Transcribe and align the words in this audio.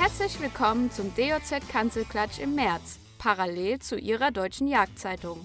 Herzlich 0.00 0.40
willkommen 0.40 0.92
zum 0.92 1.12
DOZ 1.16 1.68
Kanzelklatsch 1.72 2.38
im 2.38 2.54
März, 2.54 3.00
parallel 3.18 3.80
zu 3.80 3.98
Ihrer 3.98 4.30
deutschen 4.30 4.68
Jagdzeitung. 4.68 5.44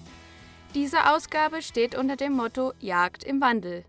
Diese 0.74 1.12
Ausgabe 1.12 1.60
steht 1.60 1.96
unter 1.98 2.14
dem 2.14 2.34
Motto 2.34 2.72
Jagd 2.78 3.24
im 3.24 3.40
Wandel. 3.40 3.84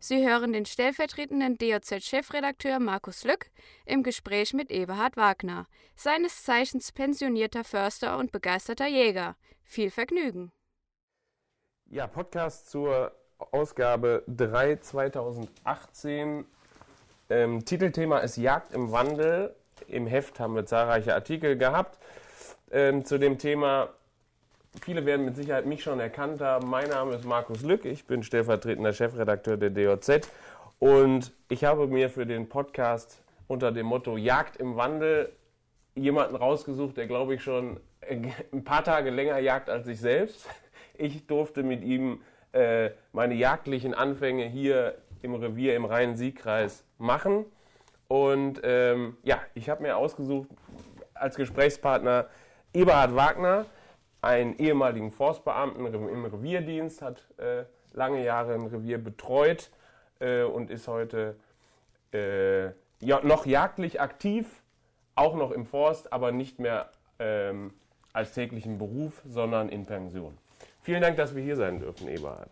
Sie 0.00 0.28
hören 0.28 0.52
den 0.52 0.66
stellvertretenden 0.66 1.58
DOZ-Chefredakteur 1.58 2.80
Markus 2.80 3.22
Lück 3.22 3.52
im 3.86 4.02
Gespräch 4.02 4.52
mit 4.52 4.72
Eberhard 4.72 5.16
Wagner, 5.16 5.68
seines 5.94 6.42
Zeichens 6.42 6.90
pensionierter 6.90 7.62
Förster 7.62 8.18
und 8.18 8.32
begeisterter 8.32 8.88
Jäger. 8.88 9.36
Viel 9.62 9.92
Vergnügen. 9.92 10.50
Ja, 11.88 12.08
Podcast 12.08 12.68
zur 12.68 13.12
Ausgabe 13.38 14.24
3 14.26 14.74
2018. 14.74 16.46
Ähm, 17.28 17.64
Titelthema 17.64 18.18
ist 18.18 18.38
Jagd 18.38 18.74
im 18.74 18.90
Wandel. 18.90 19.54
Im 19.88 20.06
Heft 20.06 20.40
haben 20.40 20.54
wir 20.54 20.66
zahlreiche 20.66 21.14
Artikel 21.14 21.56
gehabt 21.56 21.98
ähm, 22.70 23.04
zu 23.04 23.18
dem 23.18 23.38
Thema. 23.38 23.88
Viele 24.82 25.04
werden 25.04 25.24
mit 25.24 25.36
Sicherheit 25.36 25.66
mich 25.66 25.82
schon 25.82 25.98
erkannt 25.98 26.40
haben. 26.40 26.68
Mein 26.70 26.88
Name 26.88 27.14
ist 27.14 27.24
Markus 27.24 27.62
Lück, 27.62 27.84
ich 27.84 28.06
bin 28.06 28.22
stellvertretender 28.22 28.92
Chefredakteur 28.92 29.56
der 29.56 29.70
DOZ 29.70 30.28
und 30.78 31.32
ich 31.48 31.64
habe 31.64 31.86
mir 31.86 32.08
für 32.08 32.26
den 32.26 32.48
Podcast 32.48 33.22
unter 33.48 33.72
dem 33.72 33.86
Motto 33.86 34.16
Jagd 34.16 34.56
im 34.58 34.76
Wandel 34.76 35.32
jemanden 35.94 36.36
rausgesucht, 36.36 36.96
der 36.96 37.06
glaube 37.06 37.34
ich 37.34 37.42
schon 37.42 37.80
ein 38.08 38.64
paar 38.64 38.84
Tage 38.84 39.10
länger 39.10 39.38
jagt 39.38 39.68
als 39.68 39.86
ich 39.86 40.00
selbst. 40.00 40.46
Ich 40.94 41.26
durfte 41.26 41.62
mit 41.62 41.82
ihm 41.82 42.20
äh, 42.52 42.90
meine 43.12 43.34
jagdlichen 43.34 43.94
Anfänge 43.94 44.44
hier 44.44 44.96
im 45.22 45.34
Revier 45.34 45.76
im 45.76 45.84
Rhein-Sieg-Kreis 45.84 46.84
machen. 46.98 47.44
Und 48.10 48.60
ähm, 48.64 49.18
ja, 49.22 49.38
ich 49.54 49.70
habe 49.70 49.84
mir 49.84 49.96
ausgesucht 49.96 50.48
als 51.14 51.36
Gesprächspartner 51.36 52.26
Eberhard 52.74 53.14
Wagner, 53.14 53.66
einen 54.20 54.58
ehemaligen 54.58 55.12
Forstbeamten 55.12 55.86
im 55.86 56.24
Revierdienst, 56.24 57.02
hat 57.02 57.24
äh, 57.38 57.62
lange 57.92 58.24
Jahre 58.24 58.54
ein 58.54 58.66
Revier 58.66 58.98
betreut 58.98 59.70
äh, 60.18 60.42
und 60.42 60.72
ist 60.72 60.88
heute 60.88 61.36
äh, 62.12 62.70
ja, 62.98 63.20
noch 63.22 63.46
jagdlich 63.46 64.00
aktiv, 64.00 64.60
auch 65.14 65.36
noch 65.36 65.52
im 65.52 65.64
Forst, 65.64 66.12
aber 66.12 66.32
nicht 66.32 66.58
mehr 66.58 66.90
ähm, 67.20 67.72
als 68.12 68.32
täglichen 68.32 68.76
Beruf, 68.76 69.22
sondern 69.24 69.68
in 69.68 69.86
Pension. 69.86 70.36
Vielen 70.82 71.00
Dank, 71.00 71.16
dass 71.16 71.36
wir 71.36 71.44
hier 71.44 71.54
sein 71.54 71.78
dürfen, 71.78 72.08
Eberhard. 72.08 72.50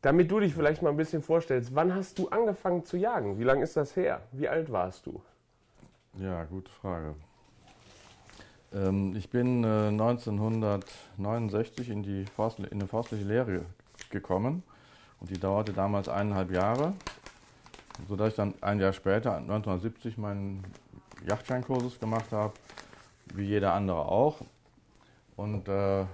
Damit 0.00 0.30
du 0.30 0.38
dich 0.38 0.54
vielleicht 0.54 0.82
mal 0.82 0.90
ein 0.90 0.96
bisschen 0.96 1.22
vorstellst, 1.22 1.74
wann 1.74 1.92
hast 1.94 2.18
du 2.18 2.28
angefangen 2.28 2.84
zu 2.84 2.96
jagen? 2.96 3.38
Wie 3.38 3.44
lange 3.44 3.64
ist 3.64 3.76
das 3.76 3.96
her? 3.96 4.22
Wie 4.30 4.48
alt 4.48 4.70
warst 4.70 5.06
du? 5.06 5.20
Ja, 6.14 6.44
gute 6.44 6.70
Frage. 6.70 7.16
Ähm, 8.72 9.16
ich 9.16 9.28
bin 9.30 9.64
äh, 9.64 9.88
1969 9.88 11.90
in 11.90 12.02
die, 12.02 12.24
Forst, 12.26 12.60
in 12.60 12.70
eine 12.70 12.86
forstliche 12.86 13.24
Lehre 13.24 13.62
gekommen 14.10 14.62
und 15.20 15.30
die 15.30 15.40
dauerte 15.40 15.72
damals 15.72 16.08
eineinhalb 16.08 16.52
Jahre, 16.52 16.92
sodass 18.08 18.28
ich 18.30 18.36
dann 18.36 18.54
ein 18.60 18.78
Jahr 18.78 18.92
später, 18.92 19.38
1970, 19.38 20.16
meinen 20.16 20.62
Yachtscheinkursus 21.26 21.98
gemacht 21.98 22.30
habe, 22.30 22.52
wie 23.34 23.46
jeder 23.46 23.74
andere 23.74 24.06
auch. 24.06 24.42
Und 25.36 25.66
äh, 25.68 26.04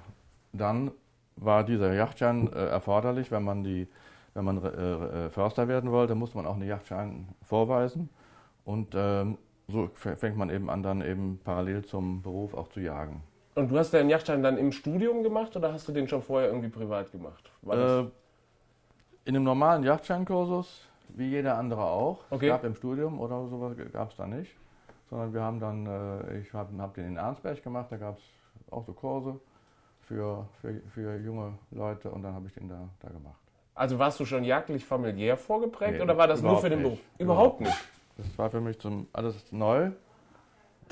dann 0.52 0.90
war 1.36 1.64
dieser 1.64 1.92
Yachtschein 1.94 2.52
äh, 2.52 2.66
erforderlich, 2.66 3.30
wenn 3.30 3.44
man, 3.44 3.64
die, 3.64 3.88
wenn 4.34 4.44
man 4.44 4.62
äh, 4.62 5.26
äh, 5.26 5.30
Förster 5.30 5.68
werden 5.68 5.90
wollte, 5.90 6.14
musste 6.14 6.36
man 6.36 6.46
auch 6.46 6.54
einen 6.54 6.68
Yachtschein 6.68 7.28
vorweisen. 7.42 8.08
Und 8.64 8.94
ähm, 8.94 9.38
so 9.68 9.90
fängt 9.94 10.36
man 10.36 10.50
eben 10.50 10.70
an, 10.70 10.82
dann 10.82 11.02
eben 11.02 11.40
parallel 11.42 11.84
zum 11.84 12.22
Beruf 12.22 12.54
auch 12.54 12.68
zu 12.68 12.80
jagen. 12.80 13.22
Und 13.54 13.70
du 13.70 13.78
hast 13.78 13.92
deinen 13.94 14.10
Yachtschein 14.10 14.42
dann 14.42 14.58
im 14.58 14.72
Studium 14.72 15.22
gemacht 15.22 15.56
oder 15.56 15.72
hast 15.72 15.86
du 15.88 15.92
den 15.92 16.08
schon 16.08 16.22
vorher 16.22 16.48
irgendwie 16.48 16.68
privat 16.68 17.12
gemacht? 17.12 17.50
Äh, 17.68 18.00
in 18.00 19.36
einem 19.36 19.44
normalen 19.44 19.84
Yachtscheinkursus, 19.84 20.88
wie 21.08 21.28
jeder 21.28 21.56
andere 21.56 21.82
auch. 21.82 22.24
Okay. 22.30 22.46
Es 22.46 22.52
gab 22.52 22.64
im 22.64 22.74
Studium 22.74 23.20
oder 23.20 23.46
sowas 23.48 23.76
gab 23.92 24.10
es 24.10 24.16
da 24.16 24.26
nicht. 24.26 24.54
Sondern 25.08 25.32
wir 25.32 25.42
haben 25.42 25.60
dann, 25.60 25.86
äh, 25.86 26.38
ich 26.38 26.52
habe 26.52 26.76
hab 26.78 26.94
den 26.94 27.06
in 27.06 27.18
Arnsberg 27.18 27.62
gemacht, 27.62 27.86
da 27.90 27.96
gab 27.96 28.18
es 28.18 28.24
auch 28.70 28.84
so 28.84 28.92
Kurse 28.92 29.38
für, 30.06 30.46
für, 30.60 30.80
für 30.92 31.16
junge 31.16 31.54
Leute 31.70 32.10
und 32.10 32.22
dann 32.22 32.34
habe 32.34 32.46
ich 32.46 32.54
den 32.54 32.68
da, 32.68 32.88
da 33.00 33.08
gemacht. 33.08 33.38
Also 33.74 33.98
warst 33.98 34.20
du 34.20 34.24
schon 34.24 34.44
jagdlich 34.44 34.84
familiär 34.84 35.36
vorgeprägt 35.36 35.94
nee, 35.94 36.00
oder 36.00 36.16
war 36.16 36.28
das 36.28 36.42
nur 36.42 36.60
für 36.60 36.70
den 36.70 36.82
Beruf? 36.82 36.98
Überhaupt 37.18 37.60
nicht. 37.60 37.76
Das 38.16 38.38
war 38.38 38.48
für 38.48 38.60
mich 38.60 38.78
zum, 38.78 39.08
alles 39.12 39.50
neu. 39.50 39.90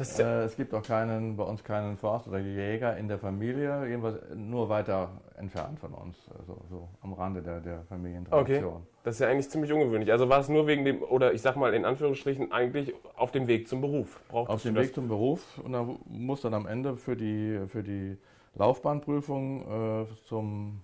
Äh, 0.01 0.45
es 0.45 0.57
gibt 0.57 0.75
auch 0.75 0.83
keinen, 0.83 1.37
bei 1.37 1.45
uns 1.45 1.63
keinen 1.63 1.97
Forst 1.97 2.27
oder 2.27 2.39
Jäger 2.39 2.97
in 2.97 3.09
der 3.09 3.19
Familie, 3.19 3.87
jedenfalls 3.87 4.19
nur 4.35 4.69
weiter 4.69 5.11
entfernt 5.37 5.79
von 5.79 5.93
uns, 5.93 6.17
also 6.39 6.61
so 6.71 6.89
am 7.03 7.13
Rande 7.13 7.43
der, 7.43 7.61
der 7.61 7.83
Familientradition. 7.85 8.75
Okay. 8.75 8.83
Das 9.05 9.17
ist 9.17 9.21
ja 9.21 9.29
eigentlich 9.29 9.51
ziemlich 9.51 9.73
ungewöhnlich. 9.73 10.11
Also 10.13 10.29
war 10.29 10.41
es 10.41 10.49
nur 10.49 10.67
wegen 10.67 10.85
dem, 10.85 11.03
oder 11.03 11.33
ich 11.33 11.43
sag 11.43 11.57
mal 11.57 11.75
in 11.75 11.85
Anführungsstrichen, 11.85 12.53
eigentlich 12.53 12.95
auf 13.17 13.33
dem 13.33 13.47
Weg 13.47 13.69
zum 13.69 13.81
Beruf. 13.81 14.21
Brauchtest 14.29 14.55
auf 14.55 14.63
dem 14.63 14.75
Weg 14.77 14.95
zum 14.95 15.09
Beruf 15.09 15.59
und 15.63 15.73
dann 15.73 15.99
muss 16.07 16.41
dann 16.41 16.55
am 16.55 16.67
Ende 16.67 16.97
für 16.97 17.17
die, 17.17 17.61
für 17.69 17.83
die 17.83 18.17
Laufbahnprüfung 18.55 20.05
äh, 20.05 20.07
zum 20.27 20.83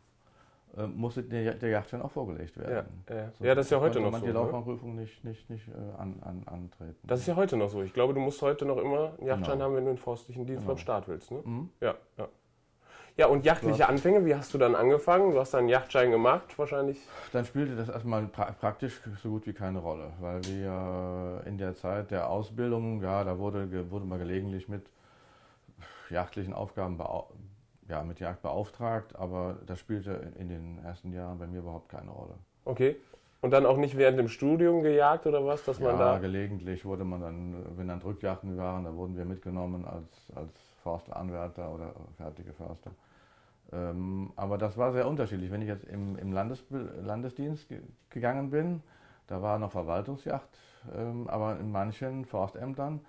musste 0.87 1.23
der, 1.23 1.55
der 1.55 1.69
Yachtschein 1.71 2.03
auch 2.03 2.11
vorgelegt 2.11 2.56
werden. 2.59 2.87
Ja, 3.09 3.15
ja. 3.15 3.33
ja 3.41 3.55
das 3.55 3.67
ist 3.67 3.71
ja 3.71 3.81
heute 3.81 4.01
noch 4.01 4.12
man 4.12 4.21
so. 4.21 4.27
die 4.27 4.33
ne? 4.33 4.39
Laufbahnprüfung 4.39 4.95
ne? 4.95 5.03
nicht, 5.03 5.25
nicht, 5.25 5.51
nicht 5.51 5.69
äh, 5.69 6.01
an, 6.01 6.21
an, 6.23 6.43
antreten. 6.47 6.97
Das 7.06 7.21
ist 7.21 7.27
ja 7.27 7.37
heute 7.37 7.56
noch 7.56 7.69
so. 7.69 7.83
Ich 7.83 7.93
glaube, 7.93 8.15
du 8.15 8.21
musst 8.21 8.41
heute 8.43 8.65
noch 8.65 8.79
immer 8.79 9.15
einen 9.19 9.27
Yachtschein 9.27 9.55
genau. 9.55 9.65
haben, 9.65 9.77
wenn 9.77 9.84
du 9.84 9.91
einen 9.91 9.99
forstlichen 9.99 10.47
Dienst 10.47 10.62
genau. 10.62 10.75
beim 10.75 10.79
Start 10.79 11.09
willst. 11.09 11.31
Ne? 11.31 11.41
Mhm. 11.45 11.71
Ja, 11.81 11.95
ja. 12.17 12.29
Ja, 13.19 13.27
und 13.27 13.45
jachtliche 13.45 13.89
Anfänge, 13.89 14.25
wie 14.25 14.37
hast 14.37 14.55
du 14.55 14.59
dann 14.59 14.77
angefangen? 14.77 15.33
Du 15.33 15.41
hast 15.41 15.53
dann 15.53 15.61
einen 15.61 15.71
Yachtschein 15.71 16.12
gemacht, 16.12 16.56
wahrscheinlich? 16.56 17.00
Dann 17.33 17.45
spielte 17.45 17.75
das 17.75 17.89
erstmal 17.89 18.25
pra 18.27 18.53
praktisch 18.53 19.00
so 19.21 19.31
gut 19.31 19.45
wie 19.49 19.53
keine 19.53 19.81
Rolle, 19.81 20.12
weil 20.21 20.41
wir 20.45 21.43
in 21.45 21.59
der 21.59 21.75
Zeit 21.75 22.12
der 22.12 22.31
Ausbildung, 22.31 23.03
ja, 23.03 23.25
da 23.25 23.37
wurde, 23.41 23.91
wurde 23.91 24.05
man 24.05 24.21
gelegentlich 24.21 24.69
mit 24.69 24.89
jachtlichen 26.11 26.55
Aufgaben 26.55 26.97
ja, 27.88 28.03
mit 28.03 28.21
Jagd 28.21 28.43
beauftragt, 28.43 29.16
aber 29.16 29.59
das 29.66 29.78
spielte 29.78 30.32
in 30.38 30.49
den 30.49 30.78
ersten 30.84 31.12
Jahren 31.12 31.38
bei 31.38 31.47
mir 31.47 31.60
überhaupt 31.60 31.88
keine 31.88 32.10
Rolle. 32.10 32.34
Okay. 32.65 32.97
Und 33.41 33.53
dann 33.53 33.66
auch 33.66 33.76
nicht 33.76 33.97
während 33.97 34.19
dem 34.19 34.28
Studium 34.28 34.82
gejagt 34.82 35.26
oder 35.26 35.47
was, 35.47 35.65
dass 35.65 35.78
man 35.78 35.93
ja, 35.93 36.15
da? 36.15 36.19
gelegentlich 36.19 36.84
wurde 36.84 37.04
man 37.04 37.21
dann, 37.21 37.66
wenn 37.76 37.87
dann 37.87 38.00
Drückjachten 38.00 38.56
waren, 38.56 38.84
da 38.84 38.94
wurden 38.94 39.16
wir 39.16 39.25
mitgenommen 39.25 39.84
als, 39.84 40.09
als 40.34 40.50
Forstelanwärter 40.82 41.72
oder 41.72 41.94
fertige 42.16 42.53
Förster. 42.53 42.91
Ähm, 43.72 44.32
aber 44.34 44.59
das 44.59 44.76
war 44.76 44.93
sehr 44.93 45.06
unterschiedlich. 45.06 45.53
Wenn 45.53 45.62
ich 45.62 45.69
jetzt 45.69 45.84
im, 45.84 46.16
im 46.19 46.32
Landes, 46.32 46.65
Landesdienst 46.70 47.69
gegangen 48.10 48.50
bin, 48.50 48.82
da 49.28 49.41
war 49.41 49.59
noch 49.59 49.70
Verwaltungsjacht, 49.70 50.49
ähm, 50.97 51.28
aber 51.28 51.59
in 51.60 51.70
manchen 51.70 52.25
Forstämtern 52.25 53.00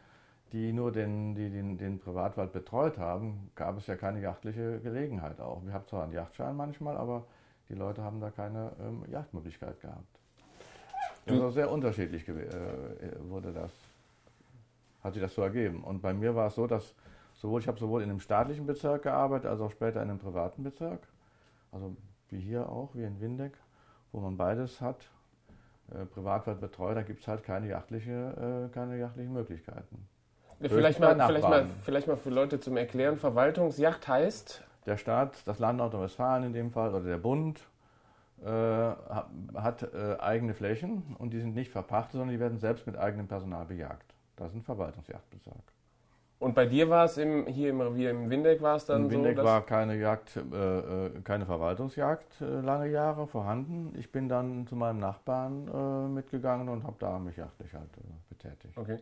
die 0.51 0.73
nur 0.73 0.91
den, 0.91 1.35
die 1.35 1.49
den, 1.49 1.77
den 1.77 1.99
Privatwald 1.99 2.51
betreut 2.51 2.97
haben, 2.97 3.51
gab 3.55 3.77
es 3.77 3.87
ja 3.87 3.95
keine 3.95 4.19
jachtliche 4.21 4.79
Gelegenheit 4.79 5.39
auch. 5.39 5.63
Wir 5.65 5.73
haben 5.73 5.87
zwar 5.87 6.03
einen 6.03 6.13
Yachtschein 6.13 6.55
manchmal, 6.55 6.97
aber 6.97 7.25
die 7.69 7.75
Leute 7.75 8.03
haben 8.03 8.19
da 8.19 8.31
keine 8.31 8.71
ähm, 8.79 9.03
Jagdmöglichkeit 9.09 9.79
gehabt. 9.79 10.19
Also 11.27 11.51
sehr 11.51 11.69
unterschiedlich 11.71 12.27
äh, 12.27 12.33
wurde 13.19 13.53
das, 13.53 13.71
hat 15.03 15.13
sich 15.13 15.21
das 15.21 15.35
so 15.35 15.43
ergeben. 15.43 15.83
Und 15.83 16.01
bei 16.01 16.13
mir 16.13 16.33
war 16.35 16.47
es 16.47 16.55
so, 16.55 16.65
dass 16.65 16.95
sowohl, 17.35 17.61
ich 17.61 17.67
habe 17.67 17.79
sowohl 17.79 18.01
in 18.01 18.09
einem 18.09 18.19
staatlichen 18.19 18.65
Bezirk 18.65 19.03
gearbeitet, 19.03 19.49
als 19.49 19.61
auch 19.61 19.71
später 19.71 20.01
in 20.01 20.09
einem 20.09 20.19
privaten 20.19 20.63
Bezirk. 20.63 21.07
Also 21.71 21.95
wie 22.29 22.39
hier 22.39 22.67
auch, 22.67 22.95
wie 22.95 23.03
in 23.03 23.21
Windeck, 23.21 23.53
wo 24.11 24.19
man 24.19 24.37
beides 24.37 24.81
hat. 24.81 25.09
Äh, 25.91 26.05
Privatwald 26.05 26.59
betreut, 26.59 26.97
da 26.97 27.03
gibt 27.03 27.21
es 27.21 27.27
halt 27.27 27.43
keine, 27.43 27.67
jachtliche, 27.67 28.69
äh, 28.69 28.73
keine 28.73 28.97
jachtlichen 28.97 29.33
Möglichkeiten. 29.33 30.07
Vielleicht 30.61 30.99
mal, 30.99 31.15
vielleicht, 31.25 31.47
mal, 31.47 31.67
vielleicht 31.83 32.07
mal 32.07 32.17
für 32.17 32.29
Leute 32.29 32.59
zum 32.59 32.75
Erklären. 32.75 33.17
Verwaltungsjacht 33.17 34.07
heißt? 34.07 34.63
Der 34.85 34.97
Staat, 34.97 35.37
das 35.45 35.59
Land 35.59 35.77
Nordrhein-Westfalen 35.77 36.43
in 36.43 36.53
dem 36.53 36.71
Fall 36.71 36.89
oder 36.89 37.05
der 37.05 37.17
Bund 37.17 37.61
äh, 38.43 38.47
hat 38.47 39.83
äh, 39.83 40.17
eigene 40.19 40.53
Flächen 40.53 41.15
und 41.17 41.31
die 41.31 41.39
sind 41.39 41.55
nicht 41.55 41.71
verpachtet, 41.71 42.13
sondern 42.13 42.29
die 42.29 42.39
werden 42.39 42.57
selbst 42.57 42.87
mit 42.87 42.97
eigenem 42.97 43.27
Personal 43.27 43.65
bejagt. 43.65 44.13
Das 44.35 44.49
ist 44.49 44.55
ein 44.55 44.63
Verwaltungsjagdbezirk. 44.63 45.55
Und 46.39 46.55
bei 46.55 46.65
dir 46.65 46.89
war 46.89 47.03
es 47.03 47.17
im, 47.17 47.47
hier 47.47 47.69
im 47.69 47.81
Revier 47.81 48.11
im 48.11 48.29
Windeck 48.29 48.61
war 48.61 48.77
es 48.77 48.85
dann 48.85 49.03
Im 49.03 49.11
Windeck 49.11 49.37
so, 49.37 49.43
war 49.43 49.65
keine 49.65 49.97
Jagd, 49.97 50.37
äh, 50.37 51.05
äh, 51.07 51.21
keine 51.21 51.45
Verwaltungsjagd 51.45 52.39
äh, 52.39 52.61
lange 52.61 52.87
Jahre 52.87 53.27
vorhanden. 53.27 53.93
Ich 53.97 54.09
bin 54.09 54.29
dann 54.29 54.65
zu 54.65 54.77
meinem 54.77 54.99
Nachbarn 54.99 55.67
äh, 55.67 56.07
mitgegangen 56.07 56.69
und 56.69 56.83
habe 56.83 56.95
da 56.99 57.19
mich 57.19 57.35
jagdlich 57.35 57.73
halt 57.73 57.89
betätigt. 58.29 58.77
Okay. 58.77 58.99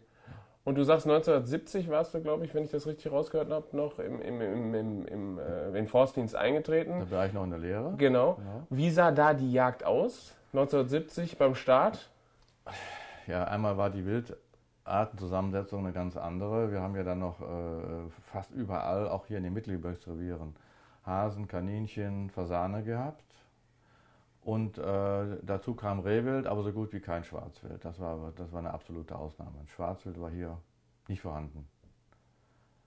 Und 0.68 0.76
du 0.76 0.84
sagst, 0.84 1.06
1970 1.06 1.88
warst 1.88 2.14
du, 2.14 2.22
glaube 2.22 2.44
ich, 2.44 2.54
wenn 2.54 2.66
ich 2.66 2.72
das 2.72 2.86
richtig 2.86 3.10
rausgehört 3.10 3.50
habe, 3.50 3.66
noch 3.72 4.00
im, 4.00 4.22
im, 4.22 4.42
im, 4.42 4.76
im, 4.76 5.06
im 5.06 5.40
äh, 5.40 5.72
den 5.72 5.88
Forstdienst 5.88 6.36
eingetreten. 6.36 7.00
Da 7.00 7.10
war 7.10 7.26
ich 7.26 7.32
noch 7.32 7.46
in 7.46 7.52
der 7.52 7.60
Lehre. 7.60 7.94
Genau. 7.96 8.34
genau. 8.34 8.68
Wie 8.70 8.90
sah 8.90 9.12
da 9.12 9.34
die 9.34 9.50
Jagd 9.54 9.86
aus? 9.86 10.36
1970 10.52 11.38
beim 11.38 11.56
Start? 11.56 12.10
Ja, 13.28 13.46
einmal 13.46 13.78
war 13.78 13.90
die 13.90 14.06
wild 14.06 14.36
Artenzusammensetzung 14.84 15.86
eine 15.86 15.94
ganz 15.94 16.18
andere. 16.18 16.70
Wir 16.70 16.82
haben 16.82 16.98
ja 16.98 17.04
dann 17.04 17.20
noch 17.20 17.40
äh, 17.40 18.10
fast 18.30 18.52
überall, 18.52 19.08
auch 19.08 19.26
hier 19.26 19.38
in 19.38 19.46
den 19.46 19.54
Mittelgebirgsrevieren, 19.54 20.54
Hasen, 21.06 21.48
Kaninchen, 21.48 22.30
Fasane 22.30 22.84
gehabt. 22.84 23.24
Und 24.48 24.78
äh, 24.78 25.26
dazu 25.42 25.76
kam 25.76 26.00
Rehwild, 26.00 26.48
aber 26.48 26.64
so 26.64 26.72
gut 26.72 26.94
wie 26.94 27.02
kein 27.02 27.26
Schwarzwild. 27.26 27.84
Das 27.84 28.00
war, 28.00 28.32
das 28.38 28.54
war 28.54 28.60
eine 28.60 28.74
absolute 28.74 29.14
Ausnahme. 29.14 29.58
Schwarzwild 29.66 30.22
war 30.22 30.30
hier 30.30 30.58
nicht 31.10 31.20
vorhanden. 31.20 31.68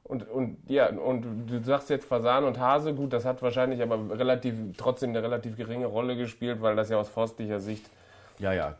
Und, 0.02 0.26
und 0.26 0.56
ja, 0.70 0.88
und 0.88 1.50
du 1.50 1.62
sagst 1.62 1.90
jetzt 1.90 2.06
Fasan 2.06 2.44
und 2.44 2.58
Hase, 2.58 2.94
gut, 2.94 3.12
das 3.12 3.26
hat 3.26 3.42
wahrscheinlich 3.42 3.82
aber 3.82 4.18
relativ, 4.18 4.54
trotzdem 4.78 5.10
eine 5.10 5.22
relativ 5.22 5.54
geringe 5.58 5.84
Rolle 5.84 6.16
gespielt, 6.16 6.62
weil 6.62 6.76
das 6.76 6.88
ja 6.88 6.96
aus 6.96 7.10
forstlicher 7.10 7.60
Sicht. 7.60 7.90
Ja, 8.38 8.54
ja. 8.54 8.76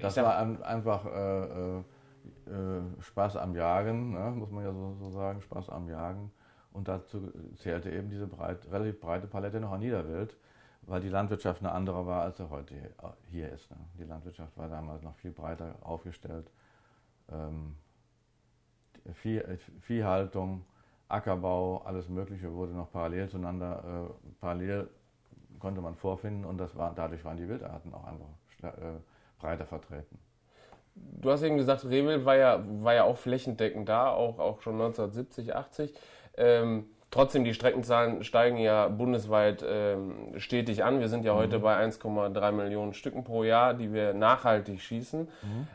Das 0.00 0.16
war 0.16 0.38
ein, 0.38 0.60
einfach 0.64 1.06
äh, 1.06 1.44
äh, 1.44 1.78
äh, 2.48 2.82
Spaß 3.00 3.36
am 3.36 3.54
Jagen, 3.54 4.14
ne? 4.14 4.32
muss 4.32 4.50
man 4.50 4.64
ja 4.64 4.72
so, 4.72 4.96
so, 4.98 5.10
sagen, 5.10 5.40
Spaß 5.40 5.70
am 5.70 5.88
Jagen. 5.88 6.32
Und 6.72 6.88
dazu 6.88 7.32
zählte 7.58 7.92
eben 7.92 8.10
diese 8.10 8.26
breit, 8.26 8.58
relativ 8.72 8.98
breite 8.98 9.28
Palette 9.28 9.60
noch 9.60 9.70
an 9.70 9.78
Niederwild, 9.78 10.36
weil 10.88 11.00
die 11.00 11.08
Landwirtschaft 11.08 11.62
eine 11.62 11.72
andere 11.72 12.06
war, 12.06 12.22
als 12.22 12.38
sie 12.38 12.48
heute 12.48 12.74
hier 13.30 13.52
ist. 13.52 13.70
Ne? 13.70 13.76
Die 13.98 14.04
Landwirtschaft 14.04 14.56
war 14.56 14.68
damals 14.68 15.02
noch 15.02 15.14
viel 15.16 15.32
breiter 15.32 15.76
aufgestellt. 15.82 16.50
Ähm, 17.30 17.76
Vieh, 19.14 19.38
äh, 19.38 19.58
Viehhaltung, 19.80 20.64
Ackerbau, 21.08 21.82
alles 21.84 22.08
Mögliche 22.08 22.52
wurde 22.52 22.72
noch 22.72 22.90
parallel 22.90 23.28
zueinander, 23.28 24.08
äh, 24.10 24.30
parallel 24.40 24.88
konnte 25.58 25.80
man 25.80 25.94
vorfinden 25.94 26.44
und 26.44 26.58
das 26.58 26.76
war, 26.76 26.94
dadurch 26.94 27.24
waren 27.24 27.36
die 27.36 27.48
Wildarten 27.48 27.92
auch 27.94 28.04
einfach 28.04 28.26
äh, 28.62 28.98
breiter 29.38 29.66
vertreten. 29.66 30.18
Du 30.94 31.30
hast 31.30 31.42
eben 31.42 31.56
gesagt, 31.56 31.84
Rehwild 31.84 32.24
war 32.24 32.36
ja, 32.36 32.62
war 32.82 32.94
ja 32.94 33.04
auch 33.04 33.16
flächendeckend 33.16 33.88
da, 33.88 34.10
auch, 34.10 34.38
auch 34.38 34.60
schon 34.62 34.74
1970, 34.74 35.54
80. 35.54 35.94
Ähm, 36.36 36.86
trotzdem, 37.18 37.42
die 37.42 37.52
Streckenzahlen 37.52 38.22
steigen 38.22 38.58
ja 38.58 38.86
bundesweit 38.86 39.64
ähm, 39.68 40.34
stetig 40.36 40.84
an. 40.84 41.00
Wir 41.00 41.08
sind 41.08 41.24
ja 41.24 41.34
mhm. 41.34 41.38
heute 41.38 41.58
bei 41.58 41.76
1,3 41.76 42.52
Millionen 42.52 42.94
Stücken 42.94 43.24
pro 43.24 43.42
Jahr, 43.42 43.74
die 43.74 43.92
wir 43.92 44.14
nachhaltig 44.14 44.80
schießen. 44.80 45.22
Mhm. 45.22 45.66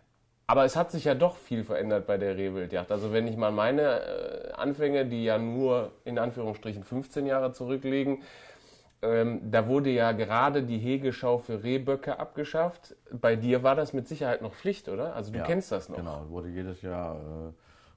Aber 0.47 0.63
es 0.63 0.77
hat 0.77 0.91
sich 0.91 1.03
ja 1.03 1.15
doch 1.15 1.35
viel 1.35 1.65
verändert 1.65 2.07
bei 2.07 2.17
der 2.17 2.37
Rehwildjagd. 2.37 2.93
Also 2.93 3.11
wenn 3.11 3.27
ich 3.27 3.35
mal 3.35 3.51
meine 3.51 3.81
äh, 3.81 4.51
Anfänge, 4.53 5.05
die 5.05 5.25
ja 5.25 5.37
nur 5.37 5.91
in 6.05 6.17
Anführungsstrichen 6.17 6.85
15 6.85 7.25
Jahre 7.25 7.51
zurückliegen, 7.51 8.21
ähm, 9.01 9.41
da 9.51 9.67
wurde 9.67 9.89
ja 9.89 10.13
gerade 10.13 10.63
die 10.63 10.77
Hegeschau 10.77 11.39
für 11.39 11.61
Rehböcke 11.61 12.19
abgeschafft. 12.19 12.95
Bei 13.11 13.35
dir 13.35 13.63
war 13.63 13.75
das 13.75 13.91
mit 13.91 14.07
Sicherheit 14.07 14.41
noch 14.41 14.53
Pflicht, 14.53 14.87
oder? 14.87 15.13
Also 15.13 15.33
du 15.33 15.39
ja, 15.39 15.43
kennst 15.43 15.73
das 15.73 15.89
noch. 15.89 15.97
Genau, 15.97 16.25
wurde 16.29 16.47
jedes 16.47 16.81
Jahr 16.81 17.15
äh, 17.15 17.51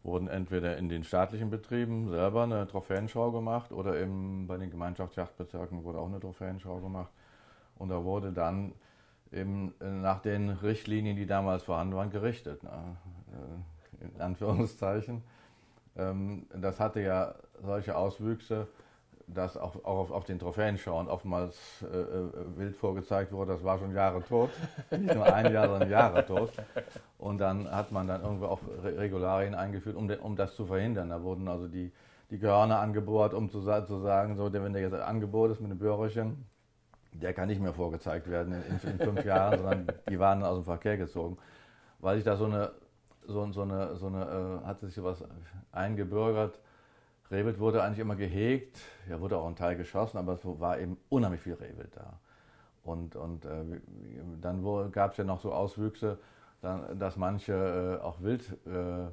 wurden 0.06 0.28
entweder 0.28 0.76
in 0.76 0.88
den 0.88 1.02
staatlichen 1.02 1.50
Betrieben 1.50 2.08
selber 2.08 2.44
eine 2.44 2.66
Trophäenschau 2.66 3.32
gemacht 3.32 3.72
oder 3.72 4.00
eben 4.00 4.46
bei 4.46 4.56
den 4.56 4.70
Gemeinschaftsjagdbezirken 4.70 5.82
wurde 5.84 5.98
auch 5.98 6.06
eine 6.06 6.20
Trophäenschau 6.20 6.78
gemacht. 6.78 7.10
Und 7.76 7.88
da 7.88 8.04
wurde 8.04 8.32
dann 8.32 8.72
eben 9.32 9.74
äh, 9.80 9.90
nach 9.90 10.20
den 10.20 10.50
Richtlinien, 10.50 11.16
die 11.16 11.26
damals 11.26 11.64
vorhanden 11.64 11.96
waren, 11.96 12.10
gerichtet. 12.10 12.62
Ne? 12.62 12.70
Äh, 13.32 14.04
in 14.14 14.20
Anführungszeichen. 14.20 15.22
Ähm, 15.96 16.46
das 16.54 16.78
hatte 16.78 17.00
ja 17.00 17.34
solche 17.62 17.96
Auswüchse, 17.96 18.68
dass 19.26 19.56
auch, 19.56 19.84
auch 19.84 20.10
auf, 20.10 20.24
den 20.24 20.38
Trophäen 20.38 20.78
schauen 20.78 21.08
oftmals 21.08 21.56
äh, 21.82 21.96
äh, 21.96 22.30
wild 22.56 22.76
vorgezeigt 22.76 23.32
wurde, 23.32 23.52
das 23.52 23.64
war 23.64 23.78
schon 23.78 23.92
Jahre 23.92 24.22
tot. 24.22 24.50
Nicht 24.90 25.14
nur 25.14 25.26
ein 25.26 25.52
Jahr, 25.52 25.68
sondern 25.68 25.90
Jahre 25.90 26.24
tot. 26.24 26.52
Und 27.18 27.38
dann 27.38 27.70
hat 27.70 27.90
man 27.90 28.06
dann 28.06 28.22
irgendwo 28.22 28.46
auch 28.46 28.60
Regularien 28.84 29.54
eingeführt, 29.54 29.96
um, 29.96 30.08
um 30.08 30.36
das 30.36 30.54
zu 30.54 30.66
verhindern. 30.66 31.10
Da 31.10 31.22
wurden 31.22 31.48
also 31.48 31.66
die, 31.66 31.92
die 32.30 32.38
Gehörner 32.38 32.78
angebohrt, 32.78 33.34
um 33.34 33.50
zu, 33.50 33.60
zu 33.60 33.98
sagen, 34.00 34.36
so, 34.36 34.52
wenn 34.52 34.72
der 34.72 34.82
jetzt 34.82 34.94
Angebot 34.94 35.50
ist 35.50 35.60
mit 35.60 35.70
einem 35.70 35.78
Böhrchen, 35.80 36.46
der 37.12 37.32
kann 37.32 37.48
nicht 37.48 37.60
mehr 37.60 37.72
vorgezeigt 37.72 38.30
werden 38.30 38.54
in, 38.54 38.90
in 38.90 38.98
fünf 38.98 39.24
Jahren, 39.24 39.58
sondern 39.62 39.86
die 40.08 40.18
waren 40.20 40.44
aus 40.44 40.58
dem 40.58 40.64
Verkehr 40.64 40.96
gezogen. 40.96 41.36
Weil 41.98 42.16
sich 42.16 42.24
da 42.24 42.36
so 42.36 42.44
eine, 42.44 42.70
so, 43.26 43.50
so 43.50 43.62
eine, 43.62 43.96
so 43.96 44.06
eine 44.06 44.60
äh, 44.62 44.66
hat 44.66 44.80
sich 44.80 44.94
sowas 44.94 45.24
eingebürgert. 45.72 46.60
Rehwild 47.30 47.58
wurde 47.58 47.82
eigentlich 47.82 47.98
immer 47.98 48.16
gehegt, 48.16 48.78
ja, 49.08 49.20
wurde 49.20 49.38
auch 49.38 49.48
ein 49.48 49.56
Teil 49.56 49.76
geschossen, 49.76 50.18
aber 50.18 50.34
es 50.34 50.40
war 50.44 50.78
eben 50.78 50.96
unheimlich 51.08 51.40
viel 51.40 51.54
Rehwild 51.54 51.96
da. 51.96 52.18
Und, 52.84 53.16
und 53.16 53.44
äh, 53.44 53.64
dann 54.40 54.62
gab 54.92 55.12
es 55.12 55.16
ja 55.16 55.24
noch 55.24 55.40
so 55.40 55.52
Auswüchse, 55.52 56.18
dann, 56.62 56.98
dass 56.98 57.16
manche 57.16 57.98
äh, 58.00 58.04
auch 58.04 58.22
Wild, 58.22 58.42
äh, 58.66 58.70
äh 58.70 59.08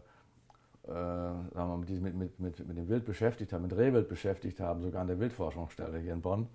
sagen 0.85 1.51
wir 1.53 1.77
mal, 1.77 1.85
die 1.85 1.99
mit, 1.99 2.15
mit, 2.15 2.39
mit, 2.39 2.67
mit 2.67 2.77
dem 2.77 2.87
Wild 2.87 3.05
beschäftigt 3.05 3.51
haben, 3.51 3.63
mit 3.63 3.75
Rehwild 3.75 4.07
beschäftigt 4.07 4.59
haben, 4.59 4.81
sogar 4.81 5.01
an 5.01 5.07
der 5.07 5.19
Wildforschungsstelle 5.19 5.97
hier 5.99 6.13
in 6.13 6.21
Bonn 6.21 6.47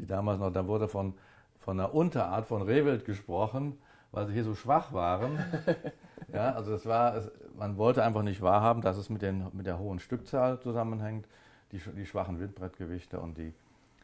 die 0.00 0.06
damals 0.06 0.40
noch, 0.40 0.50
da 0.50 0.66
wurde 0.66 0.88
von, 0.88 1.14
von 1.58 1.78
einer 1.78 1.94
Unterart 1.94 2.46
von 2.46 2.62
Rehwild 2.62 3.04
gesprochen, 3.04 3.78
weil 4.12 4.26
sie 4.26 4.32
hier 4.32 4.44
so 4.44 4.54
schwach 4.54 4.92
waren. 4.92 5.38
ja, 6.32 6.52
also 6.52 6.72
das 6.72 6.86
war, 6.86 7.16
es, 7.16 7.30
man 7.56 7.76
wollte 7.76 8.02
einfach 8.02 8.22
nicht 8.22 8.42
wahrhaben, 8.42 8.82
dass 8.82 8.96
es 8.96 9.10
mit, 9.10 9.22
den, 9.22 9.46
mit 9.52 9.66
der 9.66 9.78
hohen 9.78 9.98
Stückzahl 9.98 10.60
zusammenhängt, 10.60 11.26
die, 11.72 11.78
die 11.78 12.06
schwachen 12.06 12.38
Wildbrettgewichte 12.38 13.20
und, 13.20 13.38
die, 13.38 13.52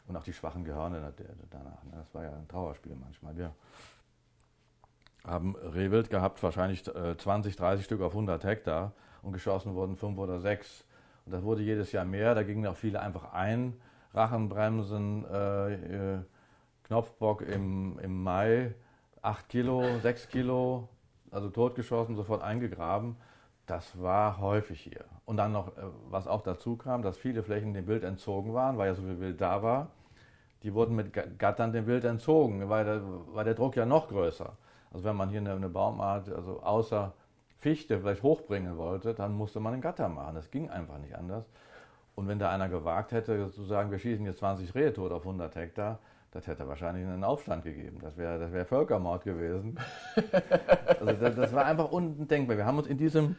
und 0.07 0.17
auch 0.17 0.25
die 0.25 0.33
schwachen 0.33 0.65
Gehörne 0.65 1.13
danach. 1.51 1.85
Ne? 1.85 1.93
Das 1.97 2.15
war 2.15 2.25
ja 2.25 2.33
ein 2.33 2.49
Trauerspiel 2.49 2.97
manchmal. 2.97 3.37
Wir 3.37 3.53
haben 5.25 5.57
Rehwild 5.57 6.11
gehabt, 6.11 6.43
wahrscheinlich 6.43 6.85
20, 6.85 7.55
äh, 7.55 7.57
30 7.57 7.85
Stück 7.85 8.01
auf 8.01 8.13
100 8.13 8.45
Hektar 8.45 8.93
und 9.23 9.33
geschossen 9.33 9.75
wurden 9.75 9.97
fünf 9.97 10.19
oder 10.19 10.41
sechs. 10.41 10.85
Und 11.25 11.33
das 11.33 11.43
wurde 11.43 11.63
jedes 11.63 11.91
Jahr 11.93 12.05
mehr, 12.05 12.35
da 12.35 12.45
gingen 12.45 12.67
auch 12.67 12.77
viele 12.77 13.01
einfach 13.01 13.33
ein 13.33 13.75
Rachenbremsen, 14.15 15.27
äh, 15.31 16.15
äh, 16.15 16.19
Knopfbock 16.85 17.43
im, 17.43 17.99
im 17.99 18.23
Mai, 18.23 18.75
8 19.23 19.49
Kilo, 19.49 19.99
6 20.01 20.29
Kilo, 20.29 20.89
also 21.31 21.51
totgeschossen, 21.51 22.17
sofort 22.17 22.43
eingegraben. 22.43 23.17
Das 23.67 24.01
war 24.01 24.41
häufig 24.41 24.81
hier. 24.81 25.05
Und 25.25 25.39
dann 25.39 25.53
noch, 25.53 25.77
äh, 25.77 25.83
was 26.09 26.27
auch 26.27 26.43
dazu 26.43 26.77
kam, 26.77 27.03
dass 27.03 27.17
viele 27.17 27.43
Flächen 27.43 27.75
dem 27.75 27.87
Wild 27.87 28.05
entzogen 28.05 28.55
waren, 28.55 28.79
weil 28.79 28.89
ja 28.89 28.95
so 28.95 29.03
viel 29.03 29.21
Wild 29.21 29.41
da 29.41 29.63
war. 29.63 29.89
Die 30.63 30.73
wurden 30.73 30.97
mit 30.97 31.13
Gattern 31.39 31.73
dem 31.73 31.87
Wild 31.87 32.05
entzogen, 32.05 32.69
weil 32.69 32.85
der, 32.85 33.03
war 33.35 33.45
der 33.45 33.55
Druck 33.55 33.77
ja 33.77 33.87
noch 33.87 34.09
größer. 34.09 34.57
Also 34.93 35.05
wenn 35.05 35.17
man 35.17 35.29
hier 35.29 35.41
eine, 35.41 35.53
eine 35.53 35.69
Baumart, 35.69 36.29
also 36.29 36.63
außer 36.63 37.13
Fichte 37.59 37.99
vielleicht 38.01 38.23
hochbringen 38.23 38.77
wollte, 38.77 39.15
dann 39.15 39.33
musste 39.35 39.61
man 39.61 39.73
einen 39.73 39.83
Gatter 39.83 40.09
machen. 40.09 40.35
Das 40.35 40.51
ging 40.51 40.71
einfach 40.71 40.99
nicht 40.99 41.15
anders. 41.15 41.45
Und 42.15 42.29
wenn 42.29 42.39
da 42.39 42.51
einer 42.51 42.69
gewagt 42.69 43.13
hätte, 43.13 43.51
zu 43.51 43.65
sagen, 43.65 43.91
wir 43.91 43.99
schießen 43.99 44.25
jetzt 44.25 44.39
20 44.39 44.75
Rehe 44.75 44.93
tot 44.93 45.13
auf 45.13 45.23
100 45.23 45.55
Hektar, 45.55 45.99
das 46.33 46.47
hätte 46.47 46.69
wahrscheinlich 46.69 47.07
einen 47.07 47.25
Aufstand 47.25 47.65
gegeben. 47.65 47.99
Das 48.01 48.17
wäre 48.17 48.39
das 48.39 48.53
wär 48.53 48.67
Völkermord 48.67 49.25
gewesen. 49.25 49.79
also 51.01 51.13
das, 51.13 51.37
das, 51.37 51.53
war 51.53 51.65
einfach 51.65 51.91
undenkbar. 51.91 52.57
Wir 52.57 52.67
haben 52.67 52.79
uns 52.79 52.89
in 52.89 52.99
diesem 52.99 53.37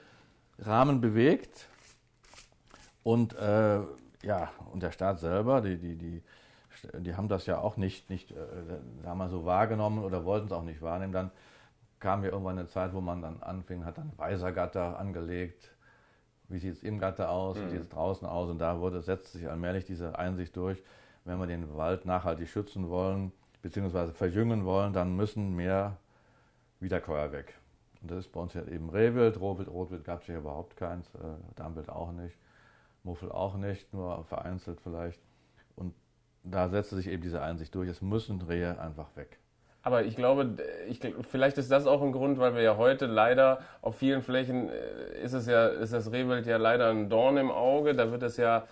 Rahmen 0.60 1.02
bewegt 1.02 1.68
und 3.04 3.38
äh, 3.38 3.80
ja, 4.24 4.50
und 4.72 4.82
der 4.82 4.92
Staat 4.92 5.20
selber, 5.20 5.62
die, 5.62 5.78
die, 5.78 5.96
die, 5.96 6.24
die 7.00 7.16
haben 7.16 7.28
das 7.28 7.46
ja 7.46 7.60
auch 7.60 7.78
nicht, 7.78 8.10
nicht 8.10 8.32
äh, 8.32 9.16
mal 9.16 9.30
so 9.30 9.46
wahrgenommen 9.46 10.04
oder 10.04 10.26
wollten 10.26 10.48
es 10.48 10.52
auch 10.52 10.64
nicht 10.64 10.82
wahrnehmen. 10.82 11.14
Dann 11.14 11.32
kam 12.00 12.24
ja 12.24 12.32
irgendwann 12.32 12.60
eine 12.60 12.68
Zeit, 12.68 12.94
wo 12.94 13.02
man 13.02 13.22
dann 13.22 13.42
anfing, 13.42 13.86
hat 13.86 13.98
dann 13.98 14.12
Weisergatter 14.18 15.00
angelegt, 15.00 15.72
wie 16.50 16.60
sieht 16.60 16.74
es 16.74 16.84
im 16.84 17.00
Gatter 17.00 17.30
aus, 17.30 17.58
mhm. 17.58 17.66
wie 17.66 17.70
sieht 17.72 17.82
es 17.82 17.90
draußen 17.90 18.28
aus. 18.28 18.50
Und 18.50 18.60
da 18.60 18.80
wurde, 18.80 19.02
setzt 19.02 19.34
sich 19.34 19.50
allmählich 19.50 19.86
diese 19.86 20.18
Einsicht 20.18 20.56
durch, 20.56 20.82
wenn 21.28 21.40
wir 21.40 21.48
den 21.48 21.76
Wald 21.76 22.06
nachhaltig 22.06 22.48
schützen 22.48 22.90
wollen, 22.90 23.32
beziehungsweise 23.62 24.14
verjüngen 24.14 24.66
wollen, 24.66 24.94
dann 24.94 25.16
müssen 25.16 25.56
mehr 25.56 25.98
Wiederkäuer 26.80 27.32
weg. 27.32 27.54
Und 28.02 28.12
das 28.12 28.20
ist 28.20 28.32
bei 28.32 28.40
uns 28.40 28.54
ja 28.54 28.64
eben 28.66 28.90
Rehwild, 28.90 29.40
Rotwild, 29.40 29.70
Rotwild 29.70 30.04
gab 30.06 30.22
es 30.22 30.28
hier 30.28 30.38
überhaupt 30.38 30.78
keins, 30.78 31.08
äh, 31.16 31.20
Dammwild 31.56 31.90
auch 31.90 32.12
nicht, 32.12 32.38
Muffel 33.04 33.32
auch 33.32 33.58
nicht, 33.58 33.94
nur 33.94 34.24
vereinzelt 34.26 34.80
vielleicht. 34.82 35.22
Und 35.76 35.94
da 36.44 36.70
setzte 36.70 36.96
sich 36.96 37.08
eben 37.08 37.22
diese 37.22 37.42
Einsicht 37.42 37.74
durch, 37.76 37.90
es 37.90 38.02
müssen 38.02 38.42
Rehe 38.42 38.80
einfach 38.80 39.16
weg. 39.16 39.40
Aber 39.82 40.04
ich 40.04 40.16
glaube, 40.16 40.58
ich, 40.88 41.00
vielleicht 41.30 41.58
ist 41.58 41.72
das 41.72 41.88
auch 41.88 42.02
ein 42.02 42.12
Grund, 42.12 42.40
weil 42.40 42.54
wir 42.56 42.62
ja 42.62 42.78
heute 42.78 43.06
leider 43.06 43.62
auf 43.82 43.96
vielen 43.98 44.22
Flächen 44.22 44.70
äh, 44.70 45.22
ist 45.22 45.34
es 45.34 45.48
ja, 45.48 45.68
ist 45.68 45.94
das 45.94 46.12
Rehwild 46.12 46.46
ja 46.46 46.58
leider 46.58 46.90
ein 46.90 47.10
Dorn 47.10 47.38
im 47.38 47.52
Auge. 47.52 47.96
Da 47.96 48.12
wird 48.12 48.24
es 48.24 48.38
ja 48.38 48.68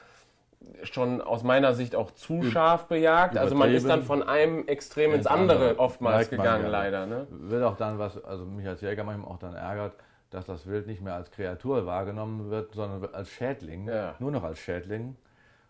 schon 0.83 1.21
aus 1.21 1.43
meiner 1.43 1.73
Sicht 1.73 1.95
auch 1.95 2.11
zu 2.11 2.43
scharf 2.43 2.87
bejagt. 2.87 3.37
Also 3.37 3.55
man 3.55 3.71
ist 3.71 3.87
dann 3.87 4.03
von 4.03 4.23
einem 4.23 4.67
Extrem 4.67 5.13
ins 5.13 5.27
andere 5.27 5.79
oftmals 5.79 6.29
gegangen, 6.29 6.67
leider. 6.67 7.05
Ne? 7.05 7.27
Wird 7.29 7.63
auch 7.63 7.77
dann, 7.77 7.99
was 7.99 8.23
also 8.23 8.45
mich 8.45 8.67
als 8.67 8.81
Jäger 8.81 9.03
manchmal 9.03 9.31
auch 9.31 9.39
dann 9.39 9.53
ärgert, 9.53 9.93
dass 10.29 10.45
das 10.45 10.67
Wild 10.67 10.87
nicht 10.87 11.01
mehr 11.01 11.15
als 11.15 11.31
Kreatur 11.31 11.85
wahrgenommen 11.85 12.49
wird, 12.49 12.73
sondern 12.73 13.13
als 13.13 13.29
Schädling, 13.29 13.87
ja. 13.87 14.15
nur 14.19 14.31
noch 14.31 14.43
als 14.43 14.59
Schädling. 14.59 15.15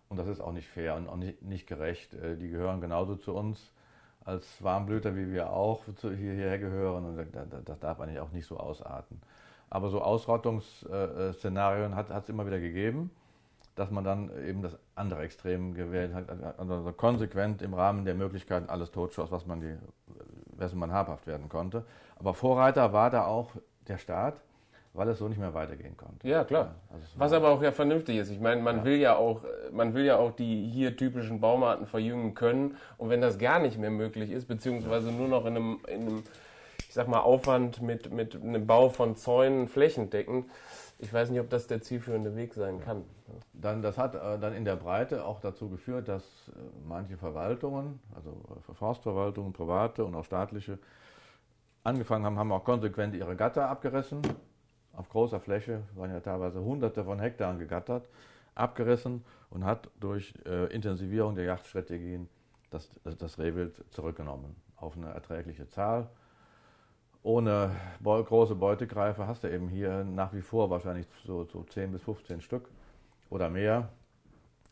Und 0.10 0.18
das 0.18 0.28
ist 0.28 0.40
auch 0.40 0.52
nicht 0.52 0.68
fair 0.68 0.96
und 0.96 1.10
auch 1.10 1.18
nicht, 1.18 1.42
nicht 1.42 1.68
gerecht. 1.68 2.14
Äh, 2.14 2.38
die 2.38 2.50
gehören 2.50 2.82
genauso 2.82 3.16
zu 3.16 3.34
uns 3.34 3.72
als 4.24 4.64
Warmblüter, 4.64 5.16
wie 5.16 5.32
wir 5.32 5.52
auch 5.52 5.84
hierher 6.02 6.58
gehören. 6.58 7.06
Und 7.06 7.28
das 7.66 7.80
darf 7.80 8.00
eigentlich 8.00 8.20
auch 8.20 8.32
nicht 8.32 8.48
so 8.48 8.58
ausarten. 8.58 9.22
Aber 9.70 9.90
so 9.90 10.02
Ausrottungsszenarien 10.02 11.96
hat 11.96 12.10
es 12.10 12.30
immer 12.30 12.46
wieder 12.46 12.60
gegeben, 12.60 13.12
dass 13.76 13.92
man 13.92 14.04
dann 14.04 14.32
eben 14.48 14.62
das 14.62 14.78
andere 14.96 15.22
Extrem 15.22 15.74
gewählt 15.74 16.14
hat, 16.14 16.30
also 16.58 16.92
konsequent 16.94 17.62
im 17.62 17.74
Rahmen 17.74 18.06
der 18.06 18.16
Möglichkeiten 18.16 18.70
alles 18.70 18.92
totschoss, 18.92 19.32
was 19.32 19.46
man 19.46 19.62
die, 19.62 19.76
wessen 20.58 20.80
man 20.80 20.92
habhaft 20.92 21.28
werden 21.28 21.50
konnte. 21.50 21.86
Aber 22.18 22.34
Vorreiter 22.34 22.94
war 22.94 23.10
da 23.10 23.26
auch 23.26 23.52
der 23.88 23.98
Staat, 23.98 24.36
weil 24.94 25.10
es 25.10 25.20
so 25.20 25.28
nicht 25.28 25.40
mehr 25.40 25.54
weitergehen 25.54 25.98
konnte. 25.98 26.28
Ja, 26.28 26.46
klar. 26.46 26.76
Also 26.92 27.06
Was 27.18 27.34
aber 27.34 27.50
auch 27.50 27.62
ja 27.62 27.74
vernünftig 27.74 28.18
ist. 28.18 28.30
Ich 28.30 28.40
meine, 28.40 28.62
man 28.62 28.78
ja. 28.78 28.86
will 28.86 28.96
ja 28.96 29.16
auch, 29.18 29.42
man 29.74 29.94
will 29.94 30.06
ja 30.06 30.16
auch 30.16 30.32
die 30.32 30.70
hier 30.70 30.96
typischen 30.96 31.42
Baumarten 31.42 31.86
verjüngen 31.86 32.34
können. 32.34 32.78
Und 32.98 33.10
wenn 33.10 33.20
das 33.20 33.38
gar 33.38 33.60
nicht 33.60 33.78
mehr 33.78 33.92
möglich 33.92 34.32
ist, 34.32 34.48
beziehungsweise 34.48 35.12
nur 35.12 35.28
noch 35.28 35.46
in 35.46 35.58
einem, 35.58 35.80
in 35.88 36.02
einem 36.02 36.24
ich 36.88 36.94
sag 36.94 37.10
mal, 37.10 37.20
Aufwand 37.20 37.82
mit, 37.82 38.14
mit 38.14 38.42
einem 38.42 38.66
Bau 38.66 38.88
von 38.88 39.18
Zäunen 39.18 39.68
flächendeckend, 39.68 40.46
ich 40.98 41.12
weiß 41.12 41.30
nicht, 41.30 41.40
ob 41.40 41.50
das 41.50 41.68
der 41.68 41.82
zielführende 41.82 42.36
Weg 42.36 42.54
sein 42.54 42.80
kann. 42.80 43.04
Dann, 43.54 43.82
das 43.82 43.98
hat 43.98 44.16
äh, 44.16 44.40
dann 44.40 44.54
in 44.54 44.66
der 44.66 44.76
Breite 44.76 45.26
auch 45.26 45.40
dazu 45.40 45.70
geführt, 45.70 46.08
dass 46.08 46.24
äh, 46.24 46.52
manche 46.88 47.18
Verwaltungen, 47.18 48.00
also 48.16 48.42
äh, 48.70 48.74
Forstverwaltungen, 48.74 49.54
private 49.54 50.06
und 50.06 50.16
auch 50.16 50.26
staatliche, 50.26 50.80
angefangen 51.84 52.26
haben, 52.26 52.40
haben 52.40 52.52
auch 52.52 52.64
konsequent 52.64 53.16
ihre 53.16 53.36
Gatter 53.36 53.70
abgerissen 53.70 54.22
auf 54.94 55.10
großer 55.10 55.40
Fläche, 55.40 55.84
waren 55.96 56.12
ja 56.12 56.20
teilweise 56.20 56.62
hunderte 56.62 57.04
von 57.04 57.20
Hektaren 57.20 57.60
gegattert, 57.60 58.08
abgerissen 58.56 59.24
und 59.50 59.66
hat 59.66 59.90
durch 60.00 60.34
äh, 60.46 60.74
Intensivierung 60.74 61.36
der 61.36 61.46
Jagdstrategien 61.46 62.30
das, 62.70 62.90
das 63.04 63.38
Rehwild 63.38 63.84
zurückgenommen 63.92 64.56
auf 64.78 64.96
eine 64.96 65.10
erträgliche 65.10 65.68
Zahl. 65.68 66.10
Ohne 67.26 67.72
große 68.04 68.54
Beutegreifer 68.54 69.26
hast 69.26 69.44
du 69.44 69.52
eben 69.52 69.68
hier 69.68 70.04
nach 70.04 70.32
wie 70.32 70.44
vor 70.44 70.70
wahrscheinlich 70.70 71.08
so, 71.26 71.44
so 71.46 71.64
10 71.64 71.92
bis 71.92 72.04
15 72.04 72.40
Stück 72.40 72.70
oder 73.32 73.50
mehr, 73.50 73.90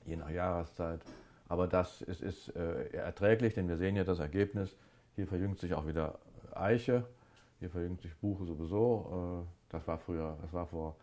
je 0.05 0.17
nach 0.17 0.29
Jahreszeit. 0.29 1.01
Aber 1.47 1.67
das 1.67 2.03
ist, 2.03 2.21
ist 2.21 2.55
äh, 2.55 2.89
erträglich, 2.91 3.55
denn 3.55 3.67
wir 3.69 3.77
sehen 3.77 3.95
ja 3.95 4.03
das 4.03 4.19
Ergebnis. 4.19 4.75
Hier 5.15 5.25
verjüngt 5.25 5.57
sich 5.57 5.73
auch 5.73 5.87
wieder 5.87 6.19
Eiche, 6.53 7.07
hier 7.57 7.71
verjüngt 7.71 8.01
sich 8.01 8.15
Buche 8.17 8.45
sowieso. 8.45 9.47
Äh, 9.47 9.71
das 9.71 9.87
war 9.87 9.97
früher, 9.97 10.37
das 10.43 10.53
war 10.53 10.67
vor, 10.67 10.95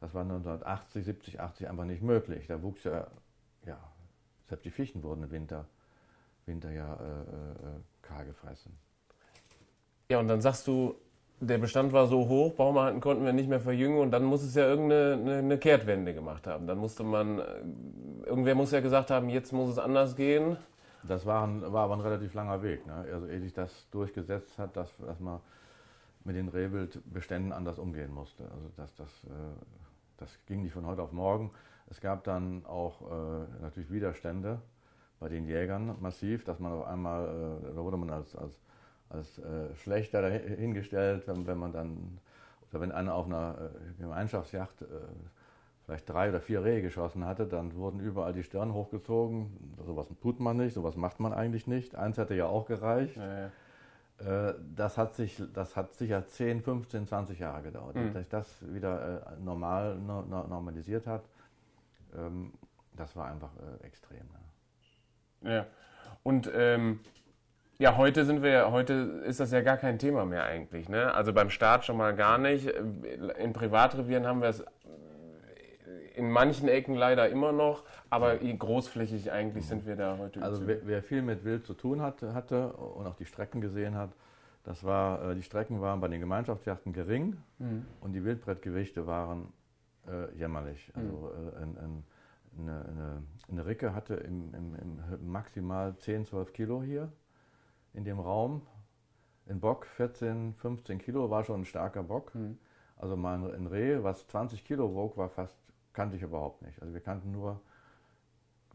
das 0.00 0.14
war 0.14 0.22
1980, 0.22 1.04
70, 1.04 1.38
80 1.38 1.68
einfach 1.68 1.84
nicht 1.84 2.00
möglich. 2.00 2.46
Da 2.46 2.62
wuchs 2.62 2.82
ja, 2.84 3.08
ja, 3.66 3.78
selbst 4.48 4.64
die 4.64 4.70
Fichten 4.70 5.02
wurden 5.02 5.24
im 5.24 5.30
Winter, 5.30 5.66
Winter 6.46 6.70
ja 6.70 6.94
äh, 6.94 7.20
äh, 7.20 7.80
kahl 8.00 8.24
gefressen. 8.24 8.83
Ja, 10.08 10.20
und 10.20 10.28
dann 10.28 10.40
sagst 10.40 10.66
du, 10.66 10.94
der 11.40 11.58
Bestand 11.58 11.92
war 11.92 12.06
so 12.06 12.28
hoch, 12.28 12.54
Baumarten 12.54 13.00
konnten 13.00 13.24
wir 13.24 13.32
nicht 13.32 13.48
mehr 13.48 13.60
verjüngen 13.60 13.98
und 13.98 14.10
dann 14.10 14.24
muss 14.24 14.42
es 14.42 14.54
ja 14.54 14.66
irgendeine 14.66 15.14
eine, 15.14 15.38
eine 15.38 15.58
Kehrtwende 15.58 16.14
gemacht 16.14 16.46
haben. 16.46 16.66
Dann 16.66 16.78
musste 16.78 17.02
man, 17.02 17.38
äh, 17.38 17.44
irgendwer 18.26 18.54
muss 18.54 18.70
ja 18.70 18.80
gesagt 18.80 19.10
haben, 19.10 19.28
jetzt 19.28 19.52
muss 19.52 19.70
es 19.70 19.78
anders 19.78 20.16
gehen. 20.16 20.56
Das 21.02 21.26
war, 21.26 21.46
ein, 21.46 21.60
war 21.72 21.84
aber 21.84 21.94
ein 21.94 22.00
relativ 22.00 22.34
langer 22.34 22.62
Weg. 22.62 22.86
Ne? 22.86 23.06
Also 23.12 23.26
ehe 23.26 23.40
sich 23.40 23.52
das 23.52 23.88
durchgesetzt 23.90 24.58
hat, 24.58 24.76
dass, 24.76 24.96
dass 24.98 25.20
man 25.20 25.40
mit 26.24 26.36
den 26.36 26.48
Rehwildbeständen 26.48 27.52
anders 27.52 27.78
umgehen 27.78 28.12
musste. 28.12 28.44
Also 28.44 28.70
das, 28.76 28.94
das, 28.94 29.08
äh, 29.24 29.28
das 30.16 30.38
ging 30.46 30.62
nicht 30.62 30.72
von 30.72 30.86
heute 30.86 31.02
auf 31.02 31.12
morgen. 31.12 31.50
Es 31.90 32.00
gab 32.00 32.24
dann 32.24 32.64
auch 32.64 33.02
äh, 33.02 33.62
natürlich 33.62 33.90
Widerstände 33.90 34.60
bei 35.20 35.28
den 35.28 35.46
Jägern 35.46 35.96
massiv, 36.00 36.44
dass 36.44 36.58
man 36.58 36.72
auf 36.72 36.86
einmal, 36.86 37.58
da 37.74 37.82
wurde 37.82 37.96
man 37.96 38.10
als, 38.10 38.34
als, 38.34 38.58
als 39.08 39.40
schlechter 39.76 40.22
dahingestellt, 40.22 41.28
wenn, 41.28 41.46
wenn 41.46 41.58
man 41.58 41.72
dann, 41.72 42.18
oder 42.70 42.80
wenn 42.80 42.92
einer 42.92 43.14
auf 43.14 43.26
einer 43.26 43.70
Gemeinschaftsjacht 43.98 44.84
vielleicht 45.84 46.08
drei 46.08 46.30
oder 46.30 46.40
vier 46.40 46.64
Rehe 46.64 46.82
geschossen 46.82 47.24
hatte, 47.24 47.46
dann 47.46 47.74
wurden 47.74 48.00
überall 48.00 48.32
die 48.32 48.42
Stirn 48.42 48.72
hochgezogen. 48.72 49.76
Sowas 49.84 50.06
tut 50.20 50.40
man 50.40 50.56
nicht, 50.56 50.74
sowas 50.74 50.96
macht 50.96 51.20
man 51.20 51.32
eigentlich 51.32 51.66
nicht. 51.66 51.94
Eins 51.94 52.16
hätte 52.16 52.34
ja 52.34 52.46
auch 52.46 52.66
gereicht. 52.66 53.16
Ja, 53.16 53.38
ja. 53.40 53.50
Äh, 54.18 54.54
das 54.74 54.96
hat, 54.96 55.14
sich, 55.14 55.42
das 55.52 55.76
hat 55.76 55.94
sicher 55.94 56.26
10, 56.26 56.62
15, 56.62 57.06
20 57.06 57.38
Jahre 57.38 57.62
gedauert, 57.62 57.96
mhm. 57.96 58.04
dass 58.04 58.14
sich 58.14 58.28
das 58.28 58.74
wieder 58.74 59.26
äh, 59.26 59.40
normal 59.42 59.96
normalisiert 59.96 61.06
hat. 61.06 61.24
Ähm, 62.16 62.52
das 62.96 63.16
war 63.16 63.26
einfach 63.26 63.50
äh, 63.56 63.84
extrem. 63.84 64.26
Ja, 65.42 65.50
ja. 65.50 65.66
und 66.22 66.50
ähm, 66.54 67.00
ja, 67.78 67.96
heute 67.96 68.24
sind 68.24 68.42
wir, 68.42 68.70
heute 68.70 69.22
ist 69.26 69.40
das 69.40 69.50
ja 69.50 69.60
gar 69.60 69.76
kein 69.76 69.98
Thema 69.98 70.24
mehr 70.24 70.44
eigentlich. 70.44 70.88
Ne? 70.88 71.12
Also 71.12 71.32
beim 71.32 71.50
Staat 71.50 71.84
schon 71.84 71.96
mal 71.96 72.14
gar 72.14 72.38
nicht. 72.38 72.66
In 72.66 73.52
Privatrevieren 73.52 74.26
haben 74.26 74.40
wir 74.40 74.48
es 74.48 74.64
in 76.14 76.30
manchen 76.30 76.68
Ecken 76.68 76.94
leider 76.94 77.28
immer 77.28 77.52
noch, 77.52 77.82
aber 78.08 78.36
großflächig 78.36 79.32
eigentlich 79.32 79.66
sind 79.66 79.84
wir 79.84 79.96
da 79.96 80.16
heute. 80.18 80.42
Also 80.42 80.66
wer, 80.66 80.86
wer, 80.86 81.02
viel 81.02 81.22
mit 81.22 81.44
Wild 81.44 81.66
zu 81.66 81.74
tun 81.74 82.00
hatte, 82.00 82.34
hatte 82.34 82.72
und 82.72 83.06
auch 83.06 83.16
die 83.16 83.24
Strecken 83.24 83.60
gesehen 83.60 83.96
hat, 83.96 84.10
das 84.62 84.84
war, 84.84 85.30
äh, 85.30 85.34
die 85.34 85.42
Strecken 85.42 85.80
waren 85.80 86.00
bei 86.00 86.08
den 86.08 86.20
Gemeinschaftsjachten 86.20 86.92
gering 86.92 87.36
mhm. 87.58 87.84
und 88.00 88.12
die 88.12 88.24
Wildbrettgewichte 88.24 89.06
waren 89.06 89.52
äh, 90.06 90.32
jämmerlich. 90.38 90.92
Also 90.94 91.32
mhm. 91.36 91.48
äh, 91.48 91.62
ein, 91.62 91.78
ein, 91.78 92.04
eine, 92.60 92.84
eine, 92.84 93.22
eine, 93.50 93.66
Ricke 93.66 93.94
hatte 93.94 94.14
im, 94.14 94.54
im, 94.54 94.74
im 94.76 95.30
maximal 95.30 95.96
10, 95.96 96.26
12 96.26 96.52
Kilo 96.52 96.82
hier 96.82 97.12
in 97.94 98.04
dem 98.04 98.20
Raum. 98.20 98.62
Ein 99.48 99.60
Bock 99.60 99.86
14, 99.86 100.54
15 100.54 100.98
Kilo 100.98 101.30
war 101.30 101.44
schon 101.44 101.62
ein 101.62 101.64
starker 101.64 102.02
Bock. 102.02 102.34
Mhm. 102.34 102.58
Also 102.96 103.16
mal 103.16 103.54
ein 103.54 103.66
Reh, 103.66 104.02
was 104.02 104.26
20 104.28 104.64
Kilo 104.64 104.94
wog, 104.94 105.16
war 105.16 105.28
fast 105.28 105.58
kannte 105.92 106.16
ich 106.16 106.22
überhaupt 106.22 106.60
nicht. 106.62 106.80
Also 106.82 106.92
wir 106.92 107.00
kannten 107.00 107.32
nur 107.32 107.60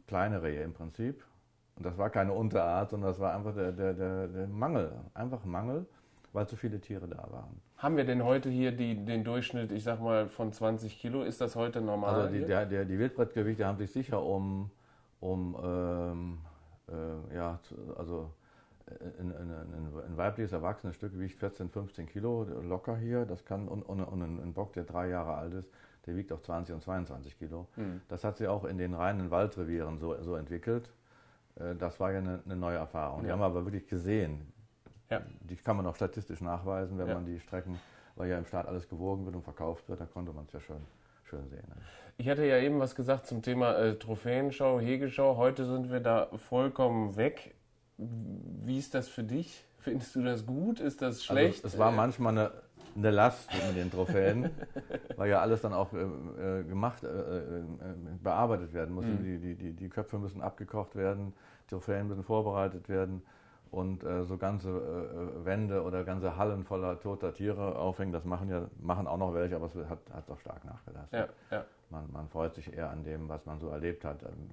kleine 0.07 0.41
Rehe 0.41 0.63
im 0.63 0.73
Prinzip. 0.73 1.23
Und 1.75 1.85
das 1.85 1.97
war 1.97 2.09
keine 2.09 2.33
Unterart, 2.33 2.89
sondern 2.89 3.11
das 3.11 3.19
war 3.19 3.35
einfach 3.35 3.53
der, 3.53 3.71
der, 3.71 3.93
der, 3.93 4.27
der 4.27 4.47
Mangel. 4.47 4.91
Einfach 5.13 5.45
Mangel, 5.45 5.85
weil 6.33 6.47
zu 6.47 6.55
viele 6.55 6.79
Tiere 6.79 7.07
da 7.07 7.27
waren. 7.31 7.61
Haben 7.77 7.95
wir 7.95 8.05
denn 8.05 8.23
heute 8.23 8.49
hier 8.49 8.71
die, 8.71 9.05
den 9.05 9.23
Durchschnitt, 9.23 9.71
ich 9.71 9.83
sag 9.83 10.01
mal, 10.01 10.27
von 10.27 10.51
20 10.51 10.99
Kilo? 10.99 11.23
Ist 11.23 11.39
das 11.39 11.55
heute 11.55 11.81
normal? 11.81 12.15
Also 12.15 12.33
die, 12.33 12.45
der, 12.45 12.65
der, 12.65 12.85
die 12.85 12.97
Wildbrettgewichte 12.97 13.65
haben 13.65 13.77
sich 13.77 13.91
sicher 13.91 14.21
um, 14.21 14.71
um 15.19 15.57
ähm, 15.63 16.37
äh, 16.89 17.35
ja, 17.35 17.59
also 17.97 18.31
ein, 19.19 19.31
ein, 19.31 20.03
ein, 20.07 20.17
weibliches 20.17 20.51
erwachsenes 20.51 20.95
Stück 20.95 21.17
wiegt 21.19 21.39
14, 21.39 21.69
15 21.69 22.07
Kilo 22.07 22.43
locker 22.43 22.97
hier. 22.97 23.25
Das 23.25 23.45
kann 23.45 23.67
und, 23.67 23.83
und, 23.83 24.01
und 24.01 24.21
ein 24.21 24.53
Bock, 24.53 24.73
der 24.73 24.83
drei 24.83 25.09
Jahre 25.09 25.35
alt 25.35 25.53
ist, 25.53 25.69
der 26.05 26.15
wiegt 26.15 26.31
auch 26.31 26.41
20 26.41 26.75
und 26.75 26.81
22 26.81 27.37
Kilo. 27.37 27.67
Mhm. 27.75 28.01
Das 28.07 28.23
hat 28.23 28.37
sich 28.37 28.47
auch 28.47 28.65
in 28.65 28.77
den 28.77 28.93
reinen 28.93 29.31
Waldrevieren 29.31 29.99
so, 29.99 30.21
so 30.21 30.35
entwickelt. 30.35 30.91
Äh, 31.55 31.75
das 31.75 31.99
war 31.99 32.11
ja 32.11 32.19
eine, 32.19 32.41
eine 32.45 32.55
neue 32.55 32.77
Erfahrung. 32.77 33.21
Ja. 33.21 33.25
Die 33.25 33.31
haben 33.31 33.39
wir 33.39 33.45
aber 33.45 33.65
wirklich 33.65 33.87
gesehen. 33.87 34.51
Ja. 35.09 35.21
Die 35.41 35.55
kann 35.55 35.77
man 35.77 35.85
auch 35.87 35.95
statistisch 35.95 36.41
nachweisen, 36.41 36.97
wenn 36.97 37.07
ja. 37.07 37.15
man 37.15 37.25
die 37.25 37.39
Strecken, 37.39 37.79
weil 38.15 38.29
ja 38.29 38.37
im 38.37 38.45
Staat 38.45 38.67
alles 38.67 38.87
gewogen 38.87 39.25
wird 39.25 39.35
und 39.35 39.43
verkauft 39.43 39.89
wird, 39.89 39.99
da 39.99 40.05
konnte 40.05 40.33
man 40.33 40.45
es 40.45 40.53
ja 40.53 40.59
schön, 40.59 40.81
schön 41.23 41.47
sehen. 41.49 41.63
Ne? 41.67 41.75
Ich 42.17 42.27
hatte 42.27 42.45
ja 42.45 42.57
eben 42.57 42.79
was 42.79 42.95
gesagt 42.95 43.27
zum 43.27 43.41
Thema 43.41 43.75
äh, 43.77 43.95
Trophäenschau, 43.95 44.79
Hegeschau. 44.79 45.37
Heute 45.37 45.65
sind 45.65 45.89
wir 45.89 45.99
da 45.99 46.27
vollkommen 46.35 47.15
weg. 47.15 47.55
Wie 48.65 48.77
ist 48.77 48.93
das 48.93 49.07
für 49.07 49.23
dich? 49.23 49.65
Findest 49.79 50.15
du 50.15 50.23
das 50.23 50.45
gut? 50.45 50.79
Ist 50.79 51.01
das 51.01 51.15
also, 51.15 51.23
schlecht? 51.23 51.63
Also, 51.63 51.75
es 51.75 51.79
war 51.79 51.91
manchmal 51.91 52.37
eine 52.37 52.51
eine 52.95 53.11
Last 53.11 53.49
mit 53.53 53.77
den 53.77 53.91
Trophäen, 53.91 54.49
weil 55.15 55.29
ja 55.29 55.39
alles 55.39 55.61
dann 55.61 55.73
auch 55.73 55.93
äh, 55.93 55.99
äh 55.99 56.63
gemacht, 56.63 57.03
äh, 57.03 57.07
äh, 57.07 57.63
bearbeitet 58.21 58.73
werden 58.73 58.93
muss. 58.93 59.05
Mhm. 59.05 59.41
Die, 59.41 59.55
die, 59.55 59.73
die, 59.73 59.89
Köpfe 59.89 60.17
müssen 60.17 60.41
abgekocht 60.41 60.95
werden, 60.95 61.33
Trophäen 61.67 62.07
müssen 62.07 62.23
vorbereitet 62.23 62.89
werden 62.89 63.21
und 63.71 64.03
äh, 64.03 64.23
so 64.23 64.37
ganze 64.37 64.69
äh, 64.69 65.45
Wände 65.45 65.83
oder 65.83 66.03
ganze 66.03 66.35
Hallen 66.37 66.63
voller 66.63 66.99
toter 66.99 67.33
Tiere 67.33 67.75
aufhängen, 67.77 68.11
das 68.11 68.25
machen 68.25 68.49
ja 68.49 68.67
machen 68.79 69.07
auch 69.07 69.17
noch 69.17 69.33
welche, 69.33 69.55
aber 69.55 69.67
es 69.67 69.75
hat, 69.89 69.99
hat 70.11 70.29
doch 70.29 70.39
stark 70.39 70.65
nachgelassen. 70.65 71.09
Ja, 71.11 71.27
ja. 71.51 71.65
Man, 71.89 72.11
man 72.11 72.27
freut 72.29 72.53
sich 72.55 72.73
eher 72.73 72.89
an 72.89 73.03
dem, 73.03 73.29
was 73.29 73.45
man 73.45 73.59
so 73.59 73.69
erlebt 73.69 74.05
hat, 74.05 74.23
ähm, 74.23 74.49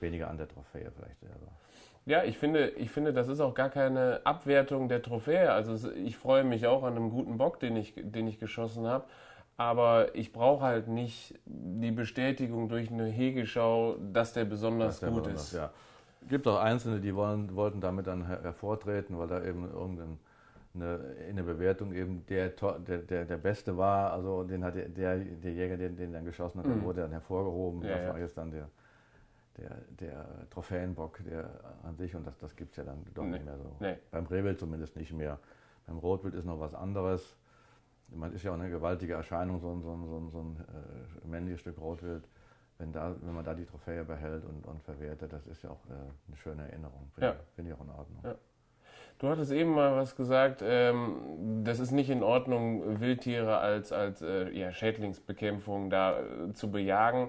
weniger 0.00 0.28
an 0.28 0.36
der 0.36 0.48
Trophäe 0.48 0.90
vielleicht 0.96 1.20
selber. 1.20 1.48
Ja, 2.04 2.24
ich 2.24 2.36
finde, 2.38 2.68
ich 2.70 2.90
finde, 2.90 3.12
das 3.12 3.28
ist 3.28 3.40
auch 3.40 3.54
gar 3.54 3.70
keine 3.70 4.20
Abwertung 4.24 4.88
der 4.88 5.02
Trophäe. 5.02 5.52
Also 5.52 5.90
ich 5.92 6.16
freue 6.16 6.42
mich 6.42 6.66
auch 6.66 6.82
an 6.82 6.96
einem 6.96 7.10
guten 7.10 7.38
Bock, 7.38 7.60
den 7.60 7.76
ich, 7.76 7.94
den 7.96 8.26
ich 8.26 8.38
geschossen 8.38 8.86
habe. 8.86 9.04
Aber 9.56 10.14
ich 10.14 10.32
brauche 10.32 10.64
halt 10.64 10.88
nicht 10.88 11.38
die 11.44 11.92
Bestätigung 11.92 12.68
durch 12.68 12.90
eine 12.90 13.04
Hegeschau, 13.04 13.96
dass 14.12 14.32
der 14.32 14.44
besonders 14.44 14.94
dass 14.94 15.00
der 15.00 15.10
gut 15.10 15.22
besonders, 15.24 15.44
ist. 15.44 15.52
Ja. 15.52 15.70
Gibt 16.28 16.48
auch 16.48 16.60
Einzelne, 16.60 17.00
die 17.00 17.14
wollen, 17.14 17.54
wollten 17.54 17.80
damit 17.80 18.06
dann 18.06 18.26
hervortreten, 18.26 19.18
weil 19.18 19.28
da 19.28 19.44
eben 19.44 19.70
irgendein 19.70 20.18
eine, 20.74 20.96
in 21.28 21.36
der 21.36 21.42
Bewertung 21.42 21.92
eben 21.92 22.24
der, 22.26 22.48
der, 22.48 22.98
der, 22.98 23.24
der 23.24 23.36
Beste 23.36 23.76
war, 23.76 24.12
also 24.12 24.42
den 24.44 24.64
hat 24.64 24.74
der, 24.74 24.88
der 24.88 25.52
Jäger, 25.52 25.76
den, 25.76 25.96
den 25.96 26.12
dann 26.12 26.24
geschossen 26.24 26.60
hat, 26.60 26.66
mhm. 26.66 26.82
wurde 26.82 27.02
dann 27.02 27.10
hervorgehoben. 27.10 27.82
Ja, 27.82 27.98
das 27.98 28.08
war 28.08 28.18
jetzt 28.18 28.36
dann 28.36 28.50
der, 28.50 28.68
der, 29.58 29.76
der 30.00 30.26
Trophäenbock, 30.50 31.20
der 31.24 31.50
an 31.82 31.96
sich, 31.96 32.14
und 32.14 32.26
das, 32.26 32.38
das 32.38 32.56
gibt 32.56 32.72
es 32.72 32.76
ja 32.78 32.84
dann 32.84 33.04
doch 33.14 33.24
nee. 33.24 33.32
nicht 33.32 33.44
mehr 33.44 33.58
so. 33.58 33.76
Nee. 33.80 33.96
Beim 34.10 34.26
Rehwild 34.26 34.58
zumindest 34.58 34.96
nicht 34.96 35.12
mehr. 35.12 35.38
Beim 35.86 35.98
Rotwild 35.98 36.34
ist 36.34 36.44
noch 36.44 36.60
was 36.60 36.74
anderes. 36.74 37.36
man 38.14 38.32
ist 38.32 38.42
ja 38.42 38.52
auch 38.52 38.58
eine 38.58 38.70
gewaltige 38.70 39.14
Erscheinung, 39.14 39.60
so 39.60 39.72
ein, 39.72 39.82
so 39.82 39.92
ein, 39.92 40.06
so 40.06 40.16
ein, 40.18 40.30
so 40.30 40.38
ein 40.38 40.56
äh, 41.24 41.26
männliches 41.26 41.60
Stück 41.60 41.78
Rotwild. 41.78 42.28
Wenn, 42.78 42.92
da, 42.92 43.14
wenn 43.20 43.34
man 43.34 43.44
da 43.44 43.54
die 43.54 43.66
Trophäe 43.66 44.04
behält 44.04 44.44
und, 44.44 44.66
und 44.66 44.82
verwertet, 44.82 45.32
das 45.32 45.46
ist 45.46 45.62
ja 45.62 45.70
auch 45.70 45.84
äh, 45.88 45.92
eine 45.92 46.36
schöne 46.36 46.62
Erinnerung. 46.62 47.10
Finde 47.14 47.28
Ja. 47.28 47.36
find 47.54 47.68
ich 47.68 47.74
auch 47.74 47.84
in 47.84 47.90
Ordnung. 47.90 48.20
Ja. 48.24 48.34
Du 49.18 49.28
hattest 49.28 49.52
eben 49.52 49.70
mal 49.70 49.94
was 49.94 50.16
gesagt, 50.16 50.62
ähm, 50.64 51.62
das 51.64 51.78
ist 51.78 51.92
nicht 51.92 52.10
in 52.10 52.24
Ordnung, 52.24 53.00
Wildtiere 53.00 53.58
als, 53.58 53.92
als 53.92 54.20
äh, 54.20 54.50
ja, 54.50 54.72
Schädlingsbekämpfung 54.72 55.90
da 55.90 56.18
äh, 56.18 56.52
zu 56.54 56.70
bejagen. 56.72 57.28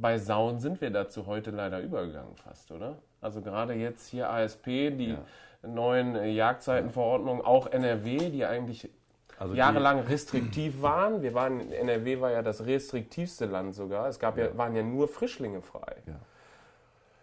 Bei 0.00 0.18
Sauen 0.18 0.58
sind 0.58 0.80
wir 0.80 0.90
dazu 0.90 1.26
heute 1.26 1.50
leider 1.50 1.80
übergegangen 1.80 2.34
fast, 2.36 2.70
oder? 2.70 2.96
Also 3.20 3.40
gerade 3.40 3.74
jetzt 3.74 4.08
hier 4.08 4.30
ASP, 4.30 4.66
die 4.90 5.10
Ja. 5.10 5.68
neuen 5.68 6.16
Jagdzeitenverordnungen, 6.34 7.44
auch 7.44 7.66
NRW, 7.70 8.30
die 8.30 8.44
eigentlich 8.44 8.90
Also 9.38 9.54
jahrelang 9.54 10.00
restriktiv 10.00 10.82
waren. 10.82 11.22
Wir 11.22 11.34
waren, 11.34 11.70
NRW 11.72 12.20
war 12.20 12.30
ja 12.30 12.42
das 12.42 12.64
restriktivste 12.66 13.46
Land 13.46 13.74
sogar. 13.74 14.08
Es 14.08 14.18
gab 14.18 14.36
ja, 14.38 14.46
Ja. 14.46 14.58
waren 14.58 14.74
ja 14.76 14.82
nur 14.82 15.08
Frischlinge 15.08 15.62
frei. 15.62 15.96
Die, 16.06 16.10
ja. 16.10 16.16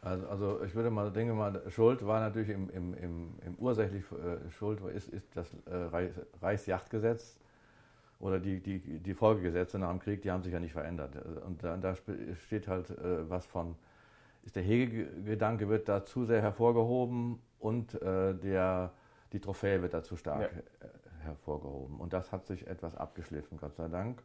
also, 0.02 0.28
also 0.28 0.64
ich 0.66 0.76
würde 0.76 0.90
mal, 0.90 1.12
denke 1.12 1.34
mal, 1.34 1.62
Schuld 1.70 2.06
war 2.06 2.20
natürlich 2.22 2.50
im, 2.50 2.70
im, 2.70 2.94
im, 2.94 3.36
im 3.46 3.56
ursächlich 3.58 4.04
äh, 4.12 4.50
Schuld 4.52 4.80
ist, 4.96 5.10
ist 5.10 5.26
das 5.36 5.48
äh, 5.70 5.76
Reich, 5.76 6.12
Reichsjagdgesetz 6.42 7.38
oder 8.20 8.40
die, 8.40 8.60
die, 8.60 9.00
die 9.00 9.14
Folgegesetze 9.14 9.80
nach 9.80 9.90
dem 9.90 10.00
Krieg, 10.00 10.22
die 10.22 10.32
haben 10.32 10.44
sich 10.44 10.54
ja 10.54 10.60
nicht 10.60 10.74
verändert. 10.74 11.16
Und 11.46 11.64
da, 11.64 11.78
da 11.78 11.96
steht 11.96 12.68
halt 12.68 12.90
äh, 12.92 13.30
was 13.30 13.46
von, 13.46 13.76
ist 14.44 14.56
der 14.56 14.64
Hegegedanke 14.64 15.70
wird 15.70 15.88
da 15.88 16.06
zu 16.06 16.26
sehr 16.26 16.42
hervorgehoben 16.42 17.40
und 17.60 18.02
äh, 18.02 18.34
der, 18.36 18.92
die 19.32 19.40
Trophäe 19.40 19.82
wird 19.82 19.94
da 19.94 20.04
zu 20.04 20.16
stark 20.18 20.42
Ja. 20.42 20.48
äh, 20.88 21.24
hervorgehoben. 21.24 22.00
Und 22.00 22.14
das 22.14 22.32
hat 22.32 22.46
sich 22.46 22.68
etwas 22.68 22.96
abgeschliffen, 22.96 23.58
Gott 23.58 23.76
sei 23.76 23.88
Dank. 23.88 24.22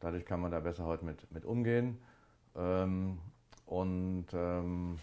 Dadurch 0.00 0.24
kann 0.24 0.40
man 0.40 0.50
da 0.50 0.60
besser 0.60 0.84
heute 0.84 1.04
mit, 1.04 1.30
mit 1.32 1.44
umgehen. 1.44 1.98
Ähm, 2.54 3.18
und 3.66 4.26
ähm, 4.32 4.98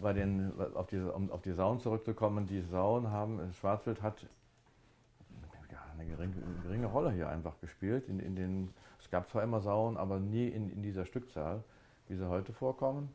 bei 0.00 0.12
den, 0.12 0.52
auf, 0.74 0.86
diese, 0.86 1.12
um 1.12 1.30
auf 1.30 1.42
die 1.42 1.52
Sauen 1.52 1.80
zurückzukommen, 1.80 2.46
die 2.46 2.60
Sauen 2.62 3.10
haben, 3.10 3.52
Schwarzwild 3.54 4.02
hat 4.02 4.26
eine 6.04 6.16
geringe, 6.16 6.34
geringe 6.62 6.86
Rolle 6.86 7.12
hier 7.12 7.28
einfach 7.28 7.58
gespielt. 7.60 8.08
In, 8.08 8.20
in 8.20 8.36
den, 8.36 8.74
es 9.00 9.10
gab 9.10 9.28
zwar 9.28 9.42
immer 9.42 9.60
Sauen, 9.60 9.96
aber 9.96 10.20
nie 10.20 10.48
in, 10.48 10.70
in 10.70 10.82
dieser 10.82 11.04
Stückzahl, 11.04 11.62
wie 12.08 12.16
sie 12.16 12.28
heute 12.28 12.52
vorkommen. 12.52 13.14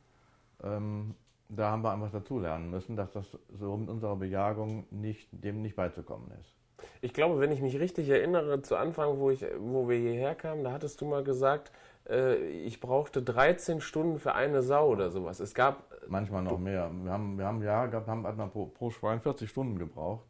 Ähm, 0.63 1.15
da 1.49 1.71
haben 1.71 1.83
wir 1.83 1.91
einfach 1.91 2.11
dazulernen 2.11 2.69
müssen, 2.69 2.95
dass 2.95 3.11
das 3.11 3.25
so 3.57 3.75
mit 3.75 3.89
unserer 3.89 4.15
Bejagung 4.15 4.85
nicht, 4.91 5.27
dem 5.31 5.61
nicht 5.61 5.75
beizukommen 5.75 6.29
ist. 6.39 6.55
Ich 7.01 7.13
glaube, 7.13 7.39
wenn 7.39 7.51
ich 7.51 7.61
mich 7.61 7.79
richtig 7.79 8.07
erinnere, 8.09 8.61
zu 8.61 8.75
Anfang, 8.75 9.19
wo, 9.19 9.31
ich, 9.31 9.45
wo 9.57 9.89
wir 9.89 9.97
hierher 9.97 10.35
kamen, 10.35 10.63
da 10.63 10.71
hattest 10.71 11.01
du 11.01 11.05
mal 11.05 11.23
gesagt, 11.23 11.71
äh, 12.07 12.35
ich 12.35 12.79
brauchte 12.79 13.21
13 13.21 13.81
Stunden 13.81 14.19
für 14.19 14.33
eine 14.33 14.61
Sau 14.61 14.89
oder 14.89 15.09
sowas. 15.09 15.39
Es 15.39 15.53
gab, 15.53 15.83
Manchmal 16.07 16.43
noch 16.43 16.59
mehr. 16.59 16.89
Wir 17.03 17.11
haben, 17.11 17.37
wir 17.37 17.45
haben 17.45 17.61
Jahre 17.61 17.89
gehabt, 17.89 18.07
haben 18.07 18.51
pro, 18.51 18.67
pro 18.67 18.89
Schwein 18.89 19.19
40 19.19 19.49
Stunden 19.49 19.77
gebraucht. 19.77 20.25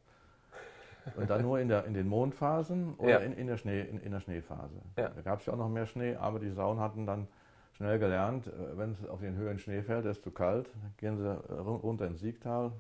Und 1.16 1.30
dann 1.30 1.42
nur 1.42 1.60
in, 1.60 1.68
der, 1.68 1.86
in 1.86 1.94
den 1.94 2.08
Mondphasen 2.08 2.96
oder 2.96 3.10
Ja. 3.10 3.18
in, 3.20 3.34
in, 3.34 3.48
der 3.48 3.58
Schnee, 3.58 3.82
in, 3.82 4.00
in 4.00 4.12
der 4.12 4.20
Schneephase. 4.20 4.76
Ja. 4.98 5.10
Da 5.10 5.22
gab 5.22 5.40
es 5.40 5.46
ja 5.46 5.54
auch 5.54 5.58
noch 5.58 5.70
mehr 5.70 5.86
Schnee, 5.86 6.16
aber 6.16 6.40
die 6.40 6.52
Sauen 6.52 6.80
hatten 6.80 7.06
dann 7.06 7.28
schnell 7.74 8.00
gelernt, 8.00 8.48
äh, 8.48 8.78
wenn 8.78 8.92
es 8.92 9.08
auf 9.08 9.22
den 9.22 9.36
Höhen 9.36 9.60
Schnee 9.60 9.82
fällt, 9.82 10.06
ist 10.06 10.24
zu 10.24 10.32
kalt, 10.32 10.70
dann 10.82 10.94
gehen 10.98 11.18
sie 11.18 11.24
ru- 11.28 11.82
runter 11.82 12.06
ins 12.08 12.20
Siegtal. 12.20 12.72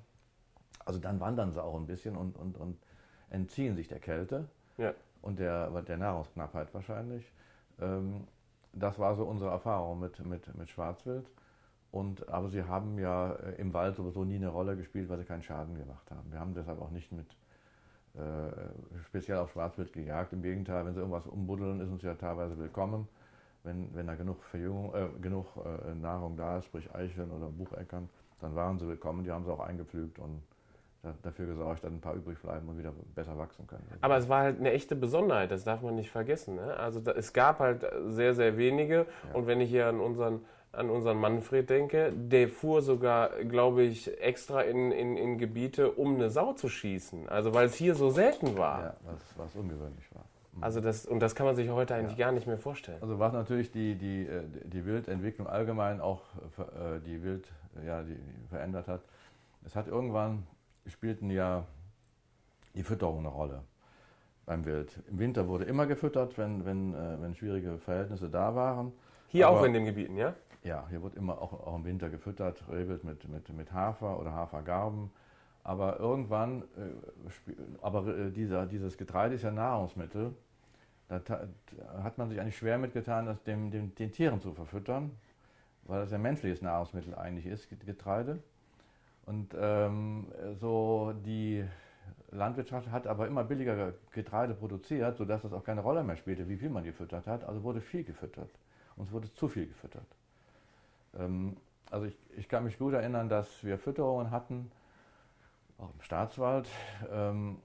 Also 0.85 0.99
dann 0.99 1.19
wandern 1.19 1.51
sie 1.51 1.63
auch 1.63 1.75
ein 1.75 1.85
bisschen 1.87 2.15
und, 2.15 2.35
und, 2.35 2.57
und 2.57 2.77
entziehen 3.29 3.75
sich 3.75 3.87
der 3.87 3.99
Kälte 3.99 4.45
ja, 4.77 4.93
und 5.21 5.39
der, 5.39 5.69
der 5.83 5.97
Nahrungsknappheit 5.97 6.73
wahrscheinlich. 6.73 7.31
Ähm, 7.79 8.27
das 8.73 8.99
war 8.99 9.15
so 9.15 9.23
unsere 9.25 9.51
Erfahrung 9.51 9.99
mit, 9.99 10.23
mit, 10.25 10.55
mit 10.57 10.69
Schwarzwild. 10.69 11.29
Und, 11.91 12.29
aber 12.29 12.49
sie 12.49 12.63
haben 12.63 12.99
ja 12.99 13.31
äh, 13.33 13.55
im 13.55 13.73
Wald 13.73 13.95
sowieso 13.95 14.23
nie 14.23 14.35
eine 14.35 14.49
Rolle 14.49 14.75
gespielt, 14.75 15.09
weil 15.09 15.17
sie 15.17 15.25
keinen 15.25 15.41
Schaden 15.41 15.75
gemacht 15.75 16.09
haben. 16.11 16.31
Wir 16.31 16.39
haben 16.39 16.53
deshalb 16.53 16.79
auch 16.81 16.91
nicht 16.91 17.11
mit 17.11 17.25
speziell 19.05 19.37
auf 19.37 19.51
Schwarzwild 19.51 19.93
gejagt. 19.93 20.33
Im 20.33 20.41
Gegenteil, 20.41 20.85
wenn 20.85 20.93
sie 20.93 20.99
irgendwas 20.99 21.25
umbuddeln, 21.27 21.81
ist 21.81 21.89
uns 21.89 22.01
ja 22.03 22.13
teilweise 22.15 22.57
willkommen. 22.57 23.07
Wenn, 23.63 23.93
wenn 23.93 24.07
da 24.07 24.15
genug, 24.15 24.43
Verjüngung, 24.43 24.93
äh, 24.95 25.07
genug 25.21 25.47
äh, 25.57 25.93
Nahrung 25.93 26.37
da 26.37 26.59
ist, 26.59 26.65
sprich 26.65 26.93
Eicheln 26.95 27.29
oder 27.31 27.47
Bucheckern, 27.47 28.09
dann 28.39 28.55
waren 28.55 28.79
sie 28.79 28.87
willkommen. 28.87 29.23
Die 29.23 29.31
haben 29.31 29.43
sie 29.43 29.51
auch 29.51 29.59
eingepflügt 29.59 30.17
und 30.19 30.41
da, 31.01 31.13
dafür 31.23 31.45
gesorgt, 31.45 31.83
dass 31.83 31.91
ein 31.91 32.01
paar 32.01 32.15
übrig 32.15 32.39
bleiben 32.39 32.67
und 32.67 32.77
wieder 32.77 32.93
besser 33.15 33.37
wachsen 33.37 33.65
können. 33.67 33.83
aber 34.01 34.17
es 34.17 34.27
war 34.27 34.41
halt 34.41 34.59
eine 34.59 34.71
echte 34.71 34.95
Besonderheit, 34.95 35.51
das 35.51 35.63
darf 35.63 35.81
man 35.81 35.95
nicht 35.95 36.09
vergessen. 36.09 36.55
Ne? 36.55 36.75
Also 36.75 36.99
da, 36.99 37.11
es 37.11 37.31
gab 37.31 37.59
halt 37.59 37.85
sehr, 38.07 38.33
sehr 38.33 38.57
wenige. 38.57 39.05
Ja. 39.27 39.35
Und 39.35 39.47
wenn 39.47 39.61
ich 39.61 39.69
hier 39.69 39.87
an 39.87 39.99
unseren, 39.99 40.41
an 40.79 40.89
unseren 40.89 41.17
Manfred 41.19 41.69
denke, 41.69 42.11
der 42.15 42.47
fuhr 42.49 42.81
sogar, 42.81 43.29
glaube 43.43 43.83
ich, 43.83 44.19
extra 44.21 44.61
in, 44.61 44.91
in, 44.91 45.17
in 45.17 45.37
Gebiete, 45.37 45.91
um 45.91 46.15
eine 46.15 46.29
Sau 46.29 46.53
zu 46.53 46.69
schießen. 46.69 47.27
Also 47.29 47.53
weil 47.53 47.67
es 47.67 47.75
hier 47.75 47.95
so 47.95 48.09
selten 48.09 48.57
war. 48.57 48.81
Ja, 48.81 48.93
was, 49.05 49.37
was 49.37 49.55
ungewöhnlich 49.55 50.05
war. 50.15 50.25
Also 50.61 50.81
das, 50.81 51.05
und 51.05 51.19
das 51.19 51.35
kann 51.35 51.45
man 51.45 51.55
sich 51.55 51.69
heute 51.69 51.95
eigentlich 51.95 52.17
Ja. 52.17 52.25
gar 52.27 52.31
nicht 52.33 52.47
mehr 52.47 52.57
vorstellen. 52.57 52.97
Also 53.01 53.19
was 53.19 53.33
natürlich 53.33 53.71
die, 53.71 53.95
die, 53.95 54.25
äh, 54.25 54.43
die 54.65 54.85
Wildentwicklung 54.85 55.47
allgemein 55.47 56.01
auch 56.01 56.23
ver- 56.51 56.95
äh, 56.95 56.99
die 57.01 57.21
Wild 57.23 57.51
ja, 57.85 58.01
die 58.03 58.17
verändert 58.49 58.87
hat. 58.87 59.01
Es 59.65 59.75
hat 59.75 59.87
irgendwann 59.87 60.47
spielten 60.87 61.29
ja 61.29 61.65
die 62.73 62.83
Fütterung 62.83 63.19
eine 63.19 63.27
Rolle 63.29 63.61
beim 64.45 64.65
Wild. 64.65 64.99
Im 65.09 65.19
Winter 65.19 65.47
wurde 65.47 65.65
immer 65.65 65.85
gefüttert, 65.85 66.37
wenn, 66.37 66.65
wenn, 66.65 66.93
äh, 66.93 67.21
wenn 67.21 67.35
schwierige 67.35 67.77
Verhältnisse 67.77 68.29
da 68.29 68.55
waren. 68.55 68.91
Hier 69.29 69.49
auch 69.49 69.57
Aber- 69.57 69.67
in 69.67 69.73
den 69.73 69.85
Gebieten, 69.85 70.17
ja? 70.17 70.33
Ja, 70.63 70.85
hier 70.89 71.01
wird 71.01 71.15
immer 71.15 71.41
auch, 71.41 71.53
auch 71.53 71.75
im 71.75 71.85
Winter 71.85 72.09
gefüttert, 72.09 72.61
Rehwild 72.69 73.03
mit, 73.05 73.27
mit, 73.29 73.49
mit 73.53 73.71
Hafer 73.71 74.19
oder 74.19 74.33
Hafergarben. 74.33 75.09
Aber 75.63 75.99
irgendwann, 75.99 76.63
äh, 76.77 76.89
aber 77.81 78.05
äh, 78.07 78.31
dieser, 78.31 78.65
dieses 78.65 78.97
Getreide 78.97 79.35
ist 79.35 79.43
ja 79.43 79.51
Nahrungsmittel. 79.51 80.33
Da 81.07 81.47
hat 82.03 82.17
man 82.19 82.29
sich 82.29 82.39
eigentlich 82.39 82.57
schwer 82.57 82.77
mitgetan, 82.77 83.25
das 83.25 83.41
dem, 83.43 83.71
dem, 83.71 83.95
den 83.95 84.11
Tieren 84.11 84.39
zu 84.41 84.53
verfüttern, 84.53 85.11
weil 85.85 86.01
das 86.01 86.11
ja 86.11 86.19
menschliches 86.19 86.61
Nahrungsmittel 86.61 87.15
eigentlich 87.15 87.47
ist, 87.47 87.67
Get- 87.67 87.83
Getreide. 87.85 88.37
Und 89.25 89.55
ähm, 89.59 90.27
so 90.59 91.13
die 91.25 91.65
Landwirtschaft 92.29 92.91
hat 92.91 93.07
aber 93.07 93.27
immer 93.27 93.43
billiger 93.43 93.93
Getreide 94.11 94.53
produziert, 94.53 95.17
sodass 95.17 95.43
es 95.43 95.51
auch 95.53 95.63
keine 95.63 95.81
Rolle 95.81 96.03
mehr 96.03 96.15
spielte, 96.15 96.47
wie 96.47 96.57
viel 96.57 96.69
man 96.69 96.83
gefüttert 96.83 97.25
hat. 97.25 97.43
Also 97.43 97.63
wurde 97.63 97.81
viel 97.81 98.03
gefüttert. 98.03 98.49
Und 98.99 99.05
es 99.07 99.11
wurde 99.13 99.33
zu 99.33 99.47
viel 99.47 99.65
gefüttert. 99.65 100.05
Ähm, 101.17 101.55
also 101.89 102.05
ich, 102.05 102.15
ich 102.37 102.47
kann 102.49 102.65
mich 102.65 102.77
gut 102.77 102.93
erinnern, 102.93 103.29
dass 103.29 103.63
wir 103.63 103.79
Fütterungen 103.79 104.29
hatten, 104.29 104.69
auch 105.79 105.89
im 105.93 106.01
Staatswald. 106.01 106.67
Ähm, 107.09 107.57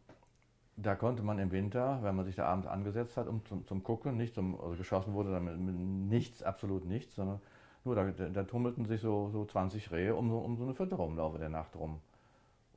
da 0.77 0.94
konnte 0.94 1.23
man 1.23 1.38
im 1.40 1.51
Winter, 1.51 1.99
wenn 2.03 2.14
man 2.16 2.25
sich 2.25 2.37
da 2.37 2.47
abends 2.47 2.66
angesetzt 2.68 3.16
hat, 3.16 3.27
um 3.27 3.44
zum, 3.47 3.66
zum 3.66 3.83
Gucken, 3.85 4.16
nicht 4.16 4.35
zum, 4.35 4.59
also 4.61 4.77
geschossen 4.77 5.12
wurde 5.12 5.33
damit 5.33 5.59
mit 5.59 5.75
nichts, 5.75 6.42
absolut 6.42 6.85
nichts, 6.85 7.16
sondern 7.16 7.40
nur 7.85 7.97
da, 7.97 8.05
da 8.11 8.42
tummelten 8.44 8.87
sich 8.87 9.01
so, 9.01 9.29
so 9.31 9.44
20 9.44 9.90
Rehe 9.90 10.14
um, 10.14 10.31
so- 10.31 10.38
um 10.38 10.57
so 10.57 10.64
eine 10.64 10.75
Fütterung 10.75 11.11
im 11.12 11.16
Laufe 11.18 11.38
der 11.38 11.49
Nacht 11.51 11.75
rum. 11.77 12.01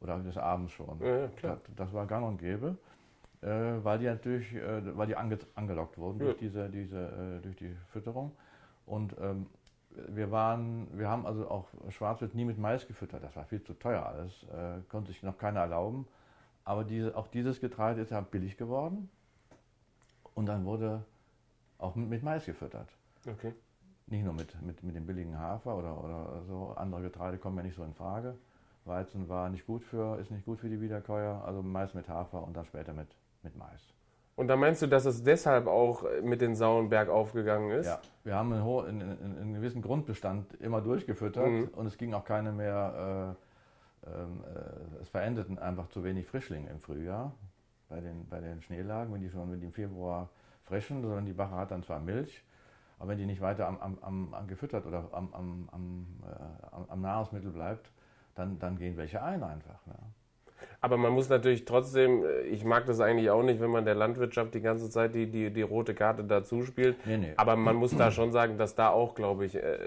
Oder 0.02 0.20
des 0.20 0.38
Abends 0.38 0.74
schon. 0.74 1.00
Ja. 1.00 1.28
Das, 1.42 1.60
das 1.76 1.94
war 1.94 2.06
gang 2.08 2.26
und 2.28 2.38
gäbe, 2.40 2.78
äh, 3.42 3.48
weil 3.84 3.98
die 4.00 4.06
natürlich, 4.06 4.54
äh, 4.54 4.96
weil 4.98 5.08
die 5.08 5.16
ange, 5.16 5.40
angelockt 5.56 5.98
wurden 5.98 6.20
Ja. 6.20 6.26
durch 6.26 6.38
diese, 6.38 6.70
diese, 6.70 7.38
äh, 7.40 7.42
durch 7.42 7.56
die 7.56 7.76
Fütterung. 7.92 8.32
Und 8.88 9.16
ähm, 9.20 9.46
wir 10.08 10.32
waren, 10.32 10.88
wir 10.98 11.10
haben 11.10 11.26
also 11.26 11.50
auch 11.50 11.68
Schwarzwild 11.90 12.34
nie 12.34 12.46
mit 12.46 12.58
Mais 12.58 12.88
gefüttert. 12.88 13.24
Das 13.24 13.36
war 13.36 13.46
viel 13.46 13.62
zu 13.62 13.74
teuer 13.74 14.06
alles, 14.06 14.44
äh, 14.44 14.82
konnte 14.90 15.12
sich 15.12 15.22
noch 15.22 15.38
keiner 15.38 15.60
erlauben. 15.60 16.08
Aber 16.64 16.84
diese, 16.84 17.16
auch 17.16 17.28
dieses 17.28 17.60
Getreide 17.60 18.02
ist 18.02 18.12
ja 18.12 18.22
billig 18.22 18.58
geworden. 18.58 19.10
Und 20.34 20.46
dann 20.48 20.66
wurde 20.66 21.04
auch 21.78 21.96
mit, 21.96 22.10
mit 22.10 22.24
Mais 22.24 22.46
gefüttert. 22.46 22.90
Okay. 23.28 23.54
Nicht 24.08 24.24
nur 24.24 24.34
mit, 24.34 24.60
mit, 24.62 24.84
mit 24.84 24.96
dem 24.96 25.06
billigen 25.06 25.38
Hafer 25.38 25.78
oder, 25.78 26.02
oder 26.04 26.44
so. 26.48 26.74
Andere 26.78 27.02
Getreide 27.02 27.38
kommen 27.38 27.58
ja 27.58 27.64
nicht 27.64 27.76
so 27.76 27.84
in 27.84 27.94
Frage. 27.94 28.38
Weizen 28.86 29.28
war 29.28 29.50
nicht 29.50 29.66
gut 29.66 29.84
für, 29.84 30.18
ist 30.20 30.32
nicht 30.32 30.46
gut 30.46 30.60
für 30.60 30.70
die 30.70 30.80
Wiederkäuer. 30.80 31.44
Also 31.44 31.62
Mais 31.62 31.94
mit 31.94 32.08
Hafer 32.08 32.42
und 32.44 32.56
dann 32.56 32.66
später 32.66 32.94
mit, 32.94 33.10
mit 33.44 33.56
Mais. 33.58 33.82
Und 34.38 34.50
da 34.50 34.56
meinst 34.56 34.84
du, 34.84 34.88
dass 34.88 35.06
es 35.06 35.24
deshalb 35.24 35.66
auch 35.66 36.06
mit 36.22 36.42
den 36.42 36.56
Sauen 36.56 36.90
bergauf 36.90 37.34
gegangen 37.34 37.72
ist? 37.72 37.88
Ja, 37.88 38.00
wir 38.24 38.36
haben 38.36 38.54
einen, 38.54 39.02
einen, 39.02 39.38
einen, 39.42 39.54
gewissen 39.56 39.82
Grundbestand 39.82 40.54
immer 40.62 40.80
durchgefüttert 40.80 41.48
Mhm. 41.48 41.70
und 41.76 41.88
es 41.88 41.98
ging 41.98 42.14
auch 42.14 42.24
keine 42.24 42.52
mehr, 42.52 43.36
äh, 44.06 44.10
ähm, 44.12 44.44
äh, 44.44 45.02
es 45.02 45.10
verendeten 45.10 45.58
einfach 45.58 45.88
zu 45.90 46.04
wenig 46.04 46.28
Frischlinge 46.28 46.70
im 46.70 46.80
Frühjahr 46.80 47.34
bei 47.90 48.00
den, 48.00 48.30
bei 48.30 48.40
den 48.40 48.62
Schneelagen, 48.62 49.12
wenn 49.12 49.22
die 49.22 49.30
schon 49.32 49.52
wenn 49.52 49.60
die 49.60 49.66
im 49.66 49.74
Februar 49.74 50.30
frischen, 50.66 51.02
sondern 51.02 51.26
die 51.26 51.34
Bache 51.34 51.56
hat 51.56 51.72
dann 51.72 51.82
zwar 51.82 52.00
Milch, 52.00 52.46
aber 53.00 53.10
wenn 53.10 53.18
die 53.18 53.26
nicht 53.26 53.42
weiter 53.42 53.68
am, 53.68 53.80
am, 53.80 53.98
am, 54.02 54.34
am 54.36 54.48
gefüttert 54.48 54.86
oder 54.86 55.10
am, 55.14 55.34
am, 55.34 55.70
am, 55.72 56.06
äh, 56.28 56.92
am 56.92 57.02
Nahrungsmittel 57.02 57.50
bleibt, 57.50 57.90
dann, 58.36 58.60
dann 58.60 58.78
gehen 58.78 58.98
welche 58.98 59.24
ein 59.24 59.42
einfach. 59.42 59.84
Ne? 59.88 59.96
Aber 60.80 60.98
man 60.98 61.12
muss 61.12 61.30
natürlich 61.30 61.66
trotzdem, 61.66 62.24
äh, 62.24 62.42
ich 62.42 62.64
mag 62.64 62.86
das 62.86 63.00
eigentlich 63.00 63.30
auch 63.30 63.44
nicht, 63.44 63.60
wenn 63.60 63.72
man 63.72 63.86
der 63.86 63.96
Landwirtschaft 63.96 64.54
die 64.54 64.62
ganze 64.62 64.90
Zeit 64.90 65.16
die, 65.16 65.28
die, 65.28 65.52
die 65.52 65.62
rote 65.62 65.94
Karte 65.94 66.24
dazu 66.24 66.64
spielt. 66.64 67.06
Nee, 67.06 67.18
nee. 67.18 67.34
Aber 67.38 67.56
man 67.56 67.76
muss 67.76 67.96
da 67.96 68.12
schon 68.12 68.32
sagen, 68.32 68.58
dass 68.58 68.76
da 68.76 68.90
auch, 68.90 69.16
glaube 69.16 69.46
ich, 69.46 69.56
äh, 69.56 69.78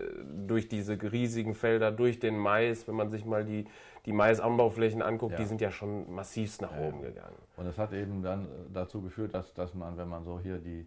durch 0.46 0.68
diese 0.68 1.00
riesigen 1.00 1.54
Felder, 1.54 1.92
durch 1.92 2.18
den 2.18 2.36
Mais, 2.36 2.88
wenn 2.88 2.96
man 2.96 3.10
sich 3.10 3.24
mal 3.24 3.44
die, 3.44 3.66
die 4.06 4.12
Maisanbauflächen 4.12 5.02
anguckt, 5.02 5.32
ja. 5.32 5.38
die 5.38 5.44
sind 5.44 5.60
ja 5.60 5.70
schon 5.70 6.12
massivst 6.12 6.62
nach 6.62 6.72
ja. 6.72 6.88
oben 6.88 7.02
gegangen. 7.02 7.36
Und 7.56 7.66
es 7.66 7.78
hat 7.78 7.92
eben 7.92 8.22
dann 8.22 8.48
dazu 8.72 9.02
geführt, 9.02 9.34
dass, 9.34 9.52
dass 9.54 9.74
man, 9.74 9.96
wenn 9.96 10.08
man 10.08 10.24
so 10.24 10.40
hier 10.40 10.58
die 10.58 10.86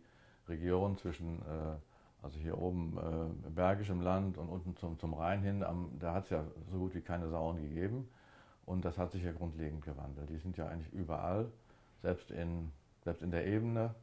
Region 0.50 0.98
zwischen, 0.98 1.40
äh, 1.40 2.24
also 2.24 2.40
hier 2.40 2.58
oben 2.58 2.98
äh, 2.98 3.50
bergischem 3.50 4.02
Land 4.02 4.38
und 4.38 4.50
unten 4.50 4.76
zum, 4.76 4.98
zum 5.00 5.14
Rhein 5.14 5.42
hin, 5.42 5.64
da 6.00 6.14
hat 6.14 6.26
es 6.26 6.30
ja 6.32 6.44
so 6.72 6.80
gut 6.80 6.96
wie 6.96 7.02
keine 7.02 7.30
Sauen 7.30 7.62
gegeben. 7.62 8.08
Und 8.66 8.86
das 8.86 8.98
hat 8.98 9.12
sich 9.12 9.24
ja 9.24 9.32
grundlegend 9.32 9.84
gewandelt. 9.84 10.30
Die 10.30 10.38
sind 10.38 10.58
ja 10.58 10.68
eigentlich 10.68 10.92
überall, 10.94 11.52
selbst 12.02 12.32
in, 12.32 12.72
selbst 13.04 13.22
in 13.22 13.32
der 13.32 13.46
Ebene, 13.46 13.94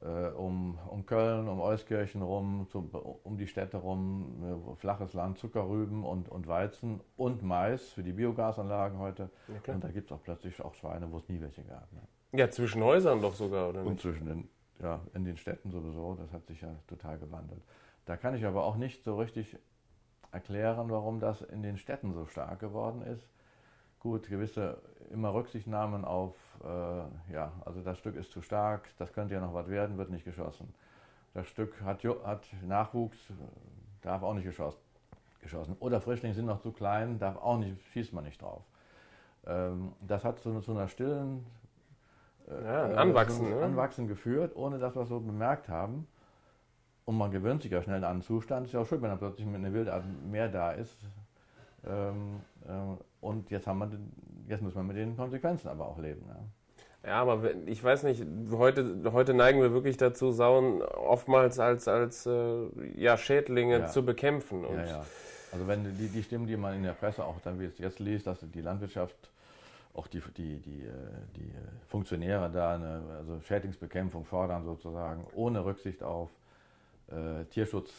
äh, 0.00 0.28
um, 0.28 0.78
um 0.88 1.04
Köln, 1.06 1.48
um 1.48 1.60
Euskirchen 1.60 2.22
rum, 2.22 2.66
zu, 2.70 2.88
um 3.24 3.36
die 3.36 3.46
Städte 3.46 3.78
rum, 3.78 4.72
äh, 4.72 4.76
flaches 4.76 5.12
Land, 5.12 5.38
Zuckerrüben 5.38 6.04
und, 6.04 6.28
und 6.28 6.46
Weizen 6.46 7.00
und 7.16 7.42
Mais 7.42 7.90
für 7.90 8.02
die 8.02 8.12
Biogasanlagen 8.12 8.98
heute. 8.98 9.30
Ja, 9.66 9.74
und 9.74 9.82
da 9.82 9.88
gibt 9.88 10.10
es 10.10 10.12
auch 10.16 10.22
plötzlich 10.22 10.60
auch 10.62 10.74
Schweine, 10.74 11.10
wo 11.10 11.18
es 11.18 11.28
nie 11.28 11.40
welche 11.40 11.62
gab. 11.62 11.92
Ne? 11.92 12.00
Ja, 12.38 12.50
zwischen 12.50 12.82
Häusern 12.82 13.20
doch 13.20 13.34
sogar, 13.34 13.68
oder 13.68 13.82
nicht? 13.82 13.90
Und 13.90 14.00
zwischen 14.00 14.26
den, 14.26 14.48
ja, 14.80 15.00
in 15.14 15.24
den 15.24 15.36
Städten 15.36 15.70
sowieso, 15.70 16.14
das 16.14 16.32
hat 16.32 16.46
sich 16.46 16.60
ja 16.60 16.74
total 16.86 17.18
gewandelt. 17.18 17.62
Da 18.06 18.16
kann 18.16 18.34
ich 18.34 18.44
aber 18.44 18.64
auch 18.64 18.76
nicht 18.76 19.04
so 19.04 19.16
richtig 19.16 19.56
erklären, 20.32 20.90
warum 20.90 21.20
das 21.20 21.42
in 21.42 21.62
den 21.62 21.76
Städten 21.76 22.12
so 22.14 22.26
stark 22.26 22.58
geworden 22.60 23.02
ist 23.02 23.28
gut, 24.02 24.28
gewisse 24.28 24.78
immer 25.12 25.32
Rücksichtnahmen 25.32 26.04
auf, 26.04 26.34
äh, 26.64 27.32
ja, 27.32 27.52
also 27.64 27.80
das 27.82 27.98
Stück 27.98 28.16
ist 28.16 28.32
zu 28.32 28.42
stark, 28.42 28.88
das 28.98 29.12
könnte 29.12 29.34
ja 29.34 29.40
noch 29.40 29.54
was 29.54 29.68
werden, 29.68 29.96
wird 29.96 30.10
nicht 30.10 30.24
geschossen. 30.24 30.74
Das 31.34 31.46
Stück 31.46 31.80
hat, 31.82 32.04
hat 32.24 32.44
Nachwuchs, 32.66 33.18
darf 34.02 34.22
auch 34.22 34.34
nicht 34.34 34.44
geschossen. 34.44 34.80
geschossen. 35.40 35.76
Oder 35.78 36.00
Frischlinge 36.00 36.34
sind 36.34 36.46
noch 36.46 36.60
zu 36.60 36.72
klein, 36.72 37.18
darf 37.18 37.36
auch 37.36 37.58
nicht, 37.58 37.80
schießt 37.92 38.12
man 38.12 38.24
nicht 38.24 38.42
drauf. 38.42 38.62
Ähm, 39.46 39.92
das 40.00 40.24
hat 40.24 40.40
zu, 40.40 40.60
zu 40.60 40.72
einer 40.72 40.88
stillen 40.88 41.46
äh, 42.48 42.64
ja, 42.64 42.84
Anwachsen, 42.94 43.46
so 43.46 43.54
ne? 43.54 43.64
Anwachsen 43.64 44.08
geführt, 44.08 44.56
ohne 44.56 44.78
dass 44.78 44.94
wir 44.94 45.02
es 45.02 45.08
so 45.08 45.20
bemerkt 45.20 45.68
haben. 45.68 46.06
Und 47.04 47.18
man 47.18 47.30
gewöhnt 47.30 47.62
sich 47.62 47.72
ja 47.72 47.82
schnell 47.82 48.04
an 48.04 48.18
den 48.18 48.22
Zustand. 48.22 48.66
Ist 48.66 48.72
ja 48.72 48.80
auch 48.80 48.86
schön, 48.86 49.02
wenn 49.02 49.10
dann 49.10 49.18
plötzlich 49.18 49.46
eine 49.46 49.72
Wildart 49.72 50.04
mehr 50.30 50.48
da 50.48 50.72
ist. 50.72 50.96
Ähm, 51.84 52.40
äh, 52.64 52.96
und 53.22 53.50
jetzt, 53.50 53.66
haben 53.66 53.78
wir, 53.78 53.90
jetzt 54.48 54.60
müssen 54.60 54.76
wir 54.76 54.82
mit 54.82 54.96
den 54.96 55.16
Konsequenzen 55.16 55.68
aber 55.68 55.86
auch 55.86 55.98
leben. 55.98 56.26
Ja. 56.28 57.08
ja 57.10 57.22
aber 57.22 57.54
ich 57.66 57.82
weiß 57.82 58.02
nicht, 58.02 58.22
heute, 58.50 59.10
heute 59.12 59.32
neigen 59.32 59.62
wir 59.62 59.72
wirklich 59.72 59.96
dazu, 59.96 60.32
Sauen 60.32 60.82
oftmals 60.82 61.58
als, 61.58 61.88
als 61.88 62.26
äh, 62.26 62.66
ja, 62.96 63.16
Schädlinge 63.16 63.78
ja. 63.78 63.86
zu 63.86 64.04
bekämpfen. 64.04 64.64
Ja, 64.64 64.84
ja. 64.84 65.06
Also 65.52 65.66
wenn 65.66 65.84
die, 65.96 66.08
die 66.08 66.22
Stimmen, 66.22 66.46
die 66.46 66.56
man 66.56 66.74
in 66.74 66.82
der 66.82 66.92
Presse 66.92 67.24
auch 67.24 67.40
dann 67.42 67.58
wie 67.58 67.66
es 67.66 67.78
jetzt 67.78 67.98
liest, 67.98 68.26
dass 68.26 68.38
die 68.40 68.60
Landwirtschaft 68.60 69.16
auch 69.94 70.06
die, 70.06 70.20
die, 70.36 70.58
die, 70.60 70.82
äh, 70.82 70.92
die 71.36 71.52
Funktionäre 71.88 72.50
da 72.50 72.74
eine 72.74 73.02
also 73.18 73.40
Schädlingsbekämpfung 73.40 74.24
fordern 74.24 74.64
sozusagen, 74.64 75.26
ohne 75.34 75.64
Rücksicht 75.64 76.02
auf 76.02 76.30
äh, 77.08 77.44
Tierschutz 77.50 77.90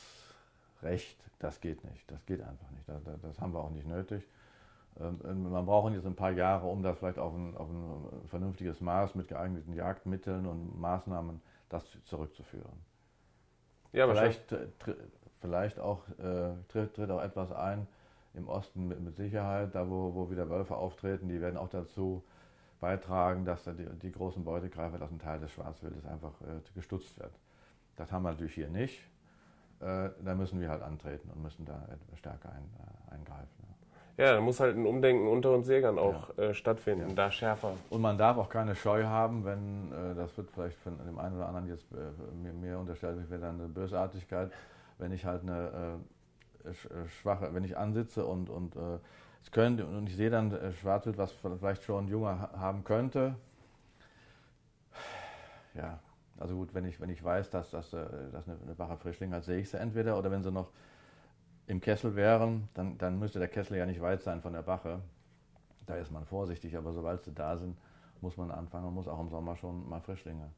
Recht, 0.83 1.17
das 1.39 1.61
geht 1.61 1.83
nicht. 1.85 2.11
Das 2.11 2.25
geht 2.25 2.41
einfach 2.41 2.69
nicht. 2.71 2.87
Das, 2.87 3.01
das 3.21 3.39
haben 3.39 3.53
wir 3.53 3.59
auch 3.59 3.71
nicht 3.71 3.87
nötig. 3.87 4.23
Ähm, 4.99 5.51
man 5.51 5.65
braucht 5.65 5.93
jetzt 5.93 6.05
ein 6.05 6.15
paar 6.15 6.31
Jahre, 6.31 6.67
um 6.67 6.83
das 6.83 6.97
vielleicht 6.97 7.19
auf 7.19 7.33
ein, 7.33 7.55
auf 7.57 7.69
ein 7.69 8.27
vernünftiges 8.27 8.81
Maß 8.81 9.15
mit 9.15 9.27
geeigneten 9.27 9.73
Jagdmitteln 9.73 10.45
und 10.45 10.79
Maßnahmen 10.79 11.41
das 11.69 11.85
zurückzuführen. 12.05 12.85
Ja, 13.91 14.07
vielleicht, 14.07 14.51
äh, 14.51 14.67
vielleicht 15.41 15.79
auch 15.79 16.07
äh, 16.19 16.53
tritt, 16.67 16.95
tritt, 16.95 17.09
auch 17.09 17.21
etwas 17.21 17.51
ein 17.51 17.87
im 18.33 18.47
Osten 18.47 18.87
mit, 18.87 18.99
mit, 18.99 19.15
Sicherheit, 19.15 19.75
da 19.75 19.87
wo, 19.89 20.15
wo 20.15 20.31
wieder 20.31 20.49
Wölfe 20.49 20.75
auftreten, 20.75 21.27
die 21.27 21.39
werden 21.39 21.57
auch 21.57 21.69
dazu 21.69 22.23
beitragen, 22.79 23.45
dass 23.45 23.63
die, 23.63 23.85
die 24.01 24.11
großen 24.11 24.43
Beutegreifer, 24.43 24.97
dass 24.97 25.11
ein 25.11 25.19
Teil 25.19 25.39
des 25.39 25.51
Schwarzwildes 25.51 26.05
einfach 26.05 26.33
äh, 26.41 26.59
gestutzt 26.75 27.19
wird. 27.19 27.33
Das 27.95 28.11
haben 28.11 28.23
wir 28.23 28.31
natürlich 28.31 28.55
hier 28.55 28.69
nicht 28.69 28.99
äh, 29.83 30.09
da 30.23 30.35
müssen 30.35 30.61
wir 30.61 30.69
halt 30.69 30.81
antreten 30.81 31.29
und 31.29 31.41
müssen 31.41 31.65
da 31.65 31.85
stärker 32.15 32.51
ein, 32.53 32.69
äh, 32.79 33.15
eingreifen. 33.15 33.63
Ja. 33.63 33.75
Ja, 34.17 34.33
da 34.33 34.41
muss 34.41 34.59
halt 34.59 34.75
ein 34.75 34.85
Umdenken 34.85 35.27
unter 35.27 35.51
uns 35.51 35.67
Jägern 35.67 35.97
auch 35.97 36.37
ja. 36.37 36.43
äh, 36.43 36.53
stattfinden, 36.53 37.09
ja. 37.09 37.15
da 37.15 37.31
schärfer. 37.31 37.73
Und 37.89 38.01
man 38.01 38.17
darf 38.17 38.37
auch 38.37 38.49
keine 38.49 38.75
Scheu 38.75 39.05
haben, 39.05 39.45
wenn, 39.45 39.91
äh, 39.91 40.15
das 40.15 40.35
wird 40.37 40.51
vielleicht 40.51 40.77
von 40.79 40.97
dem 41.05 41.17
einen 41.17 41.35
oder 41.35 41.47
anderen 41.47 41.67
jetzt 41.67 41.91
äh, 41.91 42.35
mir, 42.35 42.53
mir 42.53 42.79
unterstellt, 42.79 43.19
ich 43.23 43.29
wäre 43.29 43.41
dann 43.41 43.59
eine 43.59 43.69
Bösartigkeit, 43.69 44.51
wenn 44.97 45.11
ich 45.11 45.25
halt 45.25 45.41
eine 45.41 45.99
äh, 46.65 47.05
schwache, 47.21 47.53
wenn 47.53 47.63
ich 47.63 47.77
ansitze 47.77 48.25
und, 48.25 48.49
und 48.49 48.77
es 49.43 49.51
könnte, 49.51 49.85
und 49.85 50.07
ich 50.07 50.15
sehe 50.15 50.29
dann 50.29 50.57
Schwarzwild, 50.79 51.17
was 51.17 51.33
vielleicht 51.33 51.83
schon 51.83 52.07
Junge 52.07 52.39
haben 52.53 52.85
könnte, 52.85 53.35
ja, 55.73 55.99
also 56.39 56.55
gut, 56.55 56.73
wenn 56.73 56.85
ich, 56.85 56.99
wenn 56.99 57.09
ich 57.09 57.23
weiß, 57.23 57.49
dass 57.49 57.71
das 57.71 57.93
äh, 57.93 58.05
dass 58.31 58.47
eine, 58.47 58.57
eine 58.61 58.75
Bacher 58.75 58.97
Frischling 58.97 59.33
hat, 59.33 59.43
sehe 59.43 59.59
ich 59.59 59.69
sie 59.69 59.77
entweder 59.77 60.17
oder 60.17 60.31
wenn 60.31 60.43
sie 60.43 60.51
noch 60.51 60.69
im 61.67 61.81
Kessel 61.81 62.15
wären, 62.15 62.69
dann, 62.73 62.97
dann 62.97 63.19
müsste 63.19 63.39
der 63.39 63.47
Kessel 63.47 63.77
ja 63.77 63.85
nicht 63.85 64.01
weit 64.01 64.21
sein 64.21 64.41
von 64.41 64.53
der 64.53 64.61
Bache. 64.61 64.99
Da 65.85 65.95
ist 65.95 66.11
man 66.11 66.25
vorsichtig, 66.25 66.77
aber 66.77 66.93
sobald 66.93 67.23
sie 67.23 67.33
da 67.33 67.57
sind, 67.57 67.77
muss 68.21 68.37
man 68.37 68.51
anfangen 68.51 68.87
und 68.87 68.93
muss 68.93 69.07
auch 69.07 69.19
im 69.19 69.29
Sommer 69.29 69.55
schon 69.55 69.87
mal 69.87 69.99
Frischlinge 69.99 70.49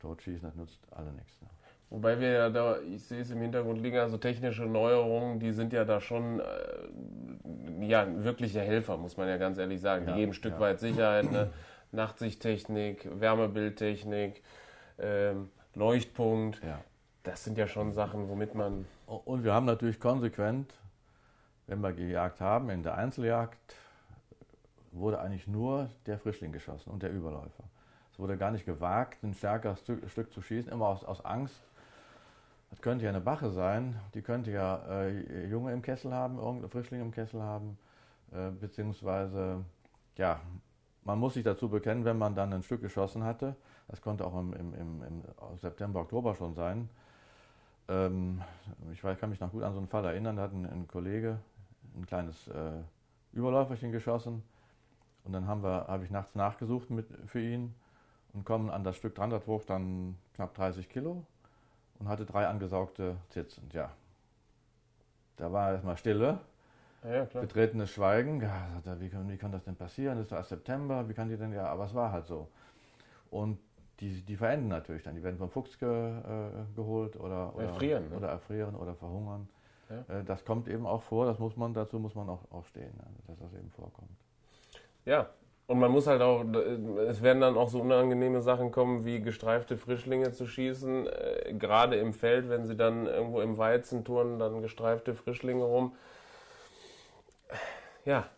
totschießen. 0.00 0.48
Das 0.48 0.56
nützt 0.56 0.80
alle 0.92 1.12
nichts. 1.12 1.40
Ne? 1.40 1.48
Wobei 1.90 2.18
wir 2.18 2.30
ja 2.32 2.50
da, 2.50 2.80
ich 2.80 3.04
sehe 3.04 3.20
es 3.20 3.30
im 3.30 3.40
Hintergrund 3.40 3.80
liegen, 3.80 3.98
also 3.98 4.16
technische 4.16 4.64
Neuerungen, 4.64 5.38
die 5.38 5.52
sind 5.52 5.72
ja 5.72 5.84
da 5.84 6.00
schon 6.00 6.40
äh, 6.40 7.86
ja, 7.86 8.06
wirkliche 8.24 8.60
Helfer, 8.60 8.96
muss 8.96 9.16
man 9.16 9.28
ja 9.28 9.36
ganz 9.36 9.58
ehrlich 9.58 9.80
sagen. 9.80 10.06
Ja, 10.06 10.12
die 10.12 10.20
geben 10.20 10.32
ein 10.32 10.34
Stück 10.34 10.54
ja. 10.54 10.60
weit 10.60 10.80
Sicherheit, 10.80 11.30
ne? 11.30 11.50
Nachtsichttechnik, 11.92 13.08
Wärmebildtechnik, 13.20 14.42
ähm, 14.98 15.50
Leuchtpunkt. 15.74 16.60
Ja. 16.64 16.80
Das 17.24 17.42
sind 17.42 17.56
ja 17.56 17.66
schon 17.66 17.92
Sachen, 17.94 18.28
womit 18.28 18.54
man. 18.54 18.84
Und 19.06 19.44
wir 19.44 19.54
haben 19.54 19.64
natürlich 19.64 19.98
konsequent, 19.98 20.74
wenn 21.66 21.80
wir 21.80 21.94
gejagt 21.94 22.42
haben, 22.42 22.68
in 22.68 22.82
der 22.82 22.96
Einzeljagd 22.96 23.76
wurde 24.92 25.20
eigentlich 25.20 25.48
nur 25.48 25.88
der 26.04 26.18
Frischling 26.18 26.52
geschossen 26.52 26.90
und 26.90 27.02
der 27.02 27.10
Überläufer. 27.10 27.64
Es 28.12 28.18
wurde 28.18 28.36
gar 28.36 28.50
nicht 28.50 28.66
gewagt, 28.66 29.22
ein 29.22 29.32
stärkeres 29.32 29.80
Stück, 29.80 30.32
zu 30.32 30.42
schießen, 30.42 30.70
immer 30.70 30.86
aus, 30.86 31.02
aus, 31.02 31.24
Angst. 31.24 31.60
Das 32.68 32.82
könnte 32.82 33.04
ja 33.04 33.10
eine 33.10 33.22
Bache 33.22 33.50
sein, 33.50 33.98
die 34.12 34.20
könnte 34.20 34.50
ja 34.50 34.84
äh, 34.86 35.46
Junge 35.46 35.72
im 35.72 35.80
Kessel 35.80 36.12
haben, 36.12 36.36
irgendeine 36.36 36.68
Frischlinge 36.68 37.04
im 37.04 37.10
Kessel 37.10 37.40
haben, 37.40 37.78
äh, 38.32 38.50
beziehungsweise, 38.50 39.64
ja, 40.16 40.40
man 41.04 41.18
muss 41.18 41.34
sich 41.34 41.44
dazu 41.44 41.70
bekennen, 41.70 42.04
wenn 42.04 42.18
man 42.18 42.34
dann 42.34 42.52
ein 42.52 42.62
Stück 42.62 42.82
geschossen 42.82 43.24
hatte, 43.24 43.56
das 43.88 44.02
konnte 44.02 44.26
auch 44.26 44.38
im, 44.38 44.52
im, 44.52 44.74
im 44.74 45.22
September, 45.56 46.00
Oktober 46.00 46.34
schon 46.34 46.54
sein. 46.54 46.90
Ähm, 47.88 48.42
ich 48.92 49.00
kann 49.02 49.30
mich 49.30 49.40
noch 49.40 49.50
gut 49.50 49.62
an 49.62 49.72
so 49.72 49.78
einen 49.78 49.88
Fall 49.88 50.04
erinnern. 50.04 50.36
Da 50.36 50.42
hat 50.42 50.52
ein, 50.52 50.66
ein 50.66 50.88
Kollege 50.88 51.38
ein 51.96 52.06
kleines 52.06 52.48
äh, 52.48 52.82
Überläuferchen 53.32 53.92
geschossen. 53.92 54.42
Und 55.24 55.32
dann 55.32 55.46
haben 55.46 55.62
wir, 55.62 55.86
habe 55.88 56.04
ich 56.04 56.10
nachts 56.10 56.34
nachgesucht 56.34 56.90
mit, 56.90 57.06
für 57.26 57.40
ihn 57.40 57.74
und 58.32 58.44
kommen 58.44 58.70
an 58.70 58.84
das 58.84 58.96
Stück 58.96 59.14
dran. 59.14 59.30
Das 59.30 59.46
wog 59.46 59.66
dann 59.66 60.16
knapp 60.34 60.54
30 60.54 60.88
Kilo 60.88 61.24
und 61.98 62.08
hatte 62.08 62.26
drei 62.26 62.46
angesaugte 62.46 63.16
Zitzen. 63.30 63.68
Ja, 63.72 63.90
da 65.36 65.52
war 65.52 65.72
erstmal 65.72 65.96
Stille. 65.96 66.40
Ja, 67.02 67.24
Betretenes 67.24 67.90
Schweigen. 67.90 68.40
Ja, 68.40 68.82
wie, 68.98 69.10
kann, 69.10 69.28
wie 69.28 69.36
kann 69.36 69.52
das 69.52 69.64
denn 69.64 69.76
passieren? 69.76 70.16
Das 70.16 70.26
ist 70.26 70.32
erst 70.32 70.48
September. 70.50 71.06
Wie 71.08 71.14
kann 71.14 71.28
die 71.28 71.36
denn? 71.36 71.52
Ja, 71.52 71.66
aber 71.66 71.84
es 71.84 71.94
war 71.94 72.12
halt 72.12 72.26
so. 72.26 72.48
Und 73.30 73.58
die, 74.00 74.22
die 74.22 74.36
verenden 74.36 74.68
natürlich 74.68 75.02
dann. 75.02 75.14
Die 75.14 75.22
werden 75.22 75.38
vom 75.38 75.50
Fuchs 75.50 75.78
ge, 75.78 75.88
äh, 75.88 76.50
geholt 76.74 77.16
oder, 77.16 77.54
oder, 77.54 77.64
erfrieren, 77.64 78.10
ne? 78.10 78.16
oder 78.16 78.28
erfrieren 78.28 78.74
oder 78.74 78.94
verhungern. 78.94 79.48
Ja. 79.88 80.20
Äh, 80.20 80.24
das 80.24 80.44
kommt 80.44 80.68
eben 80.68 80.86
auch 80.86 81.02
vor, 81.02 81.26
das 81.26 81.38
muss 81.38 81.56
man, 81.56 81.74
dazu 81.74 81.98
muss 81.98 82.14
man 82.14 82.28
auch, 82.28 82.40
auch 82.50 82.64
stehen, 82.64 82.94
ne? 82.96 83.04
dass 83.26 83.38
das 83.38 83.52
eben 83.54 83.70
vorkommt. 83.70 84.10
Ja, 85.04 85.30
und 85.66 85.78
man 85.78 85.90
muss 85.90 86.06
halt 86.06 86.20
auch, 86.20 86.44
es 87.08 87.22
werden 87.22 87.40
dann 87.40 87.56
auch 87.56 87.68
so 87.68 87.80
unangenehme 87.80 88.42
Sachen 88.42 88.70
kommen, 88.70 89.04
wie 89.06 89.20
gestreifte 89.20 89.78
Frischlinge 89.78 90.32
zu 90.32 90.46
schießen, 90.46 91.06
äh, 91.06 91.54
gerade 91.54 91.96
im 91.96 92.12
Feld, 92.12 92.50
wenn 92.50 92.66
sie 92.66 92.76
dann 92.76 93.06
irgendwo 93.06 93.40
im 93.40 93.56
Weizen 93.56 94.04
turnen, 94.04 94.38
dann 94.38 94.60
gestreifte 94.60 95.14
Frischlinge 95.14 95.64
rum. 95.64 95.94
Ja, 98.04 98.28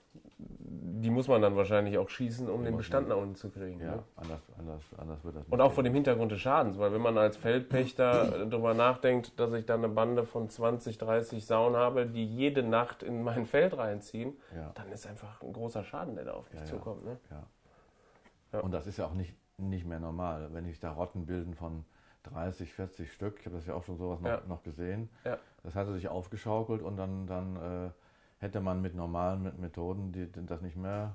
die 1.00 1.10
muss 1.10 1.28
man 1.28 1.42
dann 1.42 1.56
wahrscheinlich 1.56 1.98
auch 1.98 2.08
schießen, 2.08 2.48
um 2.48 2.60
Die 2.60 2.66
den 2.66 2.76
Bestand 2.76 3.08
nach 3.08 3.16
unten 3.16 3.34
zu 3.34 3.50
kriegen. 3.50 3.80
Ja, 3.80 3.96
Ne? 3.96 4.02
anders, 4.16 4.40
anders, 4.58 4.82
anders 4.98 5.24
wird 5.24 5.36
das 5.36 5.42
nicht. 5.44 5.52
Und 5.52 5.60
auch 5.60 5.72
vor 5.72 5.82
dem 5.82 5.94
Hintergrund 5.94 6.32
des 6.32 6.40
Schadens, 6.40 6.78
weil 6.78 6.92
wenn 6.92 7.00
man 7.00 7.16
als 7.18 7.36
Feldpächter 7.36 8.46
darüber 8.50 8.74
nachdenkt, 8.74 9.38
dass 9.38 9.52
ich 9.52 9.66
da 9.66 9.74
eine 9.74 9.88
Bande 9.88 10.24
von 10.24 10.48
20, 10.48 10.98
30 10.98 11.44
Sauen 11.44 11.76
habe, 11.76 12.06
die 12.06 12.24
jede 12.24 12.62
Nacht 12.62 13.02
in 13.02 13.22
mein 13.22 13.46
Feld 13.46 13.76
reinziehen, 13.76 14.34
Ja. 14.54 14.72
dann 14.74 14.90
ist 14.92 15.06
einfach 15.06 15.42
ein 15.42 15.52
großer 15.52 15.84
Schaden, 15.84 16.14
der 16.16 16.24
da 16.26 16.32
auf 16.34 16.50
mich 16.50 16.60
Ja, 16.60 16.66
zukommt. 16.66 17.04
Ne? 17.04 17.18
Ja. 18.52 18.60
Und 18.60 18.72
das 18.72 18.86
ist 18.86 18.96
ja 18.96 19.06
auch 19.06 19.14
nicht, 19.14 19.34
nicht 19.58 19.84
mehr 19.86 20.00
normal, 20.00 20.48
wenn 20.52 20.64
sich 20.64 20.80
da 20.80 20.92
Rotten 20.92 21.26
bilden 21.26 21.54
von 21.54 21.84
30, 22.24 22.72
40 22.72 23.12
Stück. 23.12 23.36
Ich 23.40 23.46
habe 23.46 23.56
das 23.56 23.66
ja 23.66 23.74
auch 23.74 23.84
schon 23.84 23.98
sowas 23.98 24.20
noch, 24.20 24.46
noch 24.46 24.62
gesehen. 24.62 25.08
Das 25.62 25.74
hatte 25.74 25.92
sich 25.92 26.08
aufgeschaukelt 26.08 26.82
und 26.82 26.96
dann, 26.96 27.26
dann 27.26 27.56
äh, 27.56 27.90
hätte 28.38 28.60
man 28.60 28.82
mit 28.82 28.94
normalen 28.94 29.60
Methoden 29.60 30.12
die, 30.12 30.30
das 30.46 30.60
nicht 30.60 30.76
mehr 30.76 31.14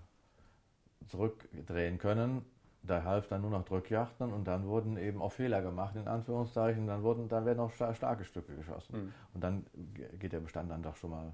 zurückdrehen 1.08 1.98
können. 1.98 2.46
Da 2.84 3.04
half 3.04 3.28
dann 3.28 3.42
nur 3.42 3.52
noch 3.52 3.64
Drückjachten 3.64 4.34
und 4.34 4.46
dann 4.46 4.66
wurden 4.66 4.98
eben 4.98 5.22
auch 5.22 5.32
Fehler 5.32 5.62
gemacht, 5.62 5.96
in 5.96 6.08
Anführungszeichen. 6.08 6.88
Dann, 6.88 7.04
wurden, 7.04 7.30
dann 7.30 7.46
werden 7.46 7.60
auch 7.60 7.72
sta- 7.72 7.94
starke 7.94 8.24
Stücke 8.24 8.56
geschossen. 8.56 8.96
Mhm. 8.98 9.14
Und 9.36 9.44
dann 9.44 9.66
ge- 9.94 10.18
geht 10.18 10.34
der 10.34 10.40
Bestand 10.40 10.72
dann 10.72 10.82
doch 10.82 10.96
schon 10.96 11.12
mal 11.12 11.34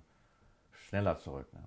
schneller 0.73 1.17
zurück. 1.17 1.47
Ne? 1.53 1.59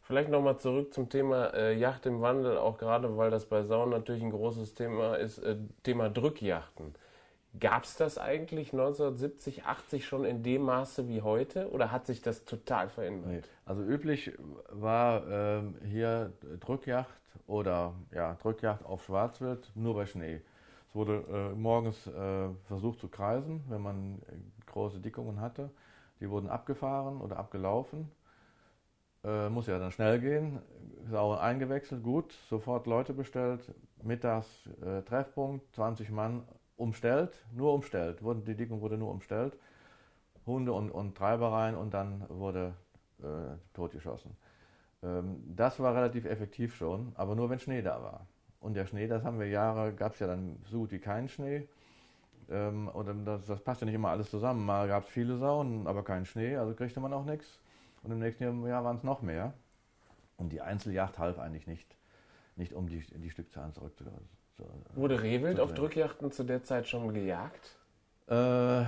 Vielleicht 0.00 0.30
nochmal 0.30 0.56
zurück 0.58 0.94
zum 0.94 1.10
Thema 1.10 1.52
äh, 1.52 1.76
Yacht 1.76 2.06
im 2.06 2.22
Wandel, 2.22 2.56
auch 2.56 2.78
gerade 2.78 3.16
weil 3.18 3.30
das 3.30 3.44
bei 3.46 3.62
Sauen 3.62 3.90
natürlich 3.90 4.22
ein 4.22 4.30
großes 4.30 4.72
Thema 4.72 5.16
ist, 5.16 5.38
äh, 5.38 5.56
Thema 5.82 6.08
Drückjachten. 6.08 6.94
Gab 7.60 7.84
es 7.84 7.96
das 7.96 8.18
eigentlich 8.18 8.72
1970, 8.72 9.64
80 9.64 10.04
schon 10.04 10.24
in 10.24 10.42
dem 10.42 10.62
Maße 10.62 11.08
wie 11.08 11.22
heute 11.22 11.70
oder 11.70 11.92
hat 11.92 12.06
sich 12.06 12.20
das 12.20 12.44
total 12.44 12.88
verändert? 12.88 13.30
Nee. 13.30 13.42
Also 13.64 13.82
üblich 13.82 14.32
war 14.70 15.26
ähm, 15.28 15.76
hier 15.84 16.32
Drückjacht 16.60 17.20
oder 17.46 17.94
ja, 18.12 18.34
Drückjacht 18.34 18.84
auf 18.84 19.04
Schwarzwild 19.04 19.70
nur 19.74 19.94
bei 19.94 20.06
Schnee. 20.06 20.42
Es 20.88 20.94
wurde 20.94 21.24
äh, 21.30 21.54
morgens 21.54 22.06
äh, 22.06 22.48
versucht 22.64 23.00
zu 23.00 23.08
kreisen, 23.08 23.64
wenn 23.68 23.80
man 23.80 24.22
äh, 24.28 24.66
große 24.66 25.00
Dickungen 25.00 25.40
hatte. 25.40 25.70
Die 26.20 26.28
wurden 26.28 26.48
abgefahren 26.48 27.20
oder 27.20 27.38
abgelaufen. 27.38 28.10
Äh, 29.24 29.48
muss 29.48 29.66
ja 29.66 29.78
dann 29.78 29.92
schnell 29.92 30.20
gehen. 30.20 30.60
Sauer 31.10 31.40
eingewechselt, 31.40 32.02
gut, 32.02 32.32
sofort 32.48 32.86
Leute 32.86 33.12
bestellt. 33.12 33.74
Mittags 34.02 34.48
äh, 34.84 35.02
Treffpunkt, 35.02 35.74
20 35.74 36.10
Mann 36.10 36.42
umstellt, 36.76 37.44
nur 37.52 37.74
umstellt. 37.74 38.22
Wurden, 38.22 38.44
die 38.44 38.54
Dickung 38.54 38.80
wurde 38.80 38.98
nur 38.98 39.10
umstellt. 39.10 39.56
Hunde 40.46 40.72
und, 40.72 40.90
und 40.90 41.16
Treiber 41.16 41.52
rein 41.52 41.74
und 41.74 41.92
dann 41.92 42.24
wurde 42.28 42.74
äh, 43.20 43.56
totgeschossen. 43.74 44.36
Ähm, 45.02 45.42
das 45.54 45.80
war 45.80 45.94
relativ 45.94 46.24
effektiv 46.24 46.76
schon, 46.76 47.12
aber 47.16 47.34
nur 47.34 47.50
wenn 47.50 47.58
Schnee 47.58 47.82
da 47.82 48.02
war. 48.02 48.26
Und 48.60 48.74
der 48.74 48.86
Schnee, 48.86 49.06
das 49.06 49.24
haben 49.24 49.38
wir 49.38 49.48
Jahre, 49.48 49.92
gab 49.92 50.14
es 50.14 50.20
ja 50.20 50.26
dann 50.26 50.58
so 50.64 50.80
gut 50.80 50.92
wie 50.92 50.98
keinen 50.98 51.28
Schnee. 51.28 51.68
Ähm, 52.48 52.88
und 52.88 53.24
das, 53.24 53.46
das 53.46 53.60
passt 53.60 53.80
ja 53.80 53.86
nicht 53.86 53.94
immer 53.94 54.10
alles 54.10 54.30
zusammen. 54.30 54.64
Mal 54.64 54.88
gab 54.88 55.04
es 55.04 55.08
viele 55.10 55.36
Sauen, 55.38 55.86
aber 55.86 56.04
keinen 56.04 56.26
Schnee, 56.26 56.56
also 56.56 56.74
kriegte 56.74 57.00
man 57.00 57.12
auch 57.12 57.24
nichts. 57.24 57.60
Und 58.02 58.12
im 58.12 58.18
nächsten 58.18 58.66
Jahr 58.66 58.84
waren 58.84 58.96
es 58.96 59.02
noch 59.02 59.22
mehr. 59.22 59.52
Und 60.36 60.50
die 60.50 60.60
Einzeljacht 60.60 61.18
half 61.18 61.38
eigentlich 61.38 61.66
nicht, 61.66 61.95
nicht 62.56 62.72
um 62.72 62.88
die, 62.88 63.00
die 63.00 63.30
Stückzahlen 63.30 63.72
zurückzuholen. 63.72 64.28
So, 64.56 64.64
Wurde 64.94 65.22
Rehwild 65.22 65.56
Zu 65.56 65.62
auf. 65.62 65.74
Drückjachten 65.74 66.32
zu 66.32 66.44
der 66.44 66.62
Zeit 66.62 66.88
schon 66.88 67.12
gejagt? 67.12 67.76
Äh, 68.28 68.84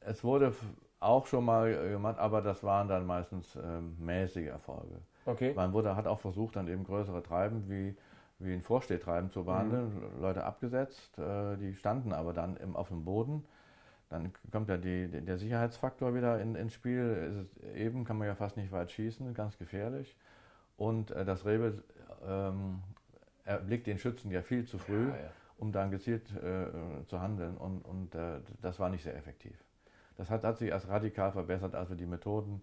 es 0.00 0.22
wurde 0.22 0.54
auch 1.00 1.26
schon 1.26 1.44
mal 1.44 1.72
äh, 1.72 1.90
gemacht, 1.90 2.18
aber 2.18 2.42
das 2.42 2.62
waren 2.62 2.88
dann 2.88 3.06
meistens 3.06 3.56
ähm, 3.56 3.96
mäßige 3.98 4.48
Erfolge. 4.48 5.00
Okay. 5.26 5.54
Man 5.54 5.72
wurde, 5.72 5.96
hat 5.96 6.06
auch 6.06 6.20
versucht, 6.20 6.56
dann 6.56 6.68
eben 6.68 6.84
größere 6.84 7.22
Treiben 7.22 7.68
wie, 7.68 7.96
wie 8.38 8.52
ein 8.52 8.62
Vorstehtreiben 8.62 9.30
zu 9.30 9.44
behandeln, 9.44 10.02
Leute 10.20 10.44
abgesetzt, 10.44 11.18
äh, 11.18 11.56
die 11.56 11.74
standen 11.74 12.12
aber 12.12 12.32
dann 12.32 12.56
im, 12.58 12.76
auf 12.76 12.88
dem 12.88 13.04
Boden. 13.04 13.44
Dann 14.10 14.32
kommt 14.52 14.68
ja 14.68 14.76
die, 14.76 15.08
der 15.08 15.38
Sicherheitsfaktor 15.38 16.14
wieder 16.14 16.40
in, 16.40 16.54
ins 16.54 16.74
Spiel. 16.74 17.48
Eben 17.74 18.04
kann 18.04 18.18
man 18.18 18.28
ja 18.28 18.34
fast 18.34 18.56
nicht 18.56 18.70
weit 18.70 18.90
schießen, 18.90 19.32
ganz 19.34 19.58
gefährlich. 19.58 20.16
Und 20.76 21.10
äh, 21.10 21.24
das 21.24 21.44
Rehwild 21.46 21.82
ähm, 22.26 22.82
erblickt 23.44 23.86
den 23.86 23.98
Schützen 23.98 24.30
ja 24.30 24.42
viel 24.42 24.64
zu 24.66 24.78
früh 24.78 25.08
Ja, 25.08 25.16
ja. 25.16 25.30
um 25.58 25.72
dann 25.72 25.90
gezielt 25.90 26.30
äh, 26.36 27.04
zu 27.06 27.20
handeln. 27.20 27.56
Und, 27.56 27.82
und 27.84 28.14
äh, 28.14 28.40
das 28.62 28.78
war 28.78 28.88
nicht 28.90 29.02
sehr 29.02 29.16
effektiv. 29.16 29.62
Das 30.16 30.30
hat, 30.30 30.44
hat 30.44 30.58
sich 30.58 30.68
erst 30.70 30.88
radikal 30.88 31.32
verbessert, 31.32 31.74
als 31.74 31.88
wir 31.88 31.96
die 31.96 32.06
Methoden 32.06 32.62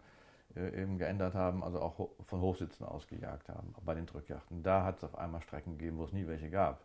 äh, 0.55 0.81
eben 0.81 0.97
geändert 0.97 1.33
haben, 1.35 1.63
also 1.63 1.79
auch 1.81 1.97
ho 1.97 2.11
von 2.25 2.41
Hochsitzen 2.41 2.85
aus 2.85 3.07
gejagt 3.07 3.49
haben, 3.49 3.73
bei 3.85 3.93
den 3.93 4.05
Drückjachten. 4.05 4.63
Da 4.63 4.83
hat 4.83 4.97
es 4.97 5.03
auf 5.03 5.17
einmal 5.17 5.41
Strecken 5.41 5.77
gegeben, 5.77 5.97
wo 5.97 6.05
es 6.05 6.13
nie 6.13 6.27
welche 6.27 6.49
gab. 6.49 6.81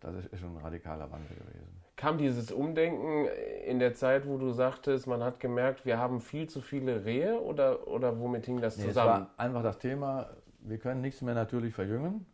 Das 0.00 0.14
ist, 0.14 0.26
ist 0.26 0.40
schon 0.40 0.54
ein 0.56 0.62
radikaler 0.62 1.10
Wandel 1.10 1.36
gewesen. 1.36 1.82
Kam 1.96 2.18
dieses 2.18 2.52
Umdenken 2.52 3.26
in 3.66 3.78
der 3.78 3.94
Zeit, 3.94 4.26
wo 4.26 4.36
du 4.36 4.52
sagtest, 4.52 5.06
man 5.06 5.22
hat 5.22 5.40
gemerkt, 5.40 5.86
wir 5.86 5.98
haben 5.98 6.20
viel 6.20 6.48
zu 6.48 6.60
viele 6.60 7.06
Rehe 7.06 7.40
oder, 7.40 7.86
oder 7.88 8.18
womit 8.20 8.44
hing 8.44 8.60
das 8.60 8.76
Nee, 8.76 8.82
es 8.84 8.88
zusammen? 8.90 9.08
war 9.26 9.30
einfach 9.38 9.62
das 9.62 9.78
Thema, 9.78 10.28
wir 10.68 10.78
können 10.78 11.00
nichts 11.00 11.22
mehr 11.22 11.34
natürlich 11.34 11.74
verjüngen 11.74 12.26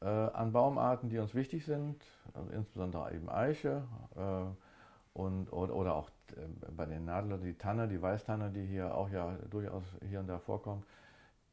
äh, 0.00 0.06
an 0.06 0.52
Baumarten, 0.52 1.08
die 1.08 1.18
uns 1.18 1.34
wichtig 1.34 1.64
sind, 1.64 2.02
also 2.34 2.50
insbesondere 2.50 3.14
eben 3.14 3.28
Eiche 3.28 3.82
äh, 4.16 5.18
und, 5.18 5.52
oder, 5.52 5.74
oder 5.74 5.94
auch 5.94 6.10
äh, 6.36 6.70
bei 6.74 6.86
den 6.86 7.04
Nadlern 7.04 7.42
die 7.42 7.54
Tanne, 7.54 7.88
die 7.88 8.00
Weißtanne, 8.00 8.50
die 8.50 8.64
hier 8.64 8.94
auch 8.94 9.10
ja 9.10 9.36
durchaus 9.50 9.84
hier 10.08 10.20
und 10.20 10.28
da 10.28 10.38
vorkommt, 10.38 10.84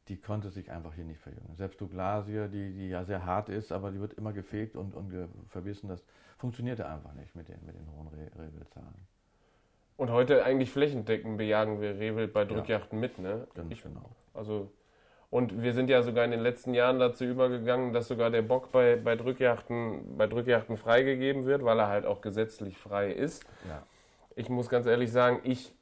die 0.08 0.16
konnte 0.16 0.50
sich 0.50 0.70
einfach 0.70 0.94
hier 0.94 1.04
nicht 1.04 1.20
verjüngen. 1.20 1.54
Selbst 1.56 1.80
Douglasie, 1.80 2.48
die, 2.48 2.72
die 2.72 2.88
ja 2.88 3.04
sehr 3.04 3.26
hart 3.26 3.50
ist, 3.50 3.72
aber 3.72 3.90
die 3.90 4.00
wird 4.00 4.14
immer 4.14 4.32
gefegt 4.32 4.76
und, 4.76 4.94
und 4.94 5.12
verbissen, 5.46 5.88
das 5.88 6.02
funktionierte 6.38 6.88
einfach 6.88 7.12
nicht 7.12 7.34
mit 7.34 7.48
den, 7.48 7.58
mit 7.66 7.74
den 7.74 7.86
hohen 7.92 8.08
Re 8.08 8.30
Rehwildzahlen. 8.38 9.06
Und 9.98 10.10
heute 10.10 10.44
eigentlich 10.44 10.70
flächendeckend 10.70 11.36
bejagen 11.36 11.80
wir 11.80 11.98
Rehwild 11.98 12.32
bei 12.32 12.42
Ja. 12.42 12.46
Drückjachten 12.46 12.98
mit, 12.98 13.18
ne? 13.18 13.48
Ganz 13.54 13.72
Ich, 13.72 13.82
genau. 13.82 14.08
also, 14.32 14.70
und 15.30 15.62
wir 15.62 15.74
sind 15.74 15.90
ja 15.90 16.02
sogar 16.02 16.24
in 16.24 16.30
den 16.30 16.40
letzten 16.40 16.72
Jahren 16.72 16.98
dazu 16.98 17.24
übergegangen, 17.24 17.92
dass 17.92 18.08
sogar 18.08 18.30
der 18.30 18.42
Bock 18.42 18.72
bei, 18.72 18.96
bei, 18.96 19.14
Drückjachten, 19.14 20.16
bei 20.16 20.26
Drückjachten 20.26 20.76
freigegeben 20.76 21.44
wird, 21.44 21.64
weil 21.64 21.78
er 21.78 21.88
halt 21.88 22.06
auch 22.06 22.20
gesetzlich 22.22 22.78
frei 22.78 23.10
ist. 23.12 23.44
Ja. 23.68 23.82
Ich 24.36 24.48
muss 24.48 24.68
ganz 24.70 24.86
ehrlich 24.86 25.12
sagen, 25.12 25.40
ich, 25.44 25.74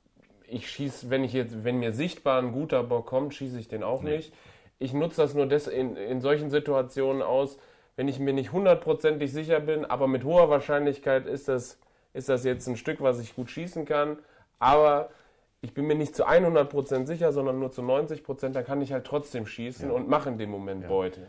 ich 0.48 0.68
schieße, 0.68 1.10
wenn 1.10 1.22
ich 1.22 1.32
jetzt, 1.32 1.62
wenn 1.64 1.78
mir 1.78 1.92
sichtbar 1.92 2.42
ein 2.42 2.52
guter 2.52 2.82
Bock 2.82 3.06
kommt, 3.06 3.34
schieße 3.34 3.58
ich 3.58 3.68
den 3.68 3.82
auch 3.84 4.02
Nee. 4.02 4.16
nicht. 4.16 4.32
Ich 4.78 4.92
nutze 4.92 5.22
das 5.22 5.34
nur 5.34 5.46
des, 5.46 5.68
in, 5.68 5.96
in 5.96 6.20
solchen 6.20 6.50
Situationen 6.50 7.22
aus, 7.22 7.58
wenn 7.94 8.08
ich 8.08 8.18
mir 8.18 8.32
nicht 8.32 8.52
hundertprozentig 8.52 9.32
sicher 9.32 9.60
bin, 9.60 9.84
aber 9.84 10.06
mit 10.06 10.24
hoher 10.24 10.50
Wahrscheinlichkeit 10.50 11.26
ist 11.26 11.48
das, 11.48 11.78
ist 12.12 12.28
das 12.28 12.44
jetzt 12.44 12.66
ein 12.66 12.76
Stück, 12.76 13.00
was 13.00 13.20
ich 13.20 13.34
gut 13.34 13.48
schießen 13.50 13.84
kann. 13.86 14.18
Aber 14.58 15.10
ich 15.62 15.74
bin 15.74 15.86
mir 15.86 15.94
nicht 15.96 16.14
zu 16.14 16.26
100% 16.26 17.06
sicher, 17.06 17.32
sondern 17.32 17.58
nur 17.58 17.70
zu 17.70 17.82
90%, 17.82 18.50
dann 18.50 18.64
kann 18.64 18.80
ich 18.82 18.92
halt 18.92 19.06
trotzdem 19.06 19.46
schießen 19.46 19.88
Ja. 19.88 19.94
und 19.94 20.08
mache 20.08 20.28
in 20.28 20.38
dem 20.38 20.50
Moment 20.50 20.82
Ja. 20.82 20.88
Beute. 20.88 21.26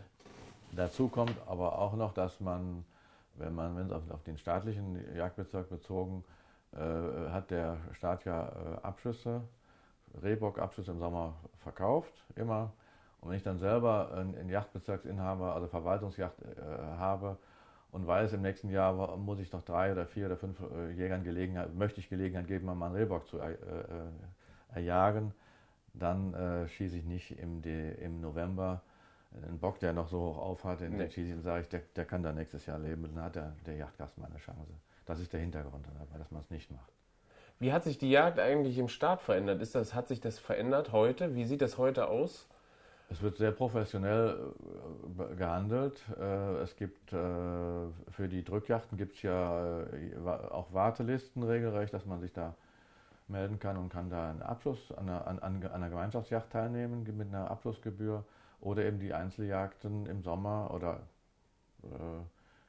Dazu 0.73 1.07
kommt 1.07 1.35
aber 1.47 1.79
auch 1.79 1.93
noch, 1.95 2.13
dass 2.13 2.39
man, 2.39 2.85
wenn 3.35 3.55
man, 3.55 3.75
wenn 3.77 3.85
es 3.87 3.91
auf, 3.91 4.03
auf 4.11 4.23
den 4.23 4.37
staatlichen 4.37 4.99
Jagdbezirk 5.15 5.69
bezogen, 5.69 6.23
äh, 6.73 6.79
hat 7.31 7.49
der 7.51 7.77
Staat 7.93 8.25
ja 8.25 8.49
äh, 8.49 8.85
Abschüsse, 8.85 9.41
Rehbockabschüsse 10.21 10.91
im 10.91 10.99
Sommer 10.99 11.33
verkauft, 11.57 12.13
immer. 12.35 12.73
Und 13.21 13.29
wenn 13.29 13.37
ich 13.37 13.43
dann 13.43 13.57
selber 13.57 14.11
einen, 14.13 14.35
einen 14.37 14.49
Jagdbezirksinhaber, 14.49 15.55
also 15.55 15.67
Verwaltungsjagd 15.67 16.41
äh, 16.43 16.61
habe 16.97 17.37
und 17.97 18.05
weiß, 18.05 18.33
im 18.33 18.43
nächsten 18.43 18.69
Jahr 18.69 19.17
muss 19.17 19.39
ich 19.39 19.51
noch 19.51 19.63
drei 19.63 19.91
oder 19.91 20.05
vier 20.05 20.27
oder 20.27 20.38
fünf 20.38 20.60
äh, 20.62 20.91
Jägern 20.91 21.23
Gelegenheit, 21.23 21.73
möchte 21.73 21.99
ich 21.99 22.10
Gelegenheit 22.10 22.47
geben, 22.47 22.67
mal 22.67 22.86
einen 22.86 22.95
Rehbock 22.95 23.27
zu 23.27 23.39
äh, 23.39 23.53
äh, 23.53 23.57
erjagen, 24.73 25.33
dann 25.93 26.67
schieße 26.67 26.95
ich 26.97 27.05
nicht 27.05 27.39
im, 27.39 27.63
im 27.63 28.21
November 28.21 28.83
einen 29.47 29.57
Bock, 29.57 29.79
der 29.79 29.93
noch 29.93 30.07
so 30.07 30.19
hoch 30.19 30.38
auf 30.38 30.63
hat, 30.63 30.81
den, 30.81 30.91
Nee. 30.91 30.99
den 30.99 31.10
schieße 31.10 31.29
ich 31.29 31.36
und 31.36 31.41
sage 31.41 31.62
ich, 31.62 31.69
der, 31.69 31.81
der 31.95 32.05
kann 32.05 32.21
da 32.21 32.31
nächstes 32.31 32.67
Jahr 32.67 32.77
leben, 32.77 33.10
dann 33.15 33.23
hat 33.23 33.36
der, 33.36 33.53
der 33.65 33.77
Jagdgast 33.77 34.15
mal 34.19 34.27
eine 34.27 34.38
Chance. 34.38 34.73
Das 35.07 35.19
ist 35.19 35.33
der 35.33 35.39
Hintergrund 35.39 35.88
dabei, 35.88 36.19
dass 36.19 36.29
man 36.29 36.41
es 36.41 36.51
nicht 36.51 36.69
macht. 36.69 36.91
Wie 37.60 37.73
hat 37.73 37.83
sich 37.83 37.97
die 37.97 38.12
Jagd 38.12 38.39
eigentlich 38.39 38.77
im 38.77 38.89
Staat 38.89 39.21
verändert? 39.21 39.60
Ist 39.60 39.73
das, 39.73 39.95
hat 39.95 40.07
sich 40.07 40.21
das 40.21 40.38
verändert 40.38 40.91
heute? 40.91 41.33
Wie 41.33 41.45
sieht 41.45 41.63
das 41.63 41.79
heute 41.79 42.07
aus? 42.10 42.47
Es 43.10 43.22
wird 43.22 43.38
sehr 43.38 43.52
professionell 43.52 44.54
äh, 45.17 45.36
gehandelt. 45.36 46.02
Äh, 46.20 46.58
Es 46.62 46.76
gibt 46.76 47.13
äh, 47.13 47.15
für 48.10 48.28
die 48.30 48.43
Drückjachten 48.43 48.98
gibt 48.98 49.15
es 49.15 49.22
ja 49.22 49.86
auch 50.52 50.74
Wartelisten 50.74 51.43
regelrecht, 51.43 51.93
dass 51.93 52.06
man 52.06 52.20
sich 52.20 52.34
da 52.34 52.56
melden 53.30 53.60
kann 53.60 53.78
und 53.78 53.89
kann 53.89 54.10
da 54.10 54.30
einen 54.30 54.41
Abschluss 54.41 54.91
an 54.91 55.10
einer, 55.10 55.28
an, 55.43 55.63
einer 55.63 55.89
Gemeinschaftsjacht 55.89 56.50
teilnehmen 56.50 57.04
mit 57.17 57.28
einer 57.28 57.50
Abschlussgebühr 57.52 58.24
oder 58.62 58.84
eben 58.86 59.00
die 59.00 59.13
Einzeljagden 59.13 60.06
im 60.06 60.24
Sommer 60.24 60.72
oder 60.74 61.02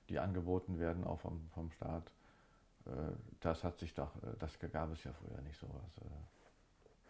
die 0.08 0.18
angeboten 0.18 0.80
werden 0.80 1.04
auch 1.04 1.20
vom, 1.20 1.48
vom 1.54 1.70
Staat. 1.70 2.10
Das 3.40 3.62
hat 3.62 3.78
sich 3.78 3.94
doch, 3.94 4.10
das 4.40 4.58
gab 4.58 4.92
es 4.92 5.04
ja 5.04 5.12
früher 5.12 5.40
nicht 5.42 5.60
sowas. 5.60 5.92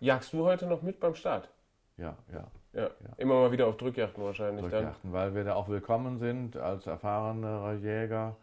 Jagst 0.00 0.32
du 0.34 0.44
heute 0.44 0.66
noch 0.66 0.82
mit 0.82 1.00
beim 1.00 1.14
Staat? 1.14 1.48
Ja, 1.98 2.16
ja. 2.32 2.46
Ja. 2.72 2.82
ja. 2.82 2.90
Immer 3.16 3.34
mal 3.34 3.52
wieder 3.52 3.66
auf 3.66 3.76
Drückjachten 3.76 4.22
wahrscheinlich 4.22 4.62
Drückjachten, 4.62 5.10
dann. 5.10 5.12
weil 5.12 5.34
wir 5.34 5.44
da 5.44 5.54
auch 5.54 5.68
willkommen 5.68 6.18
sind 6.18 6.56
als 6.56 6.86
erfahrenere 6.86 7.74
Jäger, 7.74 8.36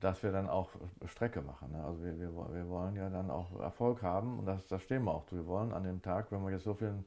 dass 0.00 0.22
wir 0.22 0.32
dann 0.32 0.48
auch 0.48 0.70
Strecke 1.04 1.42
machen. 1.42 1.72
Ne? 1.72 1.84
Also 1.84 2.02
wir, 2.02 2.18
wir, 2.18 2.30
wir 2.30 2.68
wollen 2.68 2.96
ja 2.96 3.10
dann 3.10 3.30
auch 3.30 3.60
Erfolg 3.60 4.02
haben 4.02 4.38
und 4.38 4.46
das, 4.46 4.66
das 4.68 4.82
stehen 4.82 5.04
wir 5.04 5.14
auch. 5.14 5.24
Wir 5.30 5.46
wollen 5.46 5.72
an 5.72 5.84
dem 5.84 6.00
Tag, 6.00 6.32
wenn 6.32 6.42
wir 6.42 6.50
jetzt 6.50 6.64
so 6.64 6.74
viel, 6.74 7.04